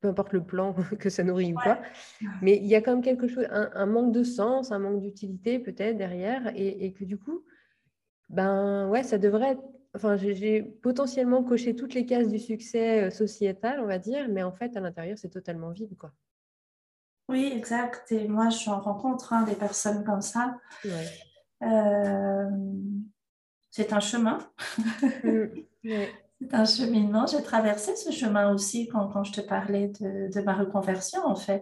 peu, 0.00 0.08
importe 0.08 0.32
le 0.32 0.44
plan 0.44 0.74
que 0.98 1.10
ça 1.10 1.24
nourrit 1.24 1.52
ou 1.52 1.56
pas. 1.56 1.80
Mais 2.42 2.56
il 2.56 2.66
y 2.66 2.74
a 2.74 2.82
quand 2.82 2.92
même 2.92 3.02
quelque 3.02 3.28
chose, 3.28 3.46
un, 3.50 3.86
manque 3.86 4.12
de 4.12 4.24
sens, 4.24 4.72
un 4.72 4.78
manque 4.78 5.00
d'utilité 5.00 5.58
peut-être 5.58 5.96
derrière, 5.96 6.52
et, 6.54 6.92
que 6.92 7.04
du 7.04 7.18
coup, 7.18 7.44
ben 8.28 8.88
ouais, 8.88 9.02
ça 9.02 9.18
devrait 9.18 9.52
être 9.52 9.62
enfin, 9.94 10.16
j'ai 10.16 10.62
potentiellement 10.62 11.44
coché 11.44 11.76
toutes 11.76 11.94
les 11.94 12.06
cases 12.06 12.28
du 12.28 12.38
succès 12.38 13.04
euh, 13.04 13.10
sociétal, 13.10 13.80
on 13.80 13.86
va 13.86 13.98
dire, 13.98 14.26
mais 14.28 14.42
en 14.42 14.52
fait, 14.52 14.76
à 14.76 14.80
l'intérieur, 14.80 15.18
c'est 15.18 15.28
totalement 15.28 15.70
vide, 15.70 15.96
quoi. 15.98 16.12
Oui, 17.32 17.50
exact. 17.56 18.12
Et 18.12 18.28
moi, 18.28 18.50
je 18.50 18.68
rencontre 18.68 19.32
hein, 19.32 19.42
des 19.44 19.54
personnes 19.54 20.04
comme 20.04 20.20
ça. 20.20 20.58
Euh, 21.62 22.50
c'est 23.70 23.92
un 23.92 24.00
chemin. 24.00 24.38
Mm, 25.24 25.46
c'est 26.40 26.54
un 26.54 26.64
cheminement. 26.64 27.26
J'ai 27.26 27.42
traversé 27.42 27.96
ce 27.96 28.12
chemin 28.12 28.52
aussi 28.52 28.86
quand, 28.88 29.08
quand 29.08 29.24
je 29.24 29.32
te 29.32 29.40
parlais 29.40 29.88
de, 29.88 30.32
de, 30.32 30.40
ma 30.42 30.54
reconversion, 30.54 31.24
en 31.26 31.34
fait. 31.34 31.60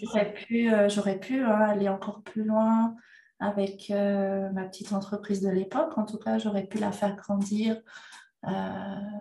j'aurais 0.00 0.32
pu, 0.32 0.72
euh, 0.72 0.88
j'aurais 0.88 1.18
pu 1.18 1.44
hein, 1.44 1.60
aller 1.68 1.88
encore 1.88 2.22
plus 2.22 2.44
loin 2.44 2.96
avec 3.38 3.90
euh, 3.90 4.50
ma 4.50 4.64
petite 4.64 4.92
entreprise 4.92 5.40
de 5.40 5.50
l'époque. 5.50 5.98
En 5.98 6.04
tout 6.04 6.18
cas, 6.18 6.38
j'aurais 6.38 6.64
pu 6.64 6.78
la 6.78 6.92
faire 6.92 7.14
grandir 7.14 7.80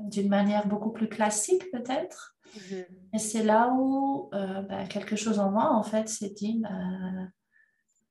d'une 0.04 0.30
manière 0.30 0.68
beaucoup 0.68 0.92
plus 0.92 1.10
classique, 1.10 1.70
peut-être. 1.72 2.37
Mhm. 2.56 2.86
Et 3.14 3.20
c'est 3.20 3.44
là 3.44 3.74
où 3.78 4.30
euh, 4.34 4.62
bah, 4.62 4.86
quelque 4.86 5.16
chose 5.16 5.40
en 5.40 5.52
moi, 5.52 5.72
en 5.74 5.84
fait, 5.84 6.08
s'est 6.08 6.30
dit, 6.30 6.62
bah, 6.62 7.30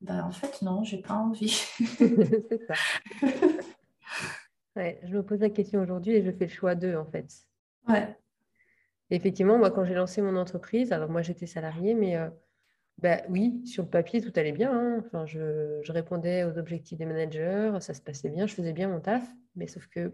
bah, 0.01 0.25
en 0.25 0.31
fait, 0.31 0.63
non, 0.63 0.85
j'ai 0.85 0.99
pas 0.99 1.15
envie. 1.15 1.49
c'est 1.99 2.67
ça. 2.67 2.75
ouais, 4.77 5.01
je 5.05 5.15
me 5.15 5.23
pose 5.23 5.41
la 5.41 5.51
question 5.51 5.81
aujourd'hui 5.81 6.15
et 6.15 6.23
je 6.23 6.31
fais 6.31 6.47
le 6.47 6.51
choix 6.51 6.75
d'eux, 6.75 6.97
en 6.97 7.07
fait. 7.07 7.27
Ouais. 7.89 8.17
Effectivement, 9.11 9.59
moi, 9.59 9.71
quand 9.71 9.85
j'ai 9.85 9.95
lancé 9.95 10.21
mon 10.21 10.37
entreprise, 10.37 10.93
alors 10.93 11.09
moi, 11.09 11.23
j'étais 11.23 11.47
salariée, 11.47 11.95
mais 11.95 12.17
euh, 12.17 12.29
bah, 12.99 13.23
oui, 13.29 13.65
sur 13.67 13.85
le 13.85 13.91
papier, 13.91 14.21
tout 14.21 14.33
allait 14.37 14.53
bien. 14.53 14.73
Hein. 14.73 15.03
Enfin, 15.07 15.27
je, 15.27 15.81
je, 15.83 15.93
répondais 15.93 16.45
aux 16.45 16.59
objectifs 16.59 16.99
des 16.99 17.07
managers, 17.07 17.79
ça 17.81 17.95
se 17.95 18.01
passait 18.01 18.31
bien, 18.31 18.47
je 18.47 18.55
faisais 18.55 18.73
bien 18.73 18.89
mon 18.89 19.01
taf, 19.01 19.25
mais 19.55 19.67
sauf 19.67 19.87
que 19.87 20.11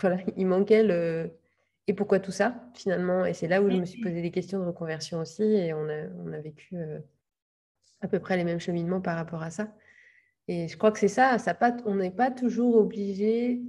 voilà, 0.00 0.18
il 0.36 0.46
manquait 0.46 0.82
le. 0.82 1.30
Et 1.88 1.94
pourquoi 1.94 2.18
tout 2.18 2.32
ça, 2.32 2.54
finalement? 2.74 3.24
Et 3.24 3.32
c'est 3.32 3.46
là 3.46 3.62
où 3.62 3.70
je 3.70 3.76
me 3.76 3.84
suis 3.84 4.00
posé 4.00 4.20
des 4.20 4.30
questions 4.30 4.58
de 4.58 4.64
reconversion 4.64 5.20
aussi. 5.20 5.44
Et 5.44 5.72
on 5.72 5.88
a, 5.88 6.08
on 6.24 6.32
a 6.32 6.40
vécu 6.40 6.76
euh, 6.76 6.98
à 8.00 8.08
peu 8.08 8.18
près 8.18 8.36
les 8.36 8.44
mêmes 8.44 8.60
cheminements 8.60 9.00
par 9.00 9.16
rapport 9.16 9.42
à 9.42 9.50
ça. 9.50 9.68
Et 10.48 10.68
je 10.68 10.76
crois 10.76 10.92
que 10.92 10.98
c'est 10.98 11.08
ça, 11.08 11.38
ça 11.38 11.54
pas, 11.54 11.76
on 11.86 11.96
n'est 11.96 12.10
pas 12.10 12.30
toujours 12.30 12.76
obligé, 12.76 13.62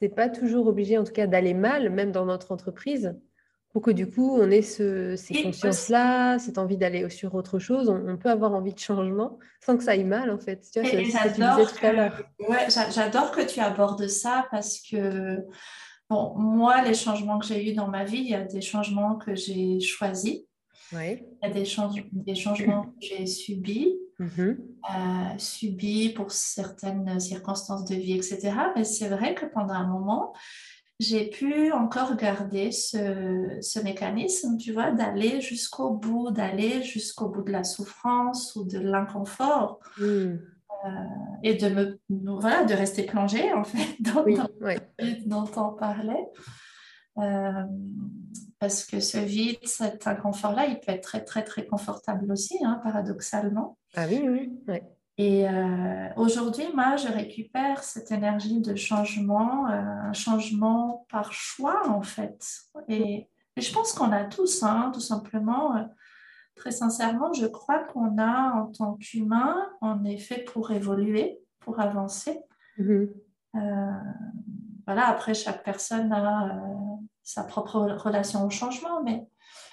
c'est 0.00 0.08
pas 0.08 0.28
toujours 0.28 0.66
obligé 0.66 0.98
en 0.98 1.04
tout 1.04 1.12
cas 1.12 1.26
d'aller 1.26 1.54
mal, 1.54 1.90
même 1.90 2.10
dans 2.10 2.24
notre 2.24 2.50
entreprise, 2.50 3.14
pour 3.72 3.80
que 3.80 3.92
du 3.92 4.10
coup 4.10 4.36
on 4.36 4.50
ait 4.50 4.62
ce, 4.62 5.14
ces 5.14 5.40
consciences-là, 5.42 6.40
cette 6.40 6.58
envie 6.58 6.76
d'aller 6.76 7.08
sur 7.10 7.34
autre 7.36 7.60
chose. 7.60 7.88
On, 7.88 8.16
peut 8.16 8.30
avoir 8.30 8.54
envie 8.54 8.74
de 8.74 8.78
changement 8.78 9.38
sans 9.64 9.76
que 9.76 9.84
ça 9.84 9.92
aille 9.92 10.04
mal 10.04 10.30
en 10.30 10.38
fait. 10.38 10.66
Tu 10.72 10.80
vois, 10.80 10.90
j'adore 10.90 11.72
que, 11.72 12.50
ouais, 12.50 12.66
j'adore 12.92 13.30
que 13.30 13.46
tu 13.46 13.60
abordes 13.60 14.08
ça 14.08 14.48
parce 14.50 14.80
que 14.80 15.44
bon, 16.10 16.34
moi, 16.36 16.82
les 16.82 16.94
changements 16.94 17.38
que 17.38 17.46
j'ai 17.46 17.70
eus 17.70 17.74
dans 17.74 17.88
ma 17.88 18.04
vie, 18.04 18.18
il 18.18 18.28
y 18.28 18.34
a 18.34 18.44
des 18.44 18.60
changements 18.60 19.16
que 19.16 19.34
j'ai 19.34 19.80
choisis. 19.80 20.42
Il 20.92 20.98
y 21.42 21.46
a 21.46 21.50
des, 21.50 21.64
des 22.12 22.34
changements 22.34 22.82
que 22.84 22.90
j'ai 23.00 23.26
subis 23.26 23.96
Mm-hmm. 24.20 24.56
Euh, 24.96 25.38
subi 25.38 26.10
pour 26.10 26.32
certaines 26.32 27.20
circonstances 27.20 27.84
de 27.84 27.94
vie, 27.94 28.14
etc. 28.14 28.52
Mais 28.74 28.84
c'est 28.84 29.08
vrai 29.08 29.34
que 29.34 29.44
pendant 29.44 29.74
un 29.74 29.86
moment, 29.86 30.32
j'ai 30.98 31.28
pu 31.28 31.70
encore 31.72 32.16
garder 32.16 32.72
ce, 32.72 33.58
ce 33.60 33.80
mécanisme, 33.80 34.56
tu 34.56 34.72
vois, 34.72 34.90
d'aller 34.90 35.42
jusqu'au 35.42 35.90
bout, 35.90 36.30
d'aller 36.30 36.82
jusqu'au 36.82 37.28
bout 37.28 37.42
de 37.42 37.52
la 37.52 37.64
souffrance 37.64 38.56
ou 38.56 38.64
de 38.64 38.78
l'inconfort. 38.78 39.80
Mm. 39.98 40.36
Euh, 40.86 40.90
et 41.42 41.54
de 41.54 41.68
me 41.68 42.00
voilà 42.40 42.64
de 42.64 42.74
rester 42.74 43.02
plongée 43.04 43.52
en 43.52 43.64
fait 43.64 43.96
dans, 44.00 44.24
oui, 44.24 44.38
dont 45.26 45.50
on 45.56 45.74
parlait 45.74 46.26
euh, 47.18 47.64
parce 48.58 48.84
que 48.84 49.00
ce 49.00 49.18
vide, 49.18 49.58
cet 49.64 50.06
inconfort-là, 50.06 50.66
il 50.66 50.80
peut 50.80 50.92
être 50.92 51.02
très, 51.02 51.24
très, 51.24 51.44
très 51.44 51.66
confortable 51.66 52.30
aussi, 52.30 52.58
hein, 52.64 52.80
paradoxalement. 52.82 53.78
Ah 53.94 54.06
oui, 54.08 54.22
oui. 54.28 54.80
Et 55.18 55.48
euh, 55.48 56.08
aujourd'hui, 56.16 56.64
moi, 56.74 56.96
je 56.96 57.08
récupère 57.08 57.82
cette 57.82 58.10
énergie 58.10 58.60
de 58.60 58.74
changement, 58.74 59.66
euh, 59.68 59.80
un 59.80 60.12
changement 60.12 61.06
par 61.10 61.32
choix, 61.32 61.88
en 61.88 62.02
fait. 62.02 62.44
Et, 62.88 63.28
je 63.58 63.72
pense 63.72 63.94
qu'on 63.94 64.12
a 64.12 64.24
tous, 64.24 64.62
hein, 64.62 64.90
tout 64.92 65.00
simplement, 65.00 65.88
très 66.56 66.72
sincèrement, 66.72 67.32
je 67.32 67.46
crois 67.46 67.84
qu'on 67.84 68.18
a, 68.18 68.62
en 68.62 68.66
tant 68.66 68.94
qu'humain, 68.94 69.68
est 70.04 70.18
fait 70.18 70.44
pour 70.44 70.70
évoluer, 70.72 71.38
pour 71.60 71.80
avancer. 71.80 72.40
Mm-hmm. 72.78 73.08
voilà, 74.86 75.06
après, 75.08 75.34
chaque 75.34 75.62
personne 75.64 76.12
a 76.12 76.60
sa 77.22 77.44
propre 77.44 77.80
relation 77.80 78.44
au 78.44 78.50
changement, 78.50 79.02
mais, 79.02 79.26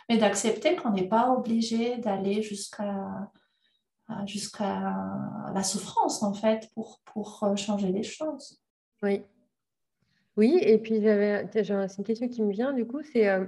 mais 0.10 0.18
d'accepter 0.18 0.76
qu'on 0.76 0.92
n'est 0.92 1.08
pas 1.08 1.32
obligé 1.32 1.98
d'aller 1.98 2.42
jusqu'à 2.42 3.30
jusqu'à 4.26 4.96
la 5.54 5.64
souffrance, 5.64 6.24
en 6.24 6.34
fait, 6.34 6.70
pour, 6.74 7.00
pour 7.06 7.44
euh, 7.44 7.56
changer 7.56 7.92
les 7.92 8.04
choses. 8.04 8.60
Oui. 9.02 9.24
Oui, 10.36 10.58
et 10.62 10.80
puis 10.80 11.02
j'avais, 11.02 11.48
c'est 11.52 11.98
une 11.98 12.04
question 12.04 12.28
qui 12.28 12.42
me 12.42 12.52
vient, 12.52 12.74
du 12.74 12.88
coup, 12.88 13.02
c'est, 13.04 13.30
euh, 13.30 13.46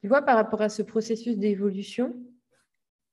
tu 0.00 0.08
vois, 0.08 0.22
par 0.22 0.36
rapport 0.36 0.60
à 0.60 0.68
ce 0.68 0.82
processus 0.82 1.38
d'évolution, 1.38 2.14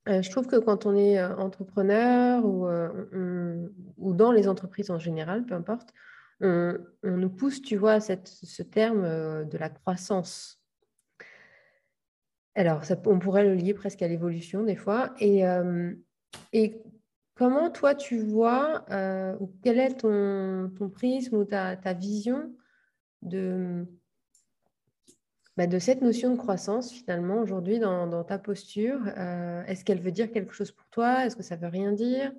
euh, 0.08 0.22
je 0.22 0.30
trouve 0.32 0.48
que 0.48 0.56
quand 0.56 0.86
on 0.86 0.96
est 0.96 1.22
entrepreneur 1.24 2.44
ou, 2.46 4.14
dans 4.14 4.32
les 4.32 4.48
entreprises 4.48 4.92
en 4.92 5.00
général, 5.00 5.46
peu 5.46 5.56
importe, 5.56 5.94
on, 6.42 6.78
nous 7.04 7.30
pousse, 7.30 7.62
tu 7.62 7.76
vois, 7.76 8.00
cette, 8.00 8.28
ce 8.28 8.64
terme 8.64 9.46
de 9.46 9.58
la 9.58 9.70
croissance. 9.70 10.62
Alors, 12.56 12.82
on 13.06 13.20
pourrait 13.20 13.44
le 13.44 13.56
lier 13.56 13.74
presque 13.74 14.02
à 14.02 14.08
l'évolution 14.08 14.64
des 14.64 14.76
fois. 14.76 15.14
Et, 15.20 15.44
comment 17.36 17.70
toi, 17.70 17.96
tu 17.96 18.20
vois, 18.20 18.86
euh, 18.92 19.36
quel 19.64 19.80
est 19.80 20.00
ton, 20.00 20.72
prisme 20.94 21.36
ou 21.36 21.46
ta 21.46 21.94
vision 21.94 22.54
de, 23.22 23.86
bah, 25.60 25.68
de 25.68 25.80
cette 25.80 26.02
notion 26.02 26.32
de 26.32 26.38
croissance 26.38 26.92
finalement 26.92 27.40
aujourd'hui 27.40 27.80
dans, 27.80 28.08
dans, 28.08 28.24
ta 28.24 28.40
posture 28.40 29.08
Est-ce 29.68 29.86
qu'elle 29.86 30.00
veut 30.00 30.12
dire 30.12 30.32
quelque 30.32 30.54
chose 30.54 30.72
pour 30.72 30.88
toi? 30.90 31.26
Est-ce 31.26 31.36
que 31.36 31.44
ça 31.44 31.56
veut 31.56 31.68
rien 31.68 31.92
dire? 31.92 32.32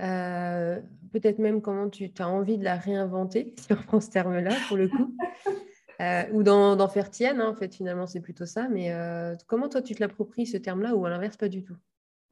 Euh, 0.00 0.80
peut-être 1.12 1.38
même 1.38 1.60
comment 1.60 1.88
tu 1.88 2.10
as 2.18 2.28
envie 2.28 2.58
de 2.58 2.64
la 2.64 2.76
réinventer, 2.76 3.54
si 3.58 3.68
on 3.92 4.00
ce 4.00 4.10
terme-là 4.10 4.54
pour 4.68 4.76
le 4.76 4.88
coup, 4.88 5.14
euh, 6.00 6.22
ou 6.32 6.42
d'en 6.42 6.88
faire 6.88 7.10
tienne, 7.10 7.40
hein, 7.40 7.48
en 7.48 7.54
fait, 7.54 7.74
finalement, 7.74 8.06
c'est 8.06 8.20
plutôt 8.20 8.46
ça. 8.46 8.68
Mais 8.68 8.92
euh, 8.92 9.34
comment 9.46 9.68
toi, 9.68 9.82
tu 9.82 9.94
te 9.94 10.00
l'appropries 10.00 10.46
ce 10.46 10.56
terme-là, 10.56 10.94
ou 10.94 11.04
à 11.06 11.10
l'inverse, 11.10 11.36
pas 11.36 11.48
du 11.48 11.62
tout? 11.62 11.76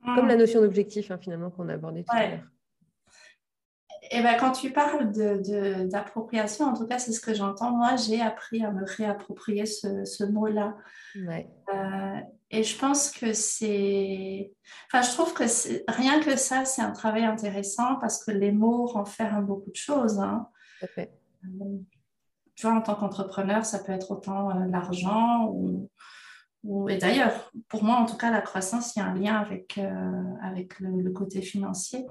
Comme 0.03 0.29
la 0.29 0.37
hmm. 0.37 0.39
notion 0.39 0.61
d'objectif, 0.63 1.11
hein, 1.11 1.19
finalement, 1.19 1.51
qu'on 1.51 1.69
a 1.69 1.75
abordé 1.75 2.05
tout 2.05 2.17
à 2.17 2.27
l'heure. 2.27 2.51
Et 4.03 4.19
eh 4.19 4.23
ben, 4.23 4.37
quand 4.39 4.53
tu 4.53 4.73
parles 4.73 5.13
d'appropriation, 5.89 6.67
de, 6.67 6.71
en 6.71 6.75
tout 6.75 6.87
cas, 6.87 6.99
c'est 6.99 7.13
ce 7.13 7.21
que 7.21 7.35
j'entends. 7.35 7.73
Moi, 7.73 7.97
j'ai 7.97 8.21
appris 8.21 8.65
à 8.65 8.71
me 8.71 8.83
réapproprier 8.85 9.67
ce, 9.67 10.05
ce 10.05 10.25
mot-là. 10.25 10.75
Ouais. 11.15 11.49
Et 12.53 12.65
je 12.65 12.77
pense 12.77 13.11
que 13.11 13.33
c'est. 13.33 14.53
Enfin, 14.87 15.03
je 15.03 15.13
trouve 15.13 15.33
que 15.33 15.45
rien 15.91 16.21
que 16.21 16.37
ça, 16.37 16.65
c'est 16.65 16.83
un 16.83 16.91
travail 16.91 17.25
intéressant 17.25 17.97
parce 18.01 18.25
que 18.25 18.33
les 18.33 18.51
mots 18.51 18.87
renferment 18.87 19.43
beaucoup 19.43 19.71
de 19.71 19.77
choses. 19.77 20.19
Hein. 20.19 20.49
Euh, 20.99 21.05
tu 22.57 22.67
vois, 22.67 22.77
en 22.77 22.83
tant 22.83 22.97
qu'entrepreneur, 22.97 23.65
ça 23.65 23.79
peut 23.79 23.93
être 23.93 24.11
autant 24.11 24.51
euh, 24.51 24.67
l'argent 24.67 25.47
ou, 25.47 25.89
ou, 26.63 26.89
Et 26.89 26.99
d'ailleurs, 26.99 27.51
pour 27.69 27.85
moi, 27.85 27.97
en 27.97 28.07
tout 28.07 28.17
cas, 28.17 28.31
la 28.31 28.43
croissance, 28.43 28.95
il 28.95 28.99
y 28.99 29.03
a 29.03 29.07
un 29.07 29.15
lien 29.15 29.35
avec, 29.37 29.79
euh, 29.79 30.35
avec 30.43 30.79
le, 30.81 31.11
côté 31.11 31.41
financier. 31.43 32.07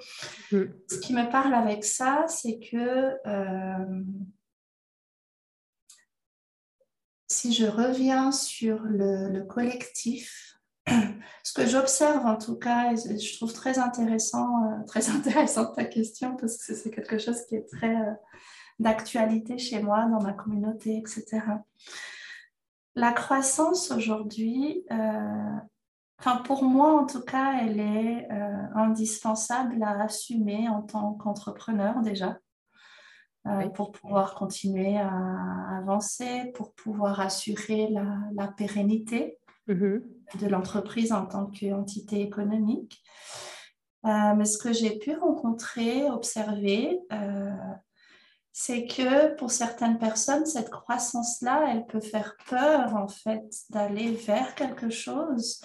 Mm. 0.52 0.64
Ce 0.90 1.00
qui 1.00 1.14
me 1.14 1.30
parle 1.30 1.54
avec 1.54 1.84
ça, 1.86 2.26
c'est 2.28 2.60
que 2.60 3.16
si 7.30 7.54
je 7.54 7.66
reviens 7.66 8.32
sur 8.32 8.82
le, 8.84 9.44
collectif, 9.44 10.58
ce 11.44 11.54
que 11.54 11.66
j'observe 11.66 12.26
en 12.26 12.38
tout 12.38 12.58
cas, 12.58 12.92
et 12.92 13.20
je 13.20 13.38
trouve 13.38 13.54
très 13.54 13.78
intéressant, 13.80 14.64
euh, 14.66 14.86
très 14.88 15.10
intéressante 15.16 15.76
ta 15.76 15.86
question 15.86 16.36
parce 16.36 16.58
que 16.58 16.74
c'est 16.74 16.90
quelque 16.90 17.18
chose 17.18 17.46
qui 17.48 17.56
est 17.56 17.70
très 17.70 17.96
euh, 17.96 18.14
d'actualité 18.80 19.58
chez 19.58 19.82
moi, 19.82 20.06
dans 20.06 20.22
ma 20.22 20.34
communauté, 20.34 20.98
etc. 20.98 21.42
La 22.96 23.14
croissance 23.14 23.92
aujourd'hui, 23.92 24.84
euh, 24.92 25.56
enfin 26.20 26.38
pour 26.38 26.64
moi 26.64 27.00
en 27.02 27.06
tout 27.06 27.22
cas, 27.22 27.60
elle 27.62 27.80
est 27.80 28.28
indispensable 28.76 29.82
à 29.84 30.04
assumer 30.04 30.68
en 30.68 30.82
tant 30.82 31.14
qu'entrepreneur 31.14 32.02
déjà. 32.02 32.38
Euh, 33.48 33.70
pour 33.70 33.94
pouvoir 33.94 34.36
continuer 34.36 34.98
à 34.98 35.78
avancer, 35.78 36.52
pour 36.56 36.74
pouvoir 36.74 37.22
assurer 37.22 37.90
la, 37.90 38.48
pérennité 38.48 39.40
mm-hmm. 39.70 40.02
de 40.42 40.48
l'entreprise 40.48 41.14
en 41.14 41.26
tant 41.26 41.46
qu'entité 41.46 42.22
économique. 42.22 43.02
Euh, 44.06 44.36
mais 44.36 44.44
ce 44.44 44.58
que 44.58 44.74
j'ai 44.74 44.98
pu 45.00 45.16
rencontrer, 45.16 46.10
observer, 46.10 47.00
euh, 47.14 47.52
c'est 48.62 48.88
que 48.88 49.36
pour 49.36 49.52
certaines 49.52 49.98
personnes, 49.98 50.46
cette 50.46 50.70
croissance-là, 50.70 51.68
elle 51.72 51.86
peut 51.86 52.02
faire 52.02 52.36
peur 52.50 52.94
en 52.94 53.08
fait 53.08 53.46
d'aller 53.70 54.12
vers 54.12 54.54
quelque 54.54 54.90
chose. 54.90 55.62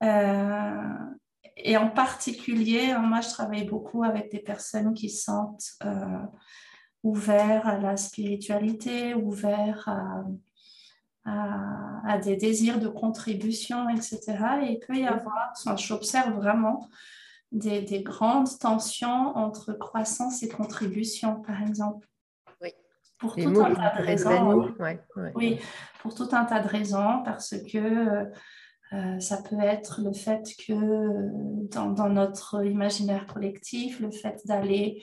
et 0.00 1.76
en 1.76 1.90
particulier, 1.90 2.92
hein, 2.92 3.00
moi, 3.00 3.20
je 3.20 3.28
travaille 3.28 3.66
beaucoup 3.66 4.04
avec 4.04 4.30
des 4.30 4.38
personnes 4.38 4.94
qui 4.94 5.10
sentent 5.10 5.76
ouvert 7.02 7.68
à 7.68 7.76
la 7.76 7.98
spiritualité, 7.98 9.14
ouvert 9.14 9.86
à, 11.26 12.18
des 12.24 12.36
désirs 12.36 12.80
de 12.80 12.88
contribution, 12.88 13.90
etc. 13.90 14.20
Et 14.62 14.72
il 14.72 14.78
peut 14.78 14.96
y 14.96 15.06
avoir, 15.06 15.52
j'observe 15.76 16.32
vraiment 16.36 16.88
des, 17.52 18.02
grandes 18.02 18.58
tensions 18.58 19.36
entre 19.36 19.74
croissance 19.74 20.42
et 20.42 20.48
contribution, 20.48 21.42
par 21.42 21.60
exemple. 21.60 22.08
Pour 23.18 23.34
tout 23.36 23.60
un 23.60 23.74
tas 23.74 23.94
de 23.98 24.02
raisons. 24.04 24.74
Oui, 25.34 25.58
pour 26.00 26.14
tout 26.14 26.28
un 26.32 26.44
tas 26.44 26.60
de 26.60 26.68
raisons, 26.68 27.22
parce 27.24 27.54
que 27.72 28.26
euh, 28.92 29.18
ça 29.20 29.42
peut 29.42 29.60
être 29.60 30.00
le 30.02 30.12
fait 30.12 30.46
que 30.66 30.74
dans, 31.70 31.90
dans, 31.90 32.08
notre 32.08 32.64
imaginaire 32.64 33.26
collectif, 33.26 34.00
le 34.00 34.10
fait 34.10 34.40
d'aller 34.44 35.02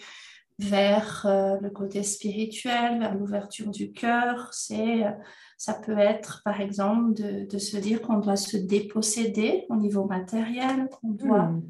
vers 0.61 1.25
euh, 1.25 1.57
le 1.61 1.69
côté 1.69 2.03
spirituel, 2.03 2.99
vers 2.99 3.15
l'ouverture 3.15 3.71
du 3.71 3.91
cœur. 3.91 4.49
C'est, 4.53 5.05
euh, 5.05 5.11
ça 5.57 5.73
peut 5.73 5.97
être, 5.97 6.41
par 6.45 6.61
exemple, 6.61 7.13
de, 7.13 7.49
de 7.49 7.57
se 7.57 7.77
dire 7.77 8.01
qu'on 8.01 8.19
doit 8.19 8.35
se 8.35 8.57
déposséder 8.57 9.65
au 9.69 9.75
niveau 9.75 10.05
matériel, 10.05 10.87
qu'on 10.89 11.11
doit... 11.11 11.43
Hmm. 11.43 11.63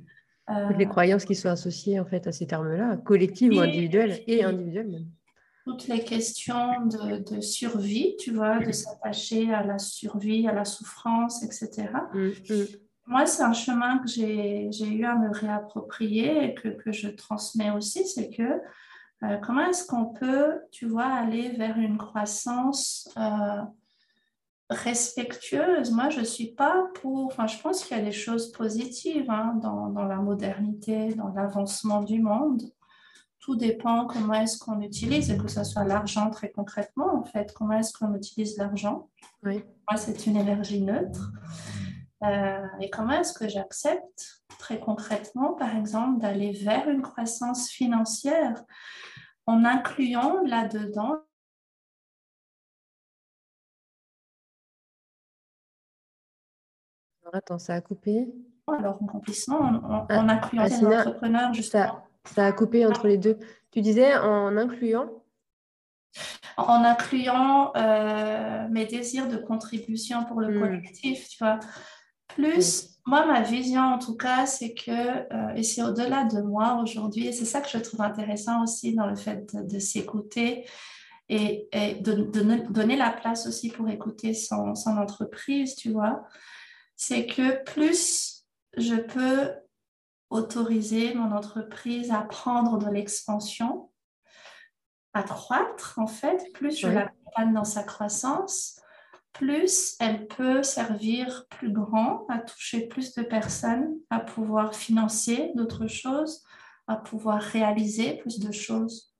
Euh, 0.49 0.73
les 0.77 0.87
croyances 0.87 1.23
qui 1.23 1.35
sont 1.35 1.49
associées 1.49 1.99
en 1.99 2.05
fait 2.05 2.27
à 2.27 2.31
ces 2.31 2.45
termes-là, 2.45 2.97
collectives 2.97 3.53
ou 3.53 3.59
individuelles, 3.59 4.21
et 4.27 4.43
individuelles 4.43 4.89
même. 4.89 5.07
Toutes 5.65 5.87
les 5.87 6.03
questions 6.03 6.85
de, 6.85 7.41
survie, 7.41 8.15
tu 8.17 8.33
vois, 8.33 8.59
de 8.59 8.71
s'attacher 8.71 9.53
à 9.53 9.63
la 9.63 9.77
survie, 9.77 10.47
à 10.47 10.53
la 10.53 10.65
souffrance, 10.65 11.43
etc. 11.43 11.89
Mm, 12.13 12.29
mm. 12.49 12.65
Moi, 13.07 13.25
c'est 13.25 13.43
un 13.43 13.53
chemin 13.53 13.99
que 13.99 14.07
j'ai 14.07 14.69
eu 14.69 15.05
à 15.05 15.15
me 15.15 15.31
réapproprier 15.31 16.45
et 16.45 16.53
que, 16.53 16.69
que 16.69 16.91
je 16.91 17.09
transmets 17.09 17.71
aussi, 17.71 18.07
c'est 18.07 18.29
que 18.29 18.61
euh, 19.23 19.37
comment 19.37 19.67
est-ce 19.67 19.85
qu'on 19.85 20.05
peut, 20.05 20.61
tu 20.71 20.87
vois, 20.87 21.05
aller 21.05 21.49
vers 21.49 21.77
une 21.77 21.97
croissance 21.97 23.07
euh, 23.17 23.61
respectueuse? 24.69 25.91
Moi, 25.91 26.09
je 26.09 26.21
ne 26.21 26.25
suis 26.25 26.53
pas 26.53 26.87
pour... 26.95 27.27
Enfin, 27.27 27.45
je 27.45 27.59
pense 27.59 27.83
qu'il 27.83 27.97
y 27.97 27.99
a 27.99 28.03
des 28.03 28.11
choses 28.11 28.51
positives 28.51 29.29
hein, 29.29 29.59
dans, 29.61 29.89
dans, 29.89 30.05
la 30.05 30.15
modernité, 30.15 31.13
dans 31.13 31.29
l'avancement 31.29 32.01
du 32.01 32.19
monde. 32.19 32.63
Tout 33.41 33.55
dépend 33.55 34.05
comment 34.05 34.35
est-ce 34.35 34.57
qu'on 34.59 34.81
utilise, 34.81 35.31
et 35.31 35.37
que 35.37 35.47
ce 35.47 35.63
soit 35.63 35.83
l'argent 35.83 36.29
très 36.29 36.51
concrètement, 36.51 37.15
en 37.15 37.23
fait. 37.23 37.51
Comment 37.53 37.73
est-ce 37.73 37.91
qu'on 37.91 38.13
utilise 38.15 38.57
l'argent 38.57 39.09
oui. 39.43 39.63
Moi, 39.89 39.97
c'est 39.97 40.27
une 40.27 40.37
énergie 40.37 40.81
neutre. 40.81 41.31
Euh, 42.23 42.67
et 42.79 42.89
comment 42.91 43.13
est-ce 43.13 43.33
que 43.33 43.47
j'accepte 43.47 44.43
très 44.59 44.79
concrètement, 44.79 45.53
par 45.53 45.75
exemple, 45.75 46.21
d'aller 46.21 46.51
vers 46.51 46.87
une 46.87 47.01
croissance 47.01 47.69
financière 47.69 48.63
en 49.47 49.65
incluant 49.65 50.43
là-dedans 50.43 51.17
Attends, 57.33 57.59
ça 57.59 57.75
a 57.75 57.81
coupé. 57.81 58.27
Alors, 58.67 58.99
en 59.01 59.05
en, 59.07 60.05
ah, 60.09 60.19
incluant 60.19 60.65
les 60.65 60.85
entrepreneurs, 60.85 61.53
justement. 61.53 62.03
Ça, 62.25 62.45
a 62.45 62.51
coupé 62.51 62.85
entre 62.85 63.07
les 63.07 63.17
deux. 63.17 63.37
Tu 63.71 63.81
disais 63.81 64.15
en 64.15 64.57
incluant? 64.57 65.23
En 66.57 66.83
incluant 66.83 67.71
euh, 67.75 68.67
mes 68.69 68.85
désirs 68.85 69.27
de 69.27 69.37
contribution 69.37 70.25
pour 70.25 70.41
le 70.41 70.55
hmm. 70.55 70.59
collectif, 70.59 71.27
tu 71.29 71.37
vois. 71.39 71.59
Plus, 72.27 72.91
moi, 73.05 73.25
ma 73.25 73.41
vision 73.41 73.81
en 73.81 73.99
tout 73.99 74.15
cas, 74.15 74.45
c'est 74.45 74.73
que, 74.73 74.91
euh, 74.91 75.55
et 75.55 75.63
c'est 75.63 75.81
au-delà 75.81 76.25
de 76.25 76.41
moi 76.41 76.79
aujourd'hui, 76.81 77.27
et 77.27 77.31
c'est 77.31 77.45
ça 77.45 77.61
que 77.61 77.69
je 77.69 77.77
trouve 77.77 78.01
intéressant 78.01 78.63
aussi 78.63 78.93
dans 78.93 79.07
le 79.07 79.15
fait 79.15 79.55
de, 79.55 79.79
s'écouter 79.79 80.65
et, 81.29 81.67
de, 82.01 82.13
donner 82.69 82.95
la 82.95 83.09
place 83.09 83.47
aussi 83.47 83.69
pour 83.69 83.89
écouter 83.89 84.33
son, 84.33 84.75
son 84.75 84.97
entreprise, 84.97 85.75
tu 85.75 85.91
vois, 85.91 86.23
c'est 86.95 87.25
que 87.25 87.63
plus 87.63 88.45
je 88.77 88.95
peux 88.95 89.51
autoriser 90.31 91.13
mon 91.13 91.31
entreprise 91.31 92.11
à 92.11 92.21
prendre 92.21 92.79
de 92.79 92.89
l'expansion, 92.89 93.91
à 95.13 95.23
croître 95.23 95.95
en 95.97 96.07
fait, 96.07 96.51
plus 96.53 96.79
je 96.79 96.87
l'accompagne 96.87 97.53
dans 97.53 97.65
sa 97.65 97.83
croissance, 97.83 98.81
plus 99.33 99.95
elle 99.99 100.27
peut 100.27 100.63
servir 100.63 101.45
plus 101.49 101.71
grand, 101.71 102.25
à 102.29 102.39
toucher 102.39 102.87
plus 102.87 103.13
de 103.13 103.23
personnes, 103.23 103.93
à 104.09 104.19
pouvoir 104.19 104.73
financer 104.73 105.51
d'autres 105.55 105.87
choses, 105.87 106.43
à 106.87 106.95
pouvoir 106.95 107.41
réaliser 107.41 108.17
plus 108.17 108.39
de 108.39 108.51
choses. 108.51 109.13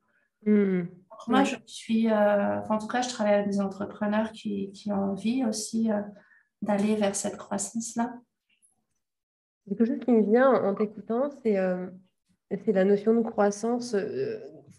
Hmm. 0.45 0.83
moi, 1.27 1.43
je 1.43 1.55
suis, 1.65 2.09
euh, 2.09 2.61
en 2.67 2.77
tout 2.79 2.87
cas, 2.87 3.01
je 3.01 3.09
travaille 3.09 3.35
avec 3.35 3.47
des 3.47 3.61
entrepreneurs 3.61 4.31
qui, 4.31 4.71
qui 4.71 4.91
ont 4.91 5.11
envie 5.11 5.45
aussi 5.45 5.91
euh, 5.91 6.01
d'aller 6.61 6.95
vers 6.95 7.15
cette 7.15 7.37
croissance-là. 7.37 8.13
Quelque 9.67 9.85
chose 9.85 9.99
qui 9.99 10.11
me 10.11 10.23
vient 10.23 10.51
en 10.51 10.73
t'écoutant, 10.75 11.29
c'est 11.43 11.57
euh, 11.57 11.87
la 12.67 12.83
notion 12.83 13.13
de 13.13 13.21
croissance 13.21 13.95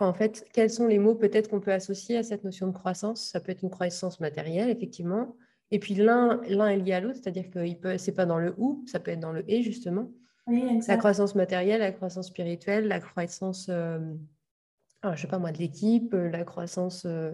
en 0.06 0.12
fait, 0.12 0.46
quels 0.52 0.70
sont 0.70 0.86
les 0.86 0.98
mots 0.98 1.14
peut-être 1.14 1.48
qu'on 1.48 1.60
peut 1.60 1.72
associer 1.72 2.16
à 2.16 2.22
cette 2.22 2.44
notion 2.44 2.66
de 2.66 2.72
croissance? 2.72 3.30
Ça 3.30 3.40
peut 3.40 3.52
être 3.52 3.62
une 3.62 3.70
croissance 3.70 4.20
matérielle, 4.20 4.70
effectivement. 4.70 5.36
Et 5.70 5.78
puis 5.78 5.94
l'un, 5.94 6.42
est 6.42 6.76
lié 6.76 6.92
à 6.92 7.00
l'autre, 7.00 7.18
c'est-à-dire 7.22 7.50
que 7.50 7.66
ce 7.66 8.10
n'est 8.10 8.14
pas 8.14 8.26
dans 8.26 8.38
le 8.38 8.54
ou, 8.58 8.84
ça 8.86 9.00
peut 9.00 9.10
être 9.10 9.20
dans 9.20 9.32
le 9.32 9.42
et, 9.50 9.62
justement. 9.62 10.10
la 10.46 10.96
croissance 10.96 11.34
matérielle, 11.34 11.80
la 11.80 11.92
croissance 11.92 12.28
spirituelle, 12.28 12.88
la 12.88 13.00
croissance, 13.00 13.68
euh, 13.70 13.98
ah, 15.02 15.14
je 15.14 15.22
sais 15.22 15.28
pas 15.28 15.38
moi, 15.38 15.52
de 15.52 15.58
l'équipe, 15.58 16.12
euh, 16.14 16.28
la 16.28 16.44
croissance... 16.44 17.04
Euh, 17.06 17.32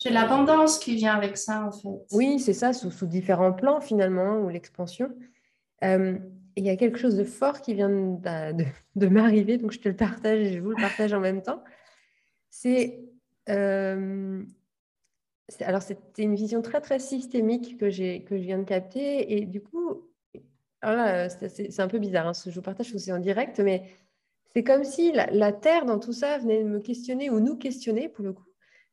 J'ai 0.00 0.10
l'abondance 0.10 0.78
qui 0.78 0.96
vient 0.96 1.14
avec 1.14 1.36
ça, 1.36 1.66
en 1.66 1.70
fait. 1.70 1.88
Oui, 2.12 2.40
c'est 2.40 2.54
ça, 2.54 2.72
sous, 2.72 3.06
différents 3.06 3.52
plans, 3.52 3.80
finalement, 3.80 4.38
ou 4.38 4.48
l'expansion. 4.48 5.10
Il 6.56 6.64
y 6.64 6.70
a 6.70 6.76
quelque 6.76 6.98
chose 6.98 7.16
de 7.16 7.24
fort 7.24 7.60
qui 7.60 7.74
vient 7.74 7.88
de, 7.88 9.06
m'arriver, 9.06 9.58
donc 9.58 9.72
je 9.72 9.78
te 9.78 9.88
le 9.88 9.96
partage 9.96 10.40
et 10.40 10.52
je 10.52 10.60
vous 10.60 10.70
le 10.70 10.76
partage 10.76 11.12
en 11.12 11.20
même 11.20 11.42
temps. 11.42 11.62
Euh, 13.48 14.42
c'est 15.48 15.64
alors 15.64 15.82
c'était 15.82 16.22
une 16.22 16.34
vision 16.34 16.62
très 16.62 16.80
très 16.80 16.98
systémique 16.98 17.78
que 17.78 17.86
que 17.86 18.36
je 18.36 18.42
viens 18.42 18.58
de 18.58 18.64
capter 18.64 19.36
et 19.36 19.46
du 19.46 19.62
coup 19.62 20.08
c'est 20.82 21.80
un 21.80 21.88
peu 21.88 21.98
bizarre 21.98 22.28
hein, 22.28 22.34
ce 22.34 22.44
que 22.44 22.50
je 22.50 22.56
vous 22.56 22.62
partage 22.62 22.94
c'est 22.96 23.12
en 23.12 23.18
direct 23.18 23.58
mais 23.60 23.90
c'est 24.52 24.62
comme 24.62 24.84
si 24.84 25.12
la, 25.12 25.52
terre 25.52 25.84
dans 25.86 25.98
tout 25.98 26.12
ça 26.12 26.38
venait 26.38 26.62
me 26.62 26.80
questionner 26.80 27.30
ou 27.30 27.40
nous 27.40 27.56
questionner 27.56 28.08
pour 28.08 28.24
le 28.24 28.32
coup 28.32 28.46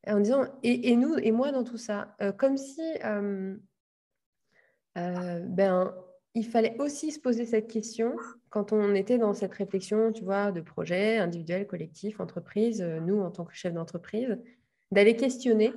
en 0.08 0.20
disant 0.20 0.46
et, 0.64 0.96
nous 0.96 1.16
et 1.18 1.32
moi 1.32 1.52
dans 1.52 1.64
tout 1.64 1.78
ça 1.78 2.16
euh, 2.22 2.32
comme 2.32 2.58
si 2.58 2.82
euh, 3.06 3.56
ben 4.96 5.94
il 6.38 6.46
fallait 6.46 6.76
aussi 6.80 7.12
se 7.12 7.20
poser 7.20 7.46
cette 7.46 7.68
question 7.68 8.16
quand 8.52 8.72
on 8.72 8.94
était 8.94 9.18
dans 9.18 9.34
cette 9.34 9.54
réflexion, 9.54 10.12
tu 10.12 10.24
vois, 10.24 10.52
de 10.52 10.62
projet 10.62 11.18
individuel, 11.18 11.66
collectif, 11.66 12.20
entreprise, 12.20 12.82
euh, 12.82 13.00
nous 13.00 13.20
en 13.20 13.32
tant 13.32 13.44
que 13.44 13.56
chef 13.56 13.74
d'entreprise, 13.74 14.38
d'aller 14.92 15.16
questionner, 15.16 15.74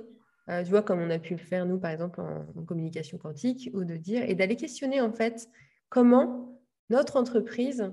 euh, 0.51 0.63
tu 0.63 0.83
comme 0.83 1.01
on 1.01 1.09
a 1.09 1.19
pu 1.19 1.33
le 1.33 1.41
faire 1.41 1.65
nous, 1.65 1.79
par 1.79 1.91
exemple, 1.91 2.21
en, 2.21 2.45
communication 2.65 3.17
quantique, 3.17 3.71
ou 3.73 3.85
de 3.85 3.97
dire, 3.97 4.23
et 4.29 4.35
d'aller 4.35 4.57
questionner 4.57 5.01
en 5.01 5.13
fait 5.13 5.49
comment 5.89 6.61
notre 6.91 7.17
entreprise 7.17 7.91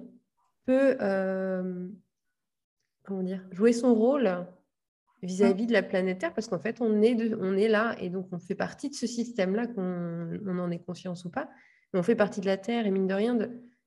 peut, 0.65 0.97
euh, 0.99 1.87
jouer 3.51 3.71
son 3.71 3.95
rôle 3.95 4.45
vis-à-vis 5.23 5.67
de 5.67 5.73
la 5.73 5.83
planète 5.83 6.19
Terre, 6.19 6.33
parce 6.33 6.47
qu'en 6.47 6.59
fait, 6.59 6.81
on 6.81 7.01
est, 7.01 7.33
on 7.33 7.51
là, 7.51 7.95
et 8.01 8.09
donc 8.09 8.27
on 8.33 8.39
fait 8.39 8.55
partie 8.55 8.89
de 8.89 8.93
ce 8.93 9.07
système-là, 9.07 9.67
qu'on 9.67 10.59
en 10.59 10.69
ait 10.69 10.79
conscience 10.79 11.23
ou 11.23 11.29
pas 11.29 11.49
on 11.93 12.03
fait 12.03 12.15
partie 12.15 12.41
de 12.41 12.45
la 12.45 12.57
Terre 12.57 12.85
et 12.85 12.91
mine 12.91 13.07
de 13.07 13.13
rien, 13.13 13.37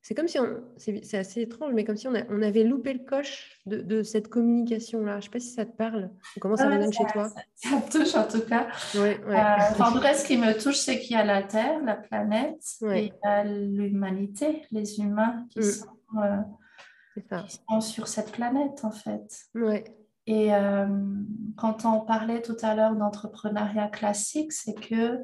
c'est 0.02 0.14
comme 0.14 0.28
si 0.28 0.38
on, 0.38 0.62
c'est 0.78 1.18
assez 1.18 1.42
étrange, 1.42 1.74
mais 1.74 1.84
comme 1.84 1.96
si 1.96 2.08
on, 2.08 2.14
on 2.30 2.42
avait 2.42 2.64
loupé 2.64 2.94
le 2.94 3.00
coche 3.00 3.60
de, 3.66 4.02
cette 4.02 4.28
communication-là. 4.28 5.12
Je 5.12 5.16
ne 5.16 5.20
sais 5.22 5.28
pas 5.28 5.40
si 5.40 5.50
ça 5.52 5.66
te 5.66 5.76
parle, 5.76 6.10
comment 6.40 6.56
ça 6.56 6.68
résonne 6.68 6.92
chez 6.92 7.04
toi. 7.12 7.28
Ça, 7.54 7.70
me 7.70 7.90
touche 7.90 8.14
en 8.14 8.26
tout 8.26 8.40
cas. 8.46 8.68
Euh, 8.96 9.14
en 9.78 9.92
tout 9.92 10.00
cas, 10.00 10.14
ce 10.14 10.26
qui 10.26 10.38
me 10.38 10.58
touche, 10.58 10.78
c'est 10.78 11.00
qu'il 11.00 11.16
y 11.16 11.20
a 11.20 11.24
la 11.24 11.42
Terre, 11.42 11.84
la 11.84 11.96
planète, 11.96 12.64
et 12.94 13.12
l'humanité, 13.44 14.62
les 14.70 15.00
humains 15.00 15.46
qui, 15.50 15.58
mm. 15.58 15.62
sont, 15.62 15.86
euh, 16.16 16.36
qui, 17.46 17.58
sont, 17.68 17.80
sur 17.82 18.08
cette 18.08 18.32
planète 18.32 18.82
en 18.84 18.92
fait. 18.92 19.48
Ouais. 19.54 19.84
Et 20.26 20.54
euh, 20.54 20.86
quand 21.56 21.84
on 21.84 22.00
parlait 22.00 22.40
tout 22.40 22.56
à 22.62 22.74
l'heure 22.74 22.94
d'entrepreneuriat 22.94 23.88
classique, 23.88 24.52
c'est 24.52 24.74
que 24.74 25.18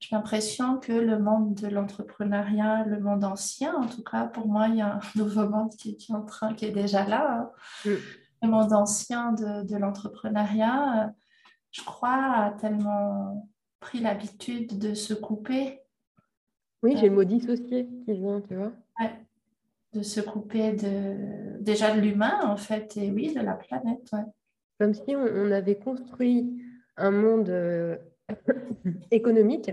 j'ai 0.00 0.16
l'impression 0.16 0.78
que 0.78 0.92
le 0.92 1.18
monde 1.18 1.54
de 1.54 1.68
l'entrepreneuriat, 1.68 2.84
le 2.84 3.00
monde 3.00 3.22
ancien, 3.22 3.74
en 3.74 3.86
tout 3.86 4.02
cas, 4.02 4.26
pour 4.26 4.48
moi, 4.48 4.68
il 4.68 4.76
y 4.76 4.80
a 4.80 4.94
un 4.94 5.00
nouveau 5.14 5.46
monde 5.46 5.70
qui, 5.76 5.90
est, 5.90 6.14
en 6.14 6.22
train, 6.22 6.54
qui 6.54 6.64
est 6.64 6.70
déjà 6.70 7.06
là. 7.06 7.52
Hein. 7.84 7.90
Mm. 7.90 7.96
Le 8.42 8.48
monde 8.48 8.72
ancien 8.72 9.32
de, 9.32 9.62
de 9.66 9.76
l'entrepreneuriat, 9.76 11.04
euh, 11.04 11.10
je 11.70 11.82
crois, 11.82 12.46
a 12.46 12.50
tellement 12.52 13.46
pris 13.78 14.00
l'habitude 14.00 14.78
de 14.78 14.94
se 14.94 15.12
couper. 15.12 15.80
Oui, 16.82 16.96
j'ai 16.96 17.10
le 17.10 17.14
mot 17.14 17.24
dissocié 17.24 17.86
qui 18.06 18.14
vient, 18.14 18.40
tu 18.40 18.54
vois. 18.54 18.72
de 19.92 20.02
se 20.02 20.22
couper 20.22 20.72
de, 20.72 21.60
déjà 21.60 21.94
de 21.94 22.00
l'humain, 22.00 22.40
en 22.44 22.56
fait, 22.56 22.96
et 22.96 23.10
oui, 23.10 23.34
de 23.34 23.40
la 23.40 23.52
planète. 23.52 24.08
Ouais. 24.14 24.24
Comme 24.78 24.94
si 24.94 25.14
on, 25.14 25.50
avait 25.50 25.76
construit 25.76 26.58
un 26.96 27.10
monde 27.10 27.50
euh, 27.50 27.98
économique 29.10 29.70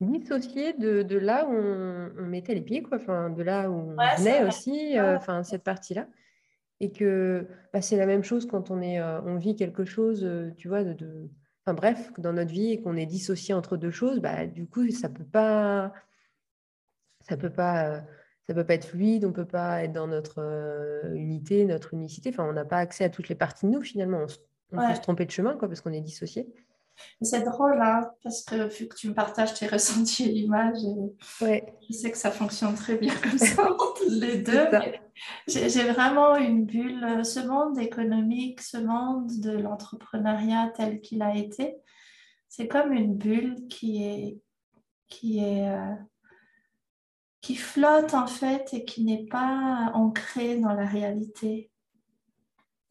dissocié 0.00 0.72
de, 0.74 1.02
de, 1.02 1.18
là 1.18 1.46
où 1.46 1.52
on, 1.52 2.26
mettait 2.26 2.54
les 2.54 2.62
pieds, 2.62 2.82
quoi. 2.82 2.98
Enfin, 2.98 3.30
de 3.30 3.42
là 3.42 3.70
où 3.70 3.74
on 3.74 4.16
venait 4.18 4.44
aussi, 4.44 4.98
euh, 4.98 5.16
enfin, 5.16 5.42
cette 5.42 5.62
partie-là. 5.62 6.08
Et 6.80 6.90
que 6.90 7.46
bah, 7.72 7.80
c'est 7.80 7.96
la 7.96 8.06
même 8.06 8.24
chose 8.24 8.46
quand 8.46 8.70
on, 8.70 8.80
est, 8.82 9.00
euh, 9.00 9.20
on 9.22 9.36
vit 9.36 9.56
quelque 9.56 9.84
chose, 9.84 10.24
euh, 10.24 10.50
tu 10.56 10.68
vois, 10.68 10.84
de, 10.84 11.30
Enfin, 11.66 11.74
bref, 11.74 12.12
dans 12.18 12.34
notre 12.34 12.50
vie 12.50 12.72
et 12.72 12.82
qu'on 12.82 12.94
est 12.94 13.06
dissocié 13.06 13.54
entre 13.54 13.78
deux 13.78 13.90
choses, 13.90 14.20
bah, 14.20 14.46
du 14.46 14.66
coup, 14.66 14.90
ça 14.90 15.08
peut 15.08 15.24
pas... 15.24 15.94
Ça 17.20 17.38
peut 17.38 17.48
pas... 17.48 18.02
ça 18.46 18.52
peut 18.52 18.66
pas 18.66 18.74
être 18.74 18.86
fluide, 18.86 19.24
on 19.24 19.32
peut 19.32 19.46
pas 19.46 19.82
être 19.82 19.92
dans 19.92 20.06
notre 20.06 21.12
unité, 21.14 21.64
notre 21.64 21.94
unicité. 21.94 22.28
Enfin, 22.28 22.44
on 22.44 22.52
n'a 22.52 22.66
pas 22.66 22.76
accès 22.76 23.04
à 23.04 23.08
toutes 23.08 23.30
les 23.30 23.34
parties 23.34 23.64
de 23.64 23.70
nous, 23.70 23.80
finalement. 23.80 24.26
On, 24.72 24.76
peut 24.76 24.94
se 24.94 25.00
tromper 25.00 25.24
de 25.24 25.30
chemin, 25.30 25.56
quoi, 25.56 25.68
parce 25.68 25.80
qu'on 25.80 25.92
est 25.92 26.02
dissocié. 26.02 26.52
C'est 27.20 27.42
drôle, 27.42 27.80
hein, 27.80 28.10
parce 28.22 28.44
que 28.44 28.68
vu 28.68 28.88
que 28.88 28.94
tu 28.94 29.08
me 29.08 29.14
partages 29.14 29.54
tes 29.54 29.66
ressentis 29.68 30.28
et 30.28 30.32
l'image, 30.32 30.78
je 31.40 31.92
sais 31.92 32.10
que 32.10 32.18
ça 32.18 32.30
fonctionne 32.30 32.74
très 32.74 32.96
bien 32.96 33.14
comme 33.14 33.38
ça 33.38 33.62
entre 33.72 34.02
les 34.08 34.38
deux. 34.38 34.66
J'ai 35.46 35.84
vraiment 35.84 36.36
une 36.36 36.64
bulle, 36.64 37.24
ce 37.24 37.40
monde 37.40 37.78
économique, 37.78 38.60
ce 38.60 38.78
monde 38.78 39.30
de 39.40 39.52
l'entrepreneuriat 39.52 40.72
tel 40.76 41.00
qu'il 41.00 41.22
a 41.22 41.36
été, 41.36 41.76
c'est 42.56 42.68
comme 42.68 42.92
une 42.92 43.16
bulle 43.16 43.66
qui 43.68 44.04
est, 44.04 44.38
qui 45.08 45.40
est, 45.40 45.68
euh, 45.68 45.94
qui 47.40 47.56
flotte 47.56 48.14
en 48.14 48.28
fait 48.28 48.72
et 48.72 48.84
qui 48.84 49.02
n'est 49.02 49.26
pas 49.26 49.90
ancrée 49.92 50.58
dans 50.58 50.72
la 50.72 50.86
réalité. 50.86 51.72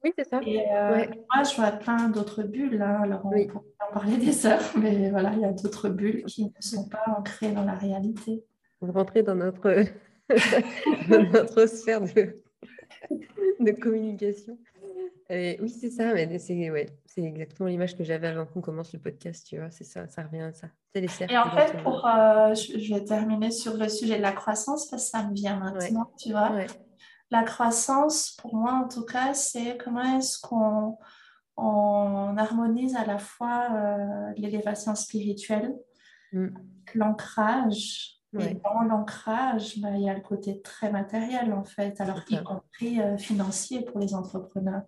Oui, 0.03 0.11
c'est 0.17 0.27
ça. 0.27 0.39
Euh, 0.39 1.05
moi, 1.33 1.43
je 1.43 1.55
vois 1.55 1.71
plein 1.71 2.09
d'autres 2.09 2.43
bulles. 2.43 2.81
Hein. 2.81 3.01
Alors, 3.03 3.21
on 3.25 3.29
pourrait 3.29 3.49
en 3.89 3.93
parler 3.93 4.17
des 4.17 4.45
heures, 4.45 4.61
mais 4.77 5.09
voilà, 5.09 5.31
il 5.33 5.39
y 5.39 5.45
a 5.45 5.51
d'autres 5.51 5.89
bulles 5.89 6.23
qui 6.25 6.45
ne 6.45 6.49
sont 6.59 6.89
pas 6.89 7.03
ancrées 7.17 7.51
dans 7.51 7.63
la 7.63 7.75
réalité. 7.75 8.43
On 8.81 8.91
rentrer 8.91 9.23
dans 9.23 9.35
notre, 9.35 9.85
notre 11.09 11.65
sphère 11.67 12.01
de, 12.01 12.41
de 13.59 13.71
communication. 13.71 14.57
oui, 15.29 15.69
c'est 15.69 15.89
ça, 15.89 16.13
mais 16.13 16.37
c'est 16.37 16.69
ouais, 16.69 16.87
exactement 17.15 17.69
l'image 17.69 17.95
que 17.95 18.03
j'avais 18.03 18.27
avant 18.27 18.45
qu'on 18.45 18.61
commence 18.61 18.91
le 18.91 18.99
podcast, 18.99 19.47
tu 19.47 19.57
vois, 19.57 19.71
c'est 19.71 19.85
ça, 19.85 20.07
ça 20.09 20.23
revient 20.23 20.41
à 20.41 20.53
ça. 20.53 20.67
Les 20.95 21.07
Et 21.27 21.37
en 21.37 21.49
fait, 21.49 21.81
pour, 21.81 22.05
euh, 22.05 22.53
je, 22.53 22.93
vais 22.93 23.03
terminer 23.03 23.51
sur 23.51 23.75
le 23.77 23.89
sujet 23.89 24.17
de 24.17 24.21
la 24.21 24.31
croissance 24.31 24.87
parce 24.89 25.05
que 25.05 25.17
ça 25.17 25.27
me 25.27 25.33
vient 25.33 25.57
maintenant, 25.57 26.11
tu 26.19 26.31
vois 26.31 26.51
la 27.33 27.43
croissance, 27.43 28.37
pour 28.39 28.55
moi 28.55 28.73
en 28.73 28.87
tout 28.87 29.03
cas, 29.03 29.33
c'est 29.33 29.77
comment 29.83 30.17
est-ce 30.17 30.39
qu'on 30.39 30.97
on 31.57 32.37
harmonise 32.37 32.95
à 32.95 33.05
la 33.05 33.17
fois 33.17 33.67
euh, 33.73 34.31
l'élévation 34.37 34.95
spirituelle, 34.95 35.75
mm. 36.31 36.47
l'ancrage. 36.95 38.19
Et 38.39 38.55
dans 38.55 38.81
l'ancrage, 38.81 39.79
bah, 39.79 39.89
il 39.93 40.01
y 40.01 40.09
a 40.09 40.15
le 40.15 40.21
côté 40.21 40.59
très 40.61 40.91
matériel 40.91 41.53
en 41.53 41.63
fait, 41.63 42.01
alors 42.01 42.19
y 42.31 42.43
compris 42.43 42.99
euh, 42.99 43.15
financier 43.15 43.85
pour 43.85 43.99
les 43.99 44.15
entrepreneurs. 44.15 44.81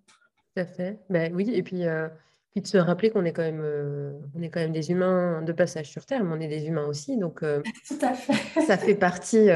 Tout 0.56 0.62
à 0.62 0.66
fait. 0.66 1.00
Ben, 1.12 1.32
oui, 1.32 1.52
et 1.54 1.62
puis, 1.62 1.86
euh, 1.86 2.08
puis 2.54 2.62
de 2.64 2.68
se 2.68 2.80
rappeler 2.80 3.12
qu'on 3.12 3.24
est, 3.24 3.34
quand 3.34 3.44
même, 3.44 3.64
on 4.36 4.42
est 4.42 4.50
quand 4.50 4.62
même 4.62 4.72
des 4.72 4.90
humains 4.90 5.44
de 5.44 5.52
passage 5.52 5.92
sur 5.92 6.08
Terre, 6.08 6.24
mais 6.24 6.36
on 6.36 6.42
est 6.42 6.48
des 6.48 6.66
humains 6.66 6.88
aussi. 6.88 7.18
Donc, 7.18 7.42
Tout 7.88 8.00
à 8.02 8.14
fait. 8.14 8.62
ça 8.62 8.78
fait 8.78 8.96
partie 8.96 9.50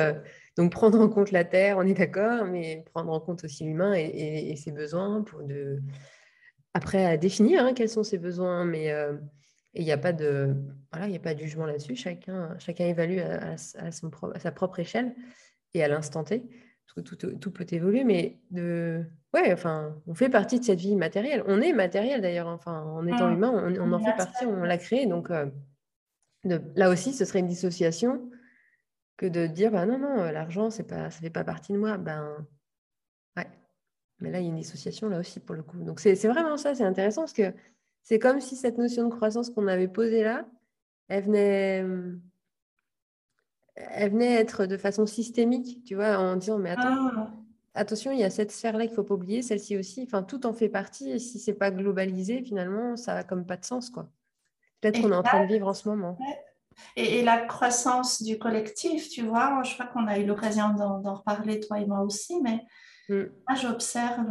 donc 0.59 0.73
prendre 0.73 0.99
en 0.99 1.07
compte 1.07 1.31
la 1.31 1.45
terre, 1.45 1.77
on 1.77 1.83
est 1.83 1.93
d'accord, 1.93 2.43
mais 2.43 2.83
prendre 2.91 3.13
en 3.13 3.21
compte 3.21 3.45
aussi 3.45 3.63
l'humain 3.63 3.93
et, 3.93 4.53
ses 4.57 4.73
besoins 4.73 5.21
pour 5.21 5.41
de... 5.41 5.79
Après, 6.73 7.05
à 7.05 7.15
définir 7.15 7.63
hein, 7.63 7.71
quels 7.73 7.87
sont 7.87 8.03
ses 8.03 8.17
besoins, 8.17 8.65
mais 8.65 8.91
euh, 8.91 9.13
il 9.73 9.85
n'y 9.85 9.93
a 9.93 9.97
pas 9.97 10.11
de 10.11 10.53
voilà, 10.91 11.07
il 11.07 11.15
a 11.15 11.19
pas 11.19 11.33
de 11.33 11.39
jugement 11.39 11.65
là-dessus. 11.65 11.95
Chacun, 11.95 12.57
chacun 12.59 12.87
évalue 12.87 13.19
à, 13.19 13.55
son 13.91 14.11
à, 14.33 14.39
sa 14.39 14.51
propre 14.51 14.79
échelle 14.79 15.15
et 15.73 15.81
à 15.81 15.87
l'instant 15.87 16.25
T, 16.25 16.39
parce 16.39 16.93
que 16.93 17.01
tout, 17.01 17.15
tout, 17.15 17.51
peut 17.51 17.65
évoluer, 17.71 18.03
mais 18.03 18.41
de 18.51 19.05
ouais, 19.33 19.53
enfin, 19.53 19.95
on 20.07 20.13
fait 20.13 20.29
partie 20.29 20.59
de 20.59 20.65
cette 20.65 20.81
vie 20.81 20.97
matérielle. 20.97 21.41
On 21.47 21.61
est 21.61 21.71
matériel 21.71 22.19
d'ailleurs, 22.19 22.47
enfin, 22.47 22.81
en 22.81 23.07
étant 23.07 23.29
mmh. 23.29 23.33
humain, 23.33 23.73
on, 23.79 23.93
en 23.93 23.99
fait 23.99 24.17
partie, 24.17 24.45
on 24.45 24.63
l'a 24.63 24.77
créé, 24.77 25.05
donc 25.05 25.31
euh, 25.31 25.45
de, 26.43 26.61
là 26.75 26.89
aussi, 26.89 27.13
ce 27.13 27.23
serait 27.23 27.39
une 27.39 27.47
dissociation 27.47 28.29
que 29.19 29.25
de 29.25 29.47
dire 29.47 29.71
bah 29.71 29.85
non, 29.85 29.99
non, 29.99 30.21
euh, 30.21 30.31
l'argent, 30.31 30.69
c'est 30.69 30.87
pas, 30.87 31.11
ça 31.11 31.17
ne 31.17 31.23
fait 31.23 31.29
pas 31.29 31.43
partie 31.43 31.73
de 31.73 31.77
moi. 31.77 31.97
Ben, 31.97 32.37
ouais. 33.35 33.47
Mais 34.19 34.31
là, 34.31 34.39
il 34.39 34.43
y 34.43 34.47
a 34.47 34.49
une 34.49 34.55
dissociation 34.55 35.09
là 35.09 35.19
aussi 35.19 35.41
pour 35.41 35.55
le 35.55 35.61
coup. 35.61 35.77
Donc, 35.83 35.99
c'est 35.99 36.15
vraiment 36.27 36.55
ça, 36.55 36.73
c'est 36.73 36.85
intéressant 36.85 37.23
parce 37.23 37.33
que 37.33 37.53
c'est 38.01 38.17
comme 38.17 38.39
si 38.39 38.55
cette 38.55 38.77
notion 38.77 39.03
de 39.09 39.13
croissance 39.13 39.49
qu'on 39.49 39.67
avait 39.67 39.89
posée 39.89 40.23
là, 40.23 40.47
elle 41.09 41.25
venait, 41.25 41.85
elle 43.75 44.11
venait 44.11 44.35
être 44.35 44.65
de 44.65 44.77
façon 44.77 45.05
systémique, 45.05 45.83
tu 45.83 45.95
vois, 45.95 46.17
en 46.17 46.37
disant 46.37 46.57
mais 46.57 46.69
attends, 46.69 47.09
ah. 47.17 47.33
attention, 47.73 48.11
il 48.13 48.19
y 48.19 48.23
a 48.23 48.29
cette 48.29 48.53
sphère-là 48.53 48.85
qu'il 48.85 48.91
ne 48.91 48.95
faut 48.95 49.03
pas 49.03 49.15
oublier, 49.15 49.41
celle-ci 49.41 49.75
aussi. 49.75 50.03
Enfin, 50.03 50.23
tout 50.23 50.45
en 50.45 50.53
fait 50.53 50.69
partie. 50.69 51.11
Et 51.11 51.19
si 51.19 51.39
c'est 51.39 51.53
pas 51.53 51.71
globalisé, 51.71 52.41
finalement, 52.41 52.95
ça 52.95 53.15
n'a 53.15 53.25
comme 53.25 53.45
pas 53.45 53.57
de 53.57 53.65
sens, 53.65 53.89
quoi. 53.89 54.09
Peut-être 54.79 55.01
qu'on 55.01 55.11
est 55.11 55.15
en 55.15 55.23
train 55.23 55.43
de 55.43 55.51
vivre 55.51 55.67
en 55.67 55.73
ce 55.73 55.89
moment. 55.89 56.17
Et, 56.95 57.23
la 57.23 57.37
croissance 57.37 58.21
du 58.21 58.37
collectif, 58.37 59.09
tu 59.09 59.23
vois, 59.23 59.61
je 59.63 59.73
crois 59.73 59.87
qu'on 59.87 60.07
a 60.07 60.17
eu 60.17 60.25
l'occasion 60.25 60.69
d'en 60.69 61.13
reparler, 61.13 61.59
toi 61.59 61.79
et 61.79 61.85
moi 61.85 62.01
aussi, 62.01 62.41
mais 62.41 62.65
mm. 63.09 63.25
moi, 63.47 63.55
j'observe 63.55 64.27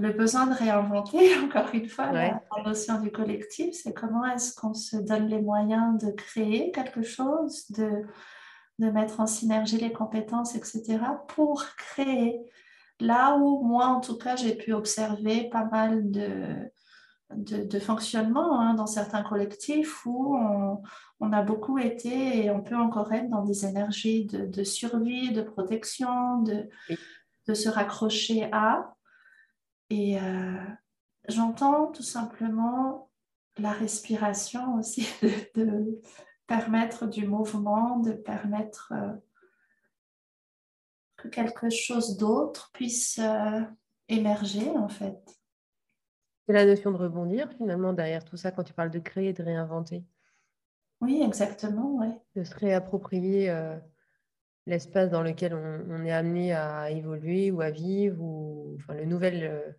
le 0.00 0.12
besoin 0.12 0.46
de 0.46 0.54
réinventer, 0.54 1.36
encore 1.44 1.72
une 1.72 1.88
fois, 1.88 2.12
la, 2.12 2.42
notion 2.64 3.00
du 3.00 3.10
collectif, 3.10 3.74
c'est 3.74 3.92
comment 3.92 4.24
est-ce 4.26 4.54
qu'on 4.54 4.74
se 4.74 4.96
donne 4.96 5.26
les 5.28 5.40
moyens 5.40 6.02
de 6.02 6.10
créer 6.10 6.70
quelque 6.72 7.02
chose, 7.02 7.70
de, 7.70 8.02
de 8.78 8.90
mettre 8.90 9.20
en 9.20 9.26
synergie 9.26 9.78
les 9.78 9.92
compétences, 9.92 10.54
etc., 10.54 10.98
pour 11.28 11.64
créer. 11.76 12.40
Là 13.00 13.36
où 13.36 13.64
moi, 13.64 13.86
en 13.86 14.00
tout 14.00 14.16
cas, 14.16 14.36
j'ai 14.36 14.54
pu 14.54 14.72
observer 14.72 15.48
pas 15.50 15.64
mal 15.64 16.10
de, 16.10 16.70
de, 17.30 17.78
fonctionnement 17.78 18.60
hein, 18.60 18.74
dans 18.74 18.86
certains 18.86 19.22
collectifs 19.22 20.04
où 20.06 20.36
on, 20.36 21.32
a 21.32 21.42
beaucoup 21.42 21.78
été 21.78 22.44
et 22.44 22.50
on 22.50 22.62
peut 22.62 22.76
encore 22.76 23.12
être 23.12 23.30
dans 23.30 23.44
des 23.44 23.64
énergies 23.64 24.26
de, 24.26 24.64
survie, 24.64 25.32
de 25.32 25.42
protection, 25.42 26.42
de, 26.42 26.68
de 27.46 27.54
se 27.54 27.68
raccrocher 27.68 28.48
à. 28.52 28.94
Et 29.90 30.20
euh, 30.20 30.64
j'entends 31.28 31.90
tout 31.92 32.02
simplement 32.02 33.10
la 33.58 33.72
respiration 33.72 34.74
aussi, 34.76 35.08
de, 35.54 36.00
permettre 36.46 37.06
du 37.06 37.26
mouvement, 37.26 37.98
de 37.98 38.12
permettre 38.12 38.92
euh, 38.94 39.12
que 41.16 41.28
quelque 41.28 41.70
chose 41.70 42.16
d'autre 42.16 42.70
puisse 42.72 43.18
euh, 43.18 43.62
émerger 44.08 44.70
en 44.70 44.88
fait. 44.88 45.18
C'est 46.46 46.52
la 46.52 46.66
notion 46.66 46.90
de 46.90 46.96
rebondir 46.96 47.50
finalement 47.56 47.92
derrière 47.92 48.24
tout 48.24 48.36
ça 48.36 48.50
quand 48.50 48.64
tu 48.64 48.74
parles 48.74 48.90
de 48.90 48.98
créer 48.98 49.28
et 49.28 49.32
de 49.32 49.42
réinventer. 49.42 50.04
Oui, 51.00 51.22
exactement, 51.24 51.96
ouais. 51.96 52.12
De 52.36 52.44
se 52.44 52.54
réapproprier 52.54 53.50
euh, 53.50 53.76
l'espace 54.66 55.10
dans 55.10 55.22
lequel 55.22 55.54
on, 55.54 56.04
est 56.04 56.12
amené 56.12 56.52
à 56.52 56.90
évoluer 56.90 57.50
ou 57.50 57.60
à 57.60 57.70
vivre, 57.70 58.22
ou 58.22 58.76
enfin, 58.76 58.94
le 58.94 59.04
nouvel, 59.04 59.44
euh, 59.44 59.72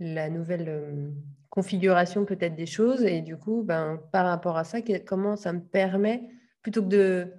la 0.00 0.30
nouvelle 0.30 0.68
euh, 0.68 1.10
configuration 1.50 2.24
peut-être 2.24 2.54
des 2.54 2.66
choses. 2.66 3.02
Et 3.02 3.20
du 3.20 3.36
coup, 3.36 3.62
ben, 3.62 4.00
par 4.12 4.26
rapport 4.26 4.56
à 4.56 4.64
ça, 4.64 4.78
comment 5.06 5.36
ça 5.36 5.52
me 5.52 5.60
permet, 5.60 6.28
plutôt 6.62 6.82
que 6.82 6.88
de, 6.88 7.32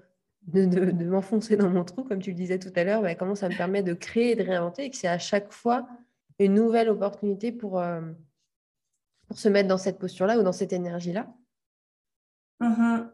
de, 0.48 1.06
m'enfoncer 1.06 1.56
dans 1.56 1.70
mon 1.70 1.84
trou, 1.86 2.04
comme 2.04 2.22
tu 2.22 2.32
le 2.32 2.36
disais 2.36 2.60
tout 2.60 2.74
à 2.76 2.84
l'heure, 2.84 3.02
ben, 3.02 3.16
comment 3.16 3.36
ça 3.36 3.50
me 3.50 3.56
permet 3.56 3.84
de 3.84 3.94
créer 3.94 4.32
et 4.32 4.36
de 4.36 4.44
réinventer 4.44 4.86
et 4.86 4.90
que 4.90 4.98
c'est 4.98 5.08
à 5.08 5.20
chaque 5.20 5.52
fois 5.52 5.88
une 6.40 6.54
nouvelle 6.54 6.90
opportunité 6.90 7.52
pour 7.52 7.82
pour 9.30 9.38
se 9.38 9.48
mettre 9.48 9.70
dans 9.70 9.78
cette 9.78 10.00
posture-là 10.00 10.40
ou 10.40 10.44
dans 10.44 10.52
cette 10.52 10.74
énergie-là. 10.74 11.28
Mm-hmm. 12.62 13.12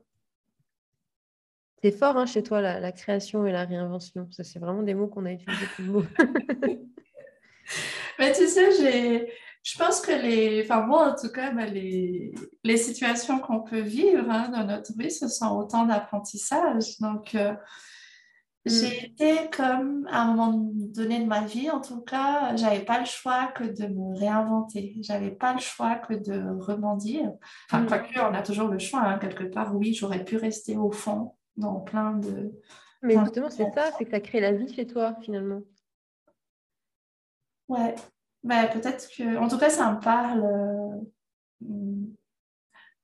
C'est 1.84 1.92
fort 1.92 2.18
hein, 2.18 2.26
chez 2.26 2.42
toi, 2.42 2.62
la, 2.62 2.92
création 2.94 3.46
et 3.46 3.52
la 3.52 3.66
réinvention. 3.66 4.28
Ça, 4.32 4.44
c'est 4.44 4.58
vraiment 4.58 4.82
des 4.82 4.96
mots 4.96 5.08
qu'on 5.08 5.26
a 5.26 5.34
utilisés 5.34 5.68
pour 5.76 5.86
le 5.86 5.92
mot. 5.92 6.04
Mais 8.18 8.32
tu 8.32 8.48
sais, 8.48 9.28
je 9.62 9.78
pense 9.78 10.00
que 10.00 10.14
les, 10.14 10.64
enfin 10.64 10.82
moi 10.82 11.12
en 11.12 11.16
tout 11.16 11.30
cas, 11.30 11.52
ben, 11.52 11.66
les, 11.66 12.34
les 12.64 12.78
situations 12.78 13.40
qu'on 13.40 13.62
peut 13.62 13.82
vivre 13.82 14.30
hein, 14.30 14.48
dans 14.50 14.64
notre 14.64 14.98
vie, 14.98 15.12
ce 15.12 15.28
sont 15.28 15.58
autant 15.58 15.86
d'apprentissage. 15.86 16.98
Donc, 17.02 17.36
euh. 17.36 17.54
J'ai 18.66 19.06
été 19.06 19.50
comme, 19.56 20.08
à 20.10 20.24
un 20.24 20.34
moment 20.34 20.52
donné 20.52 21.20
de 21.20 21.28
ma 21.28 21.46
vie, 21.46 21.70
en 21.70 21.82
tout 21.82 22.02
cas, 22.02 22.56
j'avais 22.56 22.84
pas 22.84 23.00
le 23.00 23.06
choix 23.06 23.48
que 23.48 23.64
de 23.64 23.86
me 23.86 24.18
réinventer. 24.18 24.96
J'avais 25.02 25.30
pas 25.30 25.54
le 25.54 25.60
choix 25.60 25.98
que 25.98 26.16
de 26.16 26.60
rebondir. 26.60 27.32
Enfin, 27.70 27.84
mm. 27.84 27.88
quoique, 27.88 28.20
on 28.20 28.34
a 28.34 28.42
toujours 28.42 28.70
le 28.70 28.80
choix, 28.80 29.02
hein, 29.02 29.20
quelque 29.20 29.44
part. 29.44 29.76
Oui, 29.76 29.94
j'aurais 29.94 30.24
pu 30.24 30.38
rester 30.38 30.78
au 30.78 30.92
fond 30.92 31.36
dans 31.58 31.80
plein 31.80 32.14
de. 32.14 32.54
Mais 33.04 33.16
justement, 33.20 33.52
c'est 33.52 33.72
ça, 33.76 33.92
c'est 33.98 34.06
que 34.06 34.10
tu 34.10 34.16
as 34.16 34.20
créé 34.20 34.42
la 34.42 34.52
vie 34.52 34.74
chez 34.74 34.88
toi, 34.88 35.16
finalement. 35.22 35.62
Ouais. 37.68 37.94
Ben, 38.44 38.68
peut-être 38.70 39.08
que. 39.16 39.38
En 39.38 39.48
tout 39.48 39.60
cas, 39.60 39.70
ça 39.70 39.92
me 39.92 40.00
parle. 40.00 40.44
Euh, 40.44 42.06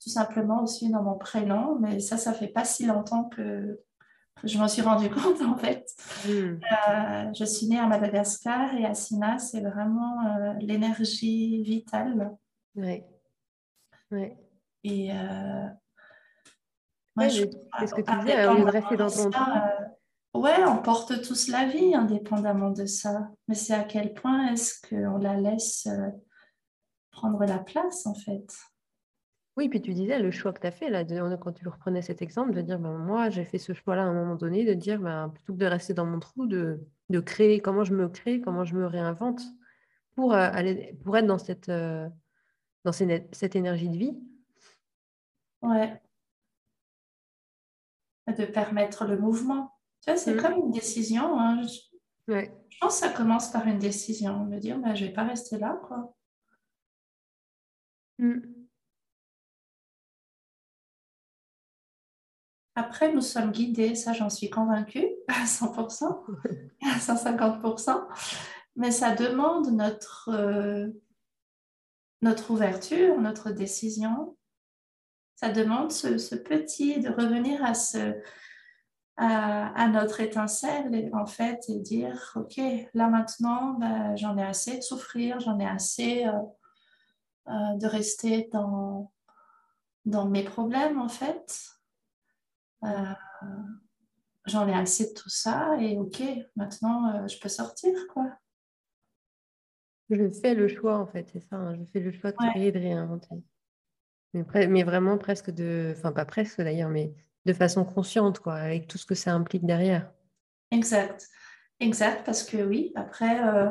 tout 0.01 0.09
simplement 0.09 0.63
aussi 0.63 0.89
dans 0.89 1.03
mon 1.03 1.17
prénom, 1.17 1.77
mais 1.79 1.99
ça, 1.99 2.17
ça 2.17 2.33
fait 2.33 2.47
pas 2.47 2.65
si 2.65 2.87
longtemps 2.87 3.25
que 3.25 3.79
je 4.43 4.57
m'en 4.57 4.67
suis 4.67 4.81
rendu 4.81 5.09
compte 5.09 5.41
en 5.41 5.55
fait. 5.57 5.85
Hmm. 6.25 6.59
Euh, 6.89 7.33
je 7.33 7.45
suis 7.45 7.67
née 7.67 7.79
à 7.79 7.87
Madagascar 7.87 8.73
et 8.75 8.85
Assina, 8.85 9.37
c'est 9.37 9.61
vraiment 9.61 10.25
euh, 10.25 10.53
l'énergie 10.59 11.63
vitale. 11.63 12.35
Oui. 12.75 13.03
Ouais. 14.11 14.37
Et 14.83 15.11
euh, 15.11 15.67
ce 17.19 17.93
que 17.93 18.01
tu 18.01 18.19
disais, 18.19 18.47
on 18.47 18.65
rester 18.65 18.97
dans 18.97 19.09
ton 19.09 19.29
Ouais, 20.33 20.63
on 20.65 20.77
porte 20.77 21.21
tous 21.23 21.49
la 21.49 21.65
vie 21.65 21.93
indépendamment 21.93 22.71
de 22.71 22.85
ça. 22.85 23.29
Mais 23.49 23.55
c'est 23.55 23.73
à 23.73 23.83
quel 23.83 24.13
point 24.13 24.53
est-ce 24.53 24.79
qu'on 24.87 25.17
la 25.17 25.35
laisse 25.35 25.89
prendre 27.11 27.43
la 27.43 27.59
place 27.59 28.05
en 28.05 28.13
fait? 28.13 28.47
Oui, 29.61 29.69
puis 29.69 29.79
tu 29.79 29.93
disais 29.93 30.17
le 30.17 30.31
choix 30.31 30.53
que 30.53 30.59
tu 30.59 30.65
as 30.65 30.71
fait, 30.71 30.89
là, 30.89 31.05
quand 31.37 31.51
tu 31.51 31.67
reprenais 31.67 32.01
cet 32.01 32.23
exemple, 32.23 32.51
de 32.51 32.61
dire, 32.61 32.79
ben, 32.79 32.97
moi, 32.97 33.29
j'ai 33.29 33.45
fait 33.45 33.59
ce 33.59 33.73
choix-là 33.73 34.01
à 34.01 34.05
un 34.05 34.13
moment 34.15 34.33
donné, 34.33 34.65
de 34.65 34.73
dire, 34.73 34.99
ben, 34.99 35.29
plutôt 35.29 35.53
que 35.53 35.59
de 35.59 35.67
rester 35.67 35.93
dans 35.93 36.07
mon 36.07 36.19
trou, 36.19 36.47
de, 36.47 36.79
de 37.09 37.19
créer, 37.19 37.59
comment 37.59 37.83
je 37.83 37.93
me 37.93 38.09
crée, 38.09 38.41
comment 38.41 38.65
je 38.65 38.73
me 38.73 38.87
réinvente 38.87 39.43
pour, 40.15 40.33
euh, 40.33 40.49
aller, 40.51 40.97
pour 41.03 41.15
être 41.15 41.27
dans 41.27 41.37
cette, 41.37 41.69
euh, 41.69 42.09
dans 42.85 42.91
cette 42.91 43.55
énergie 43.55 43.89
de 43.89 43.97
vie. 43.97 44.17
Ouais. 45.61 46.01
De 48.35 48.45
permettre 48.45 49.05
le 49.05 49.19
mouvement. 49.19 49.75
Tu 50.01 50.09
vois, 50.09 50.17
c'est 50.17 50.33
mm. 50.33 50.41
comme 50.41 50.53
une 50.53 50.71
décision. 50.71 51.39
Hein. 51.39 51.61
Je... 51.61 52.33
Ouais. 52.33 52.51
je 52.67 52.79
pense 52.79 52.99
que 52.99 53.05
ça 53.05 53.13
commence 53.13 53.51
par 53.51 53.67
une 53.67 53.77
décision, 53.77 54.47
de 54.47 54.57
dire, 54.57 54.79
ben, 54.79 54.95
je 54.95 55.03
ne 55.03 55.09
vais 55.09 55.13
pas 55.13 55.25
rester 55.25 55.59
là, 55.59 55.79
quoi. 55.85 56.15
Mm. 58.17 58.60
Après, 62.75 63.11
nous 63.11 63.21
sommes 63.21 63.51
guidés, 63.51 63.95
ça 63.95 64.13
j'en 64.13 64.29
suis 64.29 64.49
convaincue, 64.49 65.07
à 65.27 65.45
100%, 65.45 66.23
à 66.83 66.97
150%, 66.97 68.07
mais 68.75 68.91
ça 68.91 69.13
demande 69.13 69.71
notre, 69.71 70.29
euh, 70.29 70.87
notre 72.21 72.51
ouverture, 72.51 73.19
notre 73.19 73.51
décision. 73.51 74.37
Ça 75.35 75.49
demande 75.49 75.91
ce, 75.91 76.35
petit, 76.35 76.99
de 76.99 77.09
revenir 77.09 77.65
à, 77.65 77.73
à, 79.17 79.87
notre 79.87 80.21
étincelle, 80.21 81.09
en 81.13 81.25
fait, 81.25 81.59
et 81.67 81.79
dire, 81.79 82.31
OK, 82.35 82.61
là 82.93 83.07
maintenant, 83.07 83.73
ben, 83.73 84.15
j'en 84.15 84.37
ai 84.37 84.43
assez 84.43 84.77
de 84.77 84.81
souffrir, 84.81 85.39
j'en 85.39 85.59
ai 85.59 85.65
assez 85.67 86.25
euh, 86.25 86.31
euh, 87.47 87.75
de 87.77 87.87
rester 87.87 88.49
dans, 88.53 89.11
dans 90.05 90.25
mes 90.25 90.43
problèmes, 90.43 90.99
en 90.99 91.09
fait. 91.09 91.80
Euh, 92.83 93.13
j'en 94.45 94.67
ai 94.67 94.73
assez 94.73 95.09
de 95.09 95.13
tout 95.13 95.29
ça 95.29 95.75
et 95.79 95.97
ok, 95.97 96.21
maintenant 96.55 97.13
euh, 97.13 97.27
je 97.27 97.39
peux 97.39 97.49
sortir 97.49 97.93
quoi. 98.13 98.27
Je 100.09 100.29
fais 100.29 100.55
le 100.55 100.67
choix 100.67 100.97
en 100.97 101.05
fait, 101.05 101.29
c'est 101.31 101.39
ça. 101.39 101.55
Hein. 101.55 101.75
Je 101.75 101.85
fais 101.91 101.99
le 101.99 102.11
choix 102.11 102.31
de 102.31 102.37
créer, 102.37 102.71
de 102.71 102.79
réinventer. 102.79 103.35
Mais, 104.33 104.67
mais, 104.67 104.83
vraiment 104.83 105.17
presque 105.17 105.51
de, 105.51 105.93
enfin 105.95 106.11
pas 106.11 106.25
presque 106.25 106.61
d'ailleurs, 106.61 106.89
mais 106.89 107.13
de 107.45 107.53
façon 107.53 107.85
consciente 107.85 108.39
quoi, 108.39 108.55
avec 108.55 108.87
tout 108.87 108.97
ce 108.97 109.05
que 109.05 109.15
ça 109.15 109.33
implique 109.33 109.65
derrière. 109.65 110.11
Exact, 110.71 111.29
exact, 111.79 112.25
parce 112.25 112.43
que 112.43 112.57
oui, 112.57 112.91
après, 112.95 113.45
euh, 113.45 113.69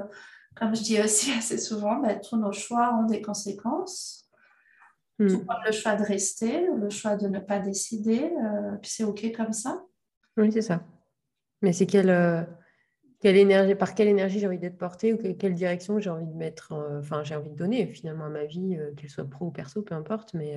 comme 0.55 0.75
je 0.75 0.83
dis 0.83 1.01
aussi 1.01 1.33
assez 1.39 1.59
souvent, 1.59 1.97
bah, 1.97 2.15
tous 2.15 2.37
nos 2.37 2.53
choix 2.53 2.95
ont 2.95 3.07
des 3.07 3.23
conséquences. 3.23 4.30
Hmm. 5.21 5.37
le 5.67 5.73
choix 5.73 5.97
de 5.97 6.03
rester, 6.03 6.67
le 6.67 6.89
choix 6.89 7.15
de 7.15 7.29
ne 7.29 7.41
pas 7.41 7.59
décider, 7.59 8.23
euh, 8.23 8.77
puis 8.81 8.91
c'est 8.91 9.05
OK 9.05 9.31
comme 9.37 9.53
ça? 9.53 9.85
Oui, 10.39 10.51
c'est 10.51 10.63
ça. 10.63 10.83
Mais 11.61 11.75
c'est 11.75 11.85
quelle, 11.85 12.09
euh, 12.09 12.43
quelle 13.21 13.37
énergie, 13.37 13.75
par 13.75 13.95
quelle 13.95 14.09
énergie 14.09 14.39
j'ai 14.39 14.47
envie 14.47 14.59
d'être 14.59 14.79
portée 14.79 15.13
ou 15.13 15.19
quelle, 15.19 15.53
direction 15.53 16.01
j'ai 16.01 16.09
envie 16.09 16.27
de 16.27 16.33
mettre, 16.33 16.73
enfin, 16.99 17.23
j'ai 17.23 17.37
envie 17.37 17.51
de 17.51 17.55
donner 17.55 17.87
finalement 17.87 18.25
à 18.25 18.29
ma 18.31 18.47
vie, 18.47 18.79
euh, 18.79 18.95
qu'elle 18.95 19.11
soit 19.11 19.29
pro 19.29 19.49
ou 19.49 19.51
perso, 19.51 19.83
peu 19.83 19.95
importe, 19.95 20.33
mais 20.33 20.57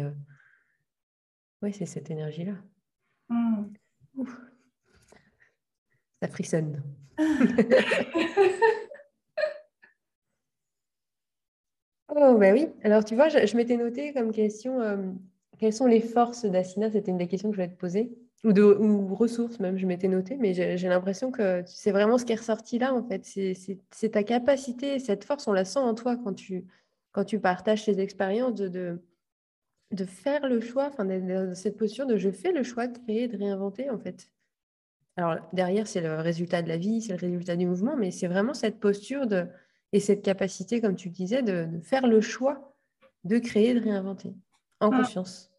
oui, 1.61 1.73
c'est 1.73 1.85
cette 1.85 2.09
énergie-là. 2.09 2.53
Hmm. 3.27 3.65
Ça 6.21 6.29
frissonne. 6.29 6.81
Oh, 12.15 12.37
bah 12.37 12.51
oui. 12.51 12.67
Alors, 12.83 13.03
tu 13.03 13.15
vois, 13.15 13.29
je, 13.29 13.55
m'étais 13.55 13.77
noté 13.77 14.13
comme 14.13 14.31
question 14.31 14.79
euh, 14.81 14.97
quelles 15.57 15.73
sont 15.73 15.87
les 15.87 16.01
forces 16.01 16.45
d'Asina? 16.45 16.91
C'était 16.91 17.09
une 17.09 17.17
des 17.17 17.27
questions 17.27 17.49
que 17.49 17.55
je 17.55 17.61
voulais 17.61 17.73
te 17.73 17.79
poser. 17.79 18.11
Ou, 18.43 18.51
de, 18.51 18.61
ou 18.61 19.15
ressources, 19.15 19.59
même, 19.59 19.77
je 19.77 19.87
m'étais 19.87 20.09
noté, 20.09 20.35
mais 20.37 20.53
j'ai 20.53 20.89
l'impression 20.89 21.31
que 21.31 21.63
c'est 21.65 21.91
vraiment 21.91 22.17
ce 22.17 22.25
qui 22.25 22.33
est 22.33 22.37
ressorti 22.37 22.77
là, 22.77 22.93
en 22.93 23.01
fait. 23.01 23.25
C'est 23.25 24.09
ta 24.09 24.23
capacité, 24.23 24.99
cette 24.99 25.23
force, 25.23 25.47
on 25.47 25.53
la 25.53 25.63
sent 25.63 25.79
en 25.79 25.95
toi 25.95 26.17
quand 26.17 26.33
tu, 26.33 26.65
quand 27.13 27.23
tu 27.23 27.39
partages 27.39 27.85
tes 27.85 27.99
expériences 27.99 28.55
de, 28.55 28.99
de, 29.91 30.05
faire 30.05 30.45
le 30.47 30.59
choix, 30.59 30.87
enfin, 30.87 31.05
dans 31.05 31.55
cette 31.55 31.77
posture 31.77 32.05
de 32.05 32.17
je 32.17 32.31
fais 32.31 32.51
le 32.51 32.63
choix 32.63 32.87
de 32.87 32.97
créer, 32.97 33.29
de 33.29 33.37
réinventer, 33.37 33.89
en 33.89 33.97
fait. 33.97 34.29
Alors, 35.15 35.37
derrière, 35.53 35.87
c'est 35.87 36.01
le 36.01 36.15
résultat 36.15 36.61
de 36.61 36.67
la 36.67 36.77
vie, 36.77 37.01
c'est 37.01 37.13
le 37.13 37.19
résultat 37.19 37.55
du 37.55 37.65
mouvement, 37.65 37.95
mais 37.95 38.11
c'est 38.11 38.27
vraiment 38.27 38.53
cette 38.53 38.79
posture 38.79 39.25
de 39.25 39.47
et 39.93 39.99
cette 39.99 40.23
capacité, 40.23 40.81
comme 40.81 40.95
tu 40.95 41.09
disais, 41.09 41.43
de, 41.43 41.69
faire 41.83 42.07
le 42.07 42.19
choix 42.19 42.75
de 43.23 43.37
créer, 43.37 43.73
de 43.75 43.79
réinventer 43.79 44.33
en 44.81 44.91
ah. 44.91 44.97
conscience. 44.97 45.51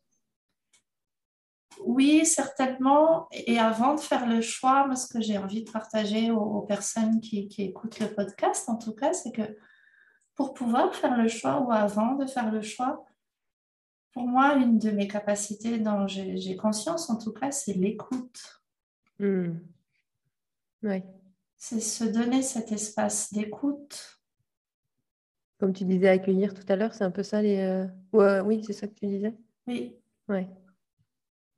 Oui, 1.84 2.26
certainement. 2.26 3.28
Et 3.30 3.58
avant 3.58 3.94
de 3.94 4.00
faire 4.00 4.28
le 4.28 4.40
choix, 4.40 4.86
moi, 4.86 4.96
ce 4.96 5.06
que 5.06 5.22
j'ai 5.22 5.38
envie 5.38 5.64
de 5.64 5.70
partager 5.70 6.30
aux, 6.30 6.62
personnes 6.62 7.20
qui, 7.20 7.48
écoutent 7.58 8.00
le 8.00 8.12
podcast, 8.12 8.68
en 8.68 8.76
tout 8.76 8.92
cas, 8.92 9.12
c'est 9.12 9.32
que 9.32 9.56
pour 10.34 10.52
pouvoir 10.52 10.94
faire 10.94 11.16
le 11.16 11.28
choix 11.28 11.60
ou 11.60 11.70
avant 11.70 12.16
de 12.16 12.26
faire 12.26 12.50
le 12.50 12.60
choix, 12.60 13.06
pour 14.12 14.26
moi, 14.26 14.54
une 14.54 14.78
de 14.78 14.90
mes 14.90 15.08
capacités 15.08 15.78
dont 15.78 16.06
j'ai 16.06 16.56
conscience, 16.56 17.08
en 17.08 17.18
tout 17.18 17.32
cas, 17.32 17.50
c'est 17.50 17.72
l'écoute. 17.72 18.62
Hmm. 19.18 19.58
C'est 21.56 21.80
se 21.80 22.04
donner 22.04 22.42
cet 22.42 22.72
espace 22.72 23.32
d'écoute 23.32 24.13
comme 25.64 25.72
tu 25.72 25.86
disais, 25.86 26.08
accueillir 26.08 26.52
tout 26.52 26.66
à 26.68 26.76
l'heure, 26.76 26.92
c'est 26.92 27.04
un 27.04 27.10
peu 27.10 27.22
ça 27.22 27.40
les. 27.40 27.56
Euh, 27.56 28.42
oui, 28.42 28.62
c'est 28.66 28.74
ça 28.74 28.86
que 28.86 28.92
tu 28.92 29.06
disais. 29.06 29.32
Oui. 29.66 29.96
Ouais. 30.28 30.46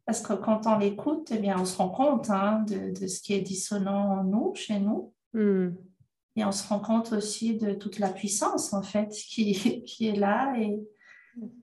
Parce 0.04 0.20
que 0.20 0.34
quand 0.34 0.64
on 0.68 0.78
l'écoute, 0.78 1.32
eh 1.34 1.38
bien, 1.38 1.58
on 1.58 1.64
se 1.64 1.76
rend 1.76 1.88
compte 1.88 2.30
hein, 2.30 2.64
de, 2.68 3.08
ce 3.08 3.20
qui 3.20 3.34
est 3.34 3.40
dissonant 3.40 4.20
en 4.20 4.22
nous, 4.22 4.54
chez 4.54 4.78
nous. 4.78 5.12
Hmm. 5.32 5.70
Et 6.36 6.44
on 6.44 6.52
se 6.52 6.68
rend 6.68 6.78
compte 6.78 7.14
aussi 7.14 7.56
de 7.56 7.72
toute 7.72 7.98
la 7.98 8.08
puissance, 8.08 8.72
en 8.72 8.82
fait, 8.82 9.08
qui, 9.08 9.82
qui 9.84 10.06
est 10.06 10.14
là 10.14 10.54
et 10.56 10.78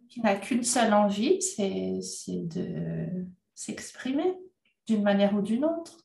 qui 0.10 0.20
n'a 0.20 0.36
qu'une 0.36 0.64
seule 0.64 0.94
envie, 0.94 1.42
c'est 1.42 2.02
de 2.28 3.26
s'exprimer 3.56 4.38
d'une 4.86 5.04
manière 5.04 5.34
ou 5.34 5.42
d'une 5.42 5.64
autre. 5.64 5.98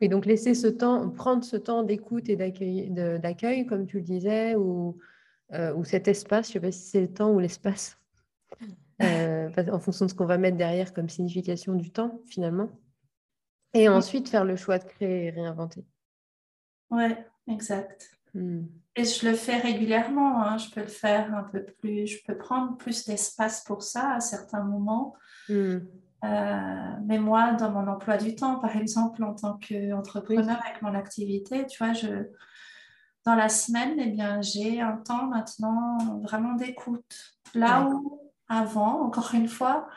Et 0.00 0.08
donc 0.08 0.24
laisser 0.24 0.54
ce 0.54 0.68
temps, 0.68 1.10
prendre 1.10 1.42
ce 1.42 1.56
temps 1.56 1.82
d'écoute 1.82 2.28
et 2.28 2.36
d'accueil, 2.36 3.66
comme 3.66 3.86
tu 3.86 3.96
le 3.96 4.04
disais, 4.04 4.54
ou 4.54 4.98
euh, 5.52 5.74
ou 5.74 5.84
cet 5.84 6.08
espace, 6.08 6.46
je 6.46 6.50
ne 6.50 6.52
sais 6.54 6.60
pas 6.60 6.72
si 6.72 6.88
c'est 6.88 7.00
le 7.00 7.12
temps 7.12 7.30
ou 7.30 7.38
l'espace, 7.38 7.98
euh, 9.02 9.50
en 9.70 9.78
fonction 9.78 10.06
de 10.06 10.10
ce 10.10 10.14
qu'on 10.14 10.26
va 10.26 10.38
mettre 10.38 10.56
derrière 10.56 10.92
comme 10.92 11.08
signification 11.08 11.74
du 11.74 11.90
temps, 11.90 12.20
finalement. 12.26 12.70
Et 13.74 13.88
ensuite, 13.88 14.28
faire 14.28 14.44
le 14.44 14.56
choix 14.56 14.78
de 14.78 14.84
créer 14.84 15.26
et 15.26 15.30
réinventer. 15.30 15.84
Oui, 16.90 17.14
exact. 17.48 18.10
Hmm. 18.34 18.64
Et 18.96 19.04
je 19.04 19.28
le 19.28 19.34
fais 19.34 19.58
régulièrement. 19.58 20.42
Hein. 20.42 20.58
Je 20.58 20.70
peux 20.70 20.82
le 20.82 20.88
faire 20.88 21.34
un 21.34 21.44
peu 21.44 21.64
plus. 21.64 22.06
Je 22.06 22.18
peux 22.26 22.36
prendre 22.36 22.76
plus 22.76 23.06
d'espace 23.06 23.64
pour 23.64 23.82
ça 23.82 24.12
à 24.14 24.20
certains 24.20 24.62
moments. 24.62 25.16
Hmm. 25.48 25.78
Euh, 26.24 26.96
mais 27.04 27.18
moi, 27.18 27.54
dans 27.54 27.70
mon 27.70 27.88
emploi 27.88 28.16
du 28.16 28.34
temps, 28.36 28.58
par 28.58 28.76
exemple, 28.76 29.24
en 29.24 29.34
tant 29.34 29.58
qu'entrepreneur 29.58 30.60
avec 30.64 30.80
mon 30.82 30.94
activité, 30.94 31.66
tu 31.66 31.82
vois, 31.82 31.94
je, 31.94 32.28
dans 33.24 33.34
la 33.34 33.48
semaine, 33.48 33.94
eh 33.98 34.08
bien, 34.08 34.40
j'ai 34.42 34.80
un 34.80 34.96
temps 34.96 35.26
maintenant 35.26 35.98
vraiment 36.22 36.54
d'écoute. 36.54 37.36
Là 37.54 37.86
où 37.86 38.20
avant, 38.48 39.02
encore 39.02 39.30
une 39.34 39.48
fois, 39.48 39.88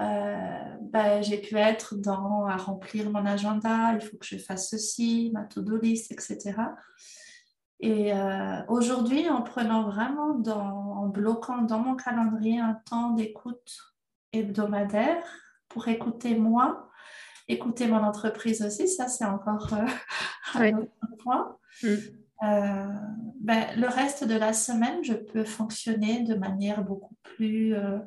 euh, 0.00 0.76
ben, 0.80 1.22
j'ai 1.22 1.38
pu 1.38 1.56
être 1.56 1.94
dans 1.94 2.46
à 2.46 2.56
remplir 2.56 3.10
mon 3.10 3.24
agenda, 3.24 3.92
il 3.94 4.00
faut 4.00 4.16
que 4.16 4.26
je 4.26 4.38
fasse 4.38 4.70
ceci, 4.70 5.30
ma 5.32 5.44
to-do 5.44 5.76
list, 5.76 6.10
etc. 6.10 6.54
Et 7.80 8.12
euh, 8.12 8.62
aujourd'hui, 8.68 9.28
en 9.28 9.42
prenant 9.42 9.84
vraiment, 9.84 10.34
dans, 10.34 10.96
en 10.96 11.08
bloquant 11.08 11.62
dans 11.62 11.78
mon 11.78 11.96
calendrier 11.96 12.58
un 12.58 12.74
temps 12.88 13.10
d'écoute 13.10 13.78
hebdomadaire 14.32 15.24
pour 15.68 15.86
écouter 15.88 16.34
moi, 16.34 16.90
écouter 17.46 17.86
mon 17.86 18.02
entreprise 18.02 18.62
aussi, 18.62 18.88
ça 18.88 19.08
c'est 19.08 19.24
encore 19.24 19.72
euh, 19.74 19.86
un 20.54 20.78
autre 20.78 21.16
point. 21.22 21.56
Mm. 21.82 22.23
Euh, 22.42 22.86
ben, 23.40 23.66
le 23.76 23.86
reste 23.86 24.24
de 24.24 24.34
la 24.34 24.52
semaine, 24.52 25.04
je 25.04 25.14
peux 25.14 25.44
fonctionner 25.44 26.22
de 26.22 26.34
manière 26.34 26.82
beaucoup 26.82 27.16
plus... 27.22 27.74
Euh, 27.74 27.98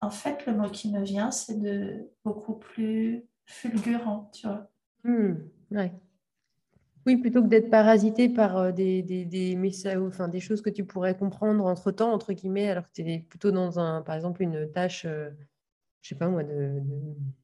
en 0.00 0.10
fait, 0.10 0.46
le 0.46 0.54
mot 0.54 0.68
qui 0.68 0.92
me 0.92 1.02
vient, 1.02 1.30
c'est 1.30 1.60
de 1.60 2.08
beaucoup 2.24 2.54
plus 2.54 3.24
fulgurant, 3.46 4.30
tu 4.32 4.46
vois. 4.46 4.68
Hmm, 5.04 5.34
oui, 7.04 7.16
plutôt 7.16 7.42
que 7.42 7.48
d'être 7.48 7.70
parasité 7.70 8.28
par 8.28 8.56
euh, 8.56 8.72
des, 8.72 9.02
des, 9.02 9.24
des, 9.24 9.56
messages, 9.56 9.98
enfin, 9.98 10.28
des 10.28 10.38
choses 10.38 10.62
que 10.62 10.70
tu 10.70 10.84
pourrais 10.84 11.16
comprendre 11.16 11.64
entre-temps, 11.64 12.12
entre 12.12 12.32
guillemets, 12.32 12.68
alors 12.68 12.84
que 12.84 12.92
tu 12.92 13.02
es 13.02 13.20
plutôt 13.20 13.50
dans, 13.50 13.80
un, 13.80 14.02
par 14.02 14.14
exemple, 14.14 14.42
une 14.42 14.70
tâche, 14.70 15.04
je 15.04 16.08
sais 16.08 16.14
pas 16.14 16.28
moi, 16.28 16.42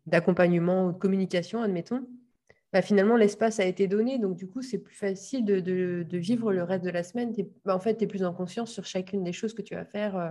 d'accompagnement 0.06 0.86
ou 0.86 0.92
de 0.92 0.98
communication, 0.98 1.62
admettons. 1.62 2.06
Bah, 2.72 2.82
finalement, 2.82 3.16
l'espace 3.16 3.60
a 3.60 3.64
été 3.64 3.86
donné. 3.88 4.18
Donc, 4.18 4.36
du 4.36 4.46
coup, 4.46 4.62
c'est 4.62 4.78
plus 4.78 4.94
facile 4.94 5.44
de, 5.44 6.06
vivre 6.12 6.52
le 6.52 6.62
reste 6.62 6.84
de 6.84 6.90
la 6.90 7.02
semaine. 7.02 7.34
Bah, 7.64 7.74
en 7.74 7.80
fait, 7.80 7.96
tu 7.96 8.04
es 8.04 8.06
plus 8.06 8.24
en 8.24 8.34
conscience 8.34 8.70
sur 8.70 8.84
chacune 8.84 9.24
des 9.24 9.32
choses 9.32 9.54
que 9.54 9.62
tu 9.62 9.74
vas 9.74 9.84
faire 9.84 10.16
euh, 10.16 10.30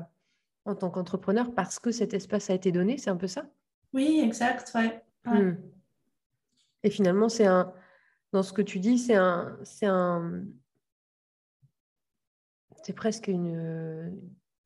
en 0.65 0.75
tant 0.75 0.89
qu'entrepreneur 0.89 1.53
parce 1.53 1.79
que 1.79 1.91
cet 1.91 2.13
espace 2.13 2.49
a 2.49 2.53
été 2.53 2.71
donné, 2.71 2.97
c'est 2.97 3.09
un 3.09 3.17
peu 3.17 3.27
ça? 3.27 3.49
Oui, 3.93 4.21
exact, 4.23 4.71
ouais. 4.75 5.01
Hmm. 5.25 5.55
Et 6.83 6.89
finalement, 6.89 7.29
c'est 7.29 7.45
un, 7.45 7.73
dans 8.33 8.43
ce 8.43 8.53
que 8.53 8.61
tu 8.61 8.79
dis, 8.79 8.99
c'est 8.99 9.15
un, 9.15 9.57
c'est 9.63 9.87
un, 9.87 10.43
c'est 12.83 12.93
presque 12.93 13.27
une, 13.27 14.17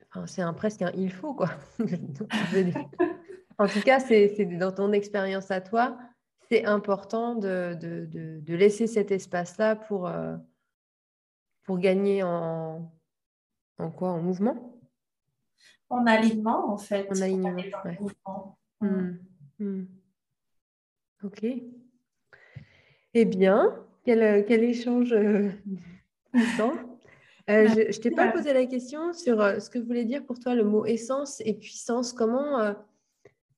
enfin, 0.09 0.27
c'est 0.27 0.41
un 0.41 0.53
presque 0.53 0.81
un 0.81 0.91
il 0.91 1.11
faut 1.11 1.33
quoi. 1.33 1.49
en 3.57 3.67
tout 3.67 3.81
cas, 3.81 3.99
c'est, 3.99 4.45
dans 4.57 4.71
ton 4.71 4.91
expérience 4.91 5.51
à 5.51 5.61
toi, 5.61 5.97
c'est 6.51 6.65
important 6.65 7.35
de, 7.35 7.77
de, 7.79 8.05
de, 8.41 8.55
laisser 8.55 8.85
cet 8.85 9.09
espace-là 9.11 9.77
pour, 9.77 10.05
euh, 10.05 10.35
pour 11.63 11.79
gagner 11.79 12.23
en, 12.23 12.91
en 13.77 13.89
quoi 13.89 14.09
En 14.09 14.21
mouvement? 14.21 14.77
En 15.89 16.05
alignement, 16.05 16.73
en 16.73 16.77
fait. 16.77 17.07
En 17.09 17.21
alignement, 17.21 17.55
hmm. 18.81 19.11
Hmm. 19.59 19.85
Ok. 21.23 21.45
Eh 23.13 23.25
bien, 23.25 23.85
quel, 24.03 24.43
quel 24.45 24.63
échange 24.65 25.13
euh, 25.13 25.51
euh, 26.33 26.69
je 27.47 27.87
ne 27.87 28.01
t'ai 28.01 28.11
pas 28.11 28.29
posé 28.29 28.51
la 28.51 28.65
question 28.65 29.13
sur 29.13 29.39
euh, 29.39 29.59
ce 29.59 29.69
que 29.69 29.79
voulait 29.79 30.05
dire 30.05 30.25
pour 30.25 30.37
toi 30.37 30.53
le 30.53 30.65
mot 30.65 30.85
essence 30.85 31.41
et 31.45 31.53
puissance. 31.53 32.11
Comment, 32.11 32.75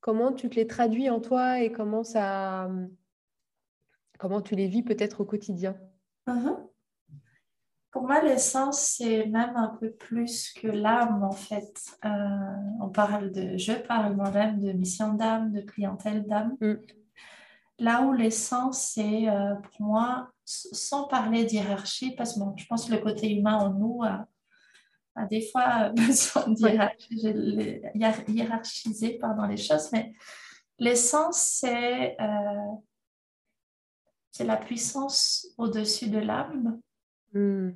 comment 0.04 0.34
tu 0.34 0.50
te 0.50 0.56
les 0.56 0.68
traduis 0.68 1.10
en 1.10 1.22
toi 1.22 1.62
et 1.62 1.72
comment, 1.72 2.04
ça, 2.04 2.70
comment 4.20 4.42
tu 4.42 4.54
les 4.54 4.68
vis 4.68 4.84
peut-être 4.84 5.22
au 5.22 5.26
quotidien? 5.26 5.78
Uh-huh. 6.28 6.58
Pour 7.90 8.04
moi, 8.04 8.22
l'essence, 8.22 8.82
c'est 8.82 9.28
même 9.28 9.56
un 9.56 9.70
peu 9.80 9.92
plus 9.92 10.52
que 10.52 10.68
l'âme, 10.68 11.24
en 11.24 11.32
fait. 11.32 11.98
on 12.04 12.90
parle 12.90 13.32
de, 13.32 13.56
je 13.56 13.72
parle 13.72 14.16
moi-même 14.16 14.60
de 14.60 14.74
mission 14.74 15.14
d'âme, 15.14 15.54
de 15.54 15.62
clientèle 15.62 16.28
d'âme. 16.28 16.58
Mm. 16.60 16.74
Là 17.80 18.02
où 18.02 18.12
l'essence, 18.12 18.82
c'est 18.94 19.30
euh, 19.30 19.56
pour 19.56 19.88
moi, 19.88 20.32
sans 20.44 21.08
parler 21.08 21.46
d'hierarchie, 21.46 22.14
parce 22.16 22.34
que 22.34 22.40
je 22.58 22.66
pense 22.68 22.88
que 22.88 22.92
le 22.92 23.00
côté 23.00 23.34
humain 23.34 23.56
en 23.56 23.74
nous 23.74 24.02
a, 24.04 24.28
des 25.30 25.48
fois 25.52 25.90
besoin 25.90 26.48
de 26.50 28.32
hiérarchiser 28.32 29.18
pardon, 29.20 29.44
les 29.44 29.58
choses, 29.58 29.92
mais 29.92 30.14
l'essence, 30.80 31.40
c'est 31.62 32.20
euh, 32.20 32.76
c'est 34.32 34.46
la 34.46 34.58
puissance 34.58 35.48
au-dessus 35.58 36.10
de 36.10 36.18
l'âme. 36.20 36.80
Hmm. 37.34 37.72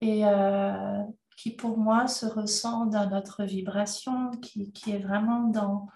Et 0.00 0.26
euh, 0.26 1.02
qui 1.36 1.50
pour 1.50 1.78
moi 1.78 2.06
se 2.06 2.26
ressent 2.26 2.86
dans 2.86 3.08
notre 3.08 3.44
vibration, 3.44 4.30
qui, 4.32 4.72
qui 4.72 4.92
est 4.92 4.98
vraiment 4.98 5.48
dans 5.48 5.88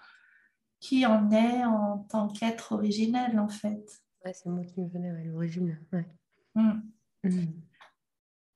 qui 0.79 1.05
en 1.05 1.29
est 1.31 1.65
en 1.65 1.99
tant 2.09 2.27
qu'être 2.29 2.71
originel, 2.71 3.37
en 3.39 3.49
fait. 3.49 4.01
c'est 4.23 4.45
le 4.45 4.51
mot 4.51 4.63
qui 4.63 4.79
me 4.79 4.87
venait 4.87 5.09
à 5.09 5.23
l'origine. 5.25 5.77
Mm. 6.55 6.81
Mm. 7.23 7.61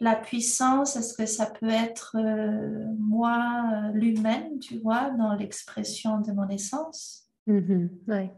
La 0.04 0.18
puissance, 0.18 0.98
est-ce 0.98 1.14
que 1.14 1.26
ça 1.26 1.46
peut 1.46 1.70
être 1.70 2.18
euh, 2.20 2.94
moi, 3.00 3.64
euh, 3.74 3.92
l'humaine, 3.94 4.60
tu 4.60 4.78
vois, 4.80 5.12
dans 5.12 5.34
l'expression 5.34 6.20
de 6.20 6.34
mon 6.34 6.50
essence? 6.50 7.30
Mm-hmm. 7.48 7.90
ouais. 8.10 8.34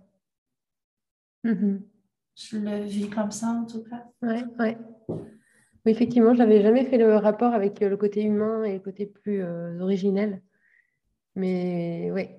Mm-hmm. 1.43 1.82
Je 2.36 2.57
le 2.59 2.84
vis 2.84 3.09
comme 3.09 3.32
ça, 3.32 3.47
en 3.47 3.66
tout 3.66 3.84
cas. 3.84 4.05
Ouais, 4.22 4.43
ouais. 4.59 4.78
Oui, 5.09 5.91
effectivement, 5.91 6.36
je 6.36 6.38
n'avais 6.38 6.61
jamais 6.61 6.86
fait 6.86 6.99
le 6.99 7.16
rapport 7.16 7.55
avec 7.55 7.80
le 7.80 7.97
côté 7.97 8.22
humain 8.22 8.63
et 8.63 8.74
le 8.74 8.80
côté 8.80 9.07
plus 9.07 9.41
euh, 9.41 9.80
originel. 9.80 10.43
Mais 11.34 12.11
oui, 12.13 12.30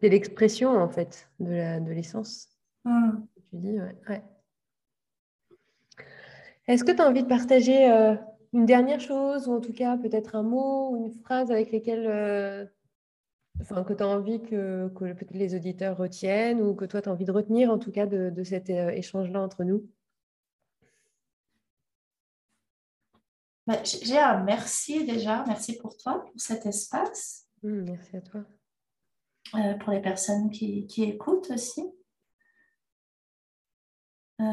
c'est 0.00 0.08
l'expression, 0.08 0.70
en 0.70 0.88
fait, 0.88 1.30
de 1.38 1.92
l'essence. 1.92 2.48
Hmm. 2.84 3.26
Tu 3.48 3.58
dis, 3.58 3.78
ouais. 3.78 4.24
Est-ce 6.66 6.82
que 6.82 6.90
tu 6.90 7.00
as 7.00 7.08
envie 7.08 7.22
de 7.22 7.28
partager 7.28 7.88
euh, 7.88 8.16
une 8.56 8.64
dernière 8.64 9.00
chose, 9.00 9.48
ou 9.48 9.52
en 9.52 9.60
tout 9.60 9.74
cas 9.74 9.98
peut-être 9.98 10.34
un 10.34 10.42
mot 10.42 10.88
ou 10.88 10.96
une 10.96 11.12
phrase 11.12 11.50
avec 11.50 11.70
lesquelles, 11.70 12.06
euh, 12.06 12.64
enfin, 13.60 13.84
que 13.84 13.92
tu 13.92 14.02
as 14.02 14.08
envie 14.08 14.40
que, 14.40 14.88
que 14.88 15.12
peut-être 15.12 15.34
les 15.34 15.54
auditeurs 15.54 15.98
retiennent, 15.98 16.62
ou 16.62 16.74
que 16.74 16.86
toi 16.86 17.02
tu 17.02 17.10
as 17.10 17.12
envie 17.12 17.26
de 17.26 17.32
retenir, 17.32 17.70
en 17.70 17.78
tout 17.78 17.92
cas, 17.92 18.06
de, 18.06 18.44
cet 18.44 18.70
euh, 18.70 18.88
échange-là 18.88 19.42
entre 19.42 19.62
nous? 19.62 19.86
Bah, 23.66 23.82
J'ai 23.84 24.18
un 24.18 24.42
merci 24.42 25.04
déjà, 25.04 25.44
merci 25.46 25.76
pour 25.76 25.94
toi, 25.98 26.24
pour 26.24 26.40
cet 26.40 26.64
espace. 26.64 27.50
Hmm, 27.62 27.82
merci 27.82 28.16
à 28.16 28.22
toi. 28.22 28.42
Euh, 29.54 29.74
pour 29.74 29.92
les 29.92 30.00
personnes 30.00 30.48
qui, 30.48 30.86
écoutent 31.02 31.50
aussi. 31.50 31.82
Euh, 34.40 34.44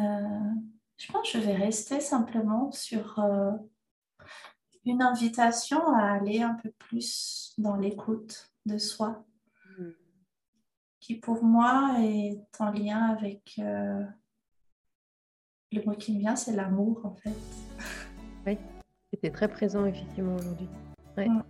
je 0.97 1.09
pense 1.09 1.31
que 1.31 1.39
je 1.39 1.45
vais 1.45 1.55
rester 1.55 2.01
simplement 2.01 2.69
sur 2.73 3.23
une 4.85 5.01
invitation 5.01 5.79
à 5.93 6.13
aller 6.13 6.41
un 6.41 6.55
peu 6.55 6.71
plus 6.71 7.53
dans 7.57 7.75
l'écoute 7.75 8.51
de 8.65 8.77
soi, 8.77 9.25
hmm. 9.77 9.91
qui 10.99 11.15
pour 11.15 11.43
moi 11.43 11.95
est 11.99 12.39
en 12.59 12.71
lien 12.71 13.15
avec 13.17 13.55
le 13.57 14.05
mot 15.85 15.93
qui 15.93 16.13
me 16.13 16.19
vient, 16.19 16.35
c'est 16.35 16.55
l'amour 16.55 17.01
en 17.05 17.15
fait. 17.15 17.35
Oui, 18.45 18.57
c'était 19.09 19.31
très 19.31 19.47
présent 19.47 19.85
effectivement 19.85 20.35
aujourd'hui. 20.35 20.67
Hmm. 21.15 21.41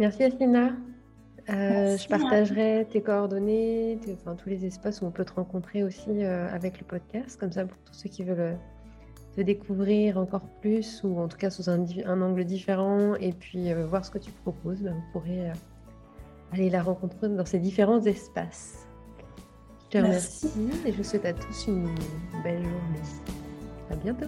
Merci 0.00 0.24
Asina. 0.24 0.72
Euh, 1.50 1.96
je 1.96 2.08
partagerai 2.08 2.86
tes 2.90 3.02
coordonnées, 3.02 3.98
enfin, 4.12 4.36
tous 4.36 4.48
les 4.48 4.64
espaces 4.64 5.02
où 5.02 5.06
on 5.06 5.10
peut 5.10 5.24
te 5.24 5.32
rencontrer 5.32 5.82
aussi 5.82 6.24
euh, 6.24 6.48
avec 6.52 6.78
le 6.78 6.86
podcast, 6.86 7.38
comme 7.38 7.52
ça 7.52 7.64
pour 7.64 7.78
tous 7.84 7.94
ceux 7.94 8.08
qui 8.08 8.22
veulent 8.22 8.40
euh, 8.40 8.54
te 9.34 9.40
découvrir 9.40 10.18
encore 10.18 10.46
plus 10.60 11.02
ou 11.04 11.18
en 11.18 11.28
tout 11.28 11.38
cas 11.38 11.50
sous 11.50 11.70
un, 11.70 11.80
angle 12.06 12.44
différent 12.44 13.14
et 13.14 13.32
puis 13.32 13.72
voir 13.74 14.04
ce 14.04 14.10
que 14.10 14.18
tu 14.18 14.30
proposes, 14.30 14.82
ben, 14.82 14.92
vous 14.92 15.12
pourrez 15.12 15.50
aller 16.52 16.68
la 16.70 16.82
rencontrer 16.82 17.28
dans 17.28 17.46
ces 17.46 17.58
différents 17.58 18.02
espaces. 18.02 18.86
Je 19.84 19.98
te 19.98 20.04
remercie 20.04 20.50
et 20.86 20.92
je 20.92 20.96
vous 20.96 21.04
souhaite 21.04 21.24
à 21.24 21.32
tous 21.32 21.66
une 21.66 21.88
belle 22.42 22.62
journée. 22.62 23.02
À 23.90 23.96
bientôt. 23.96 24.26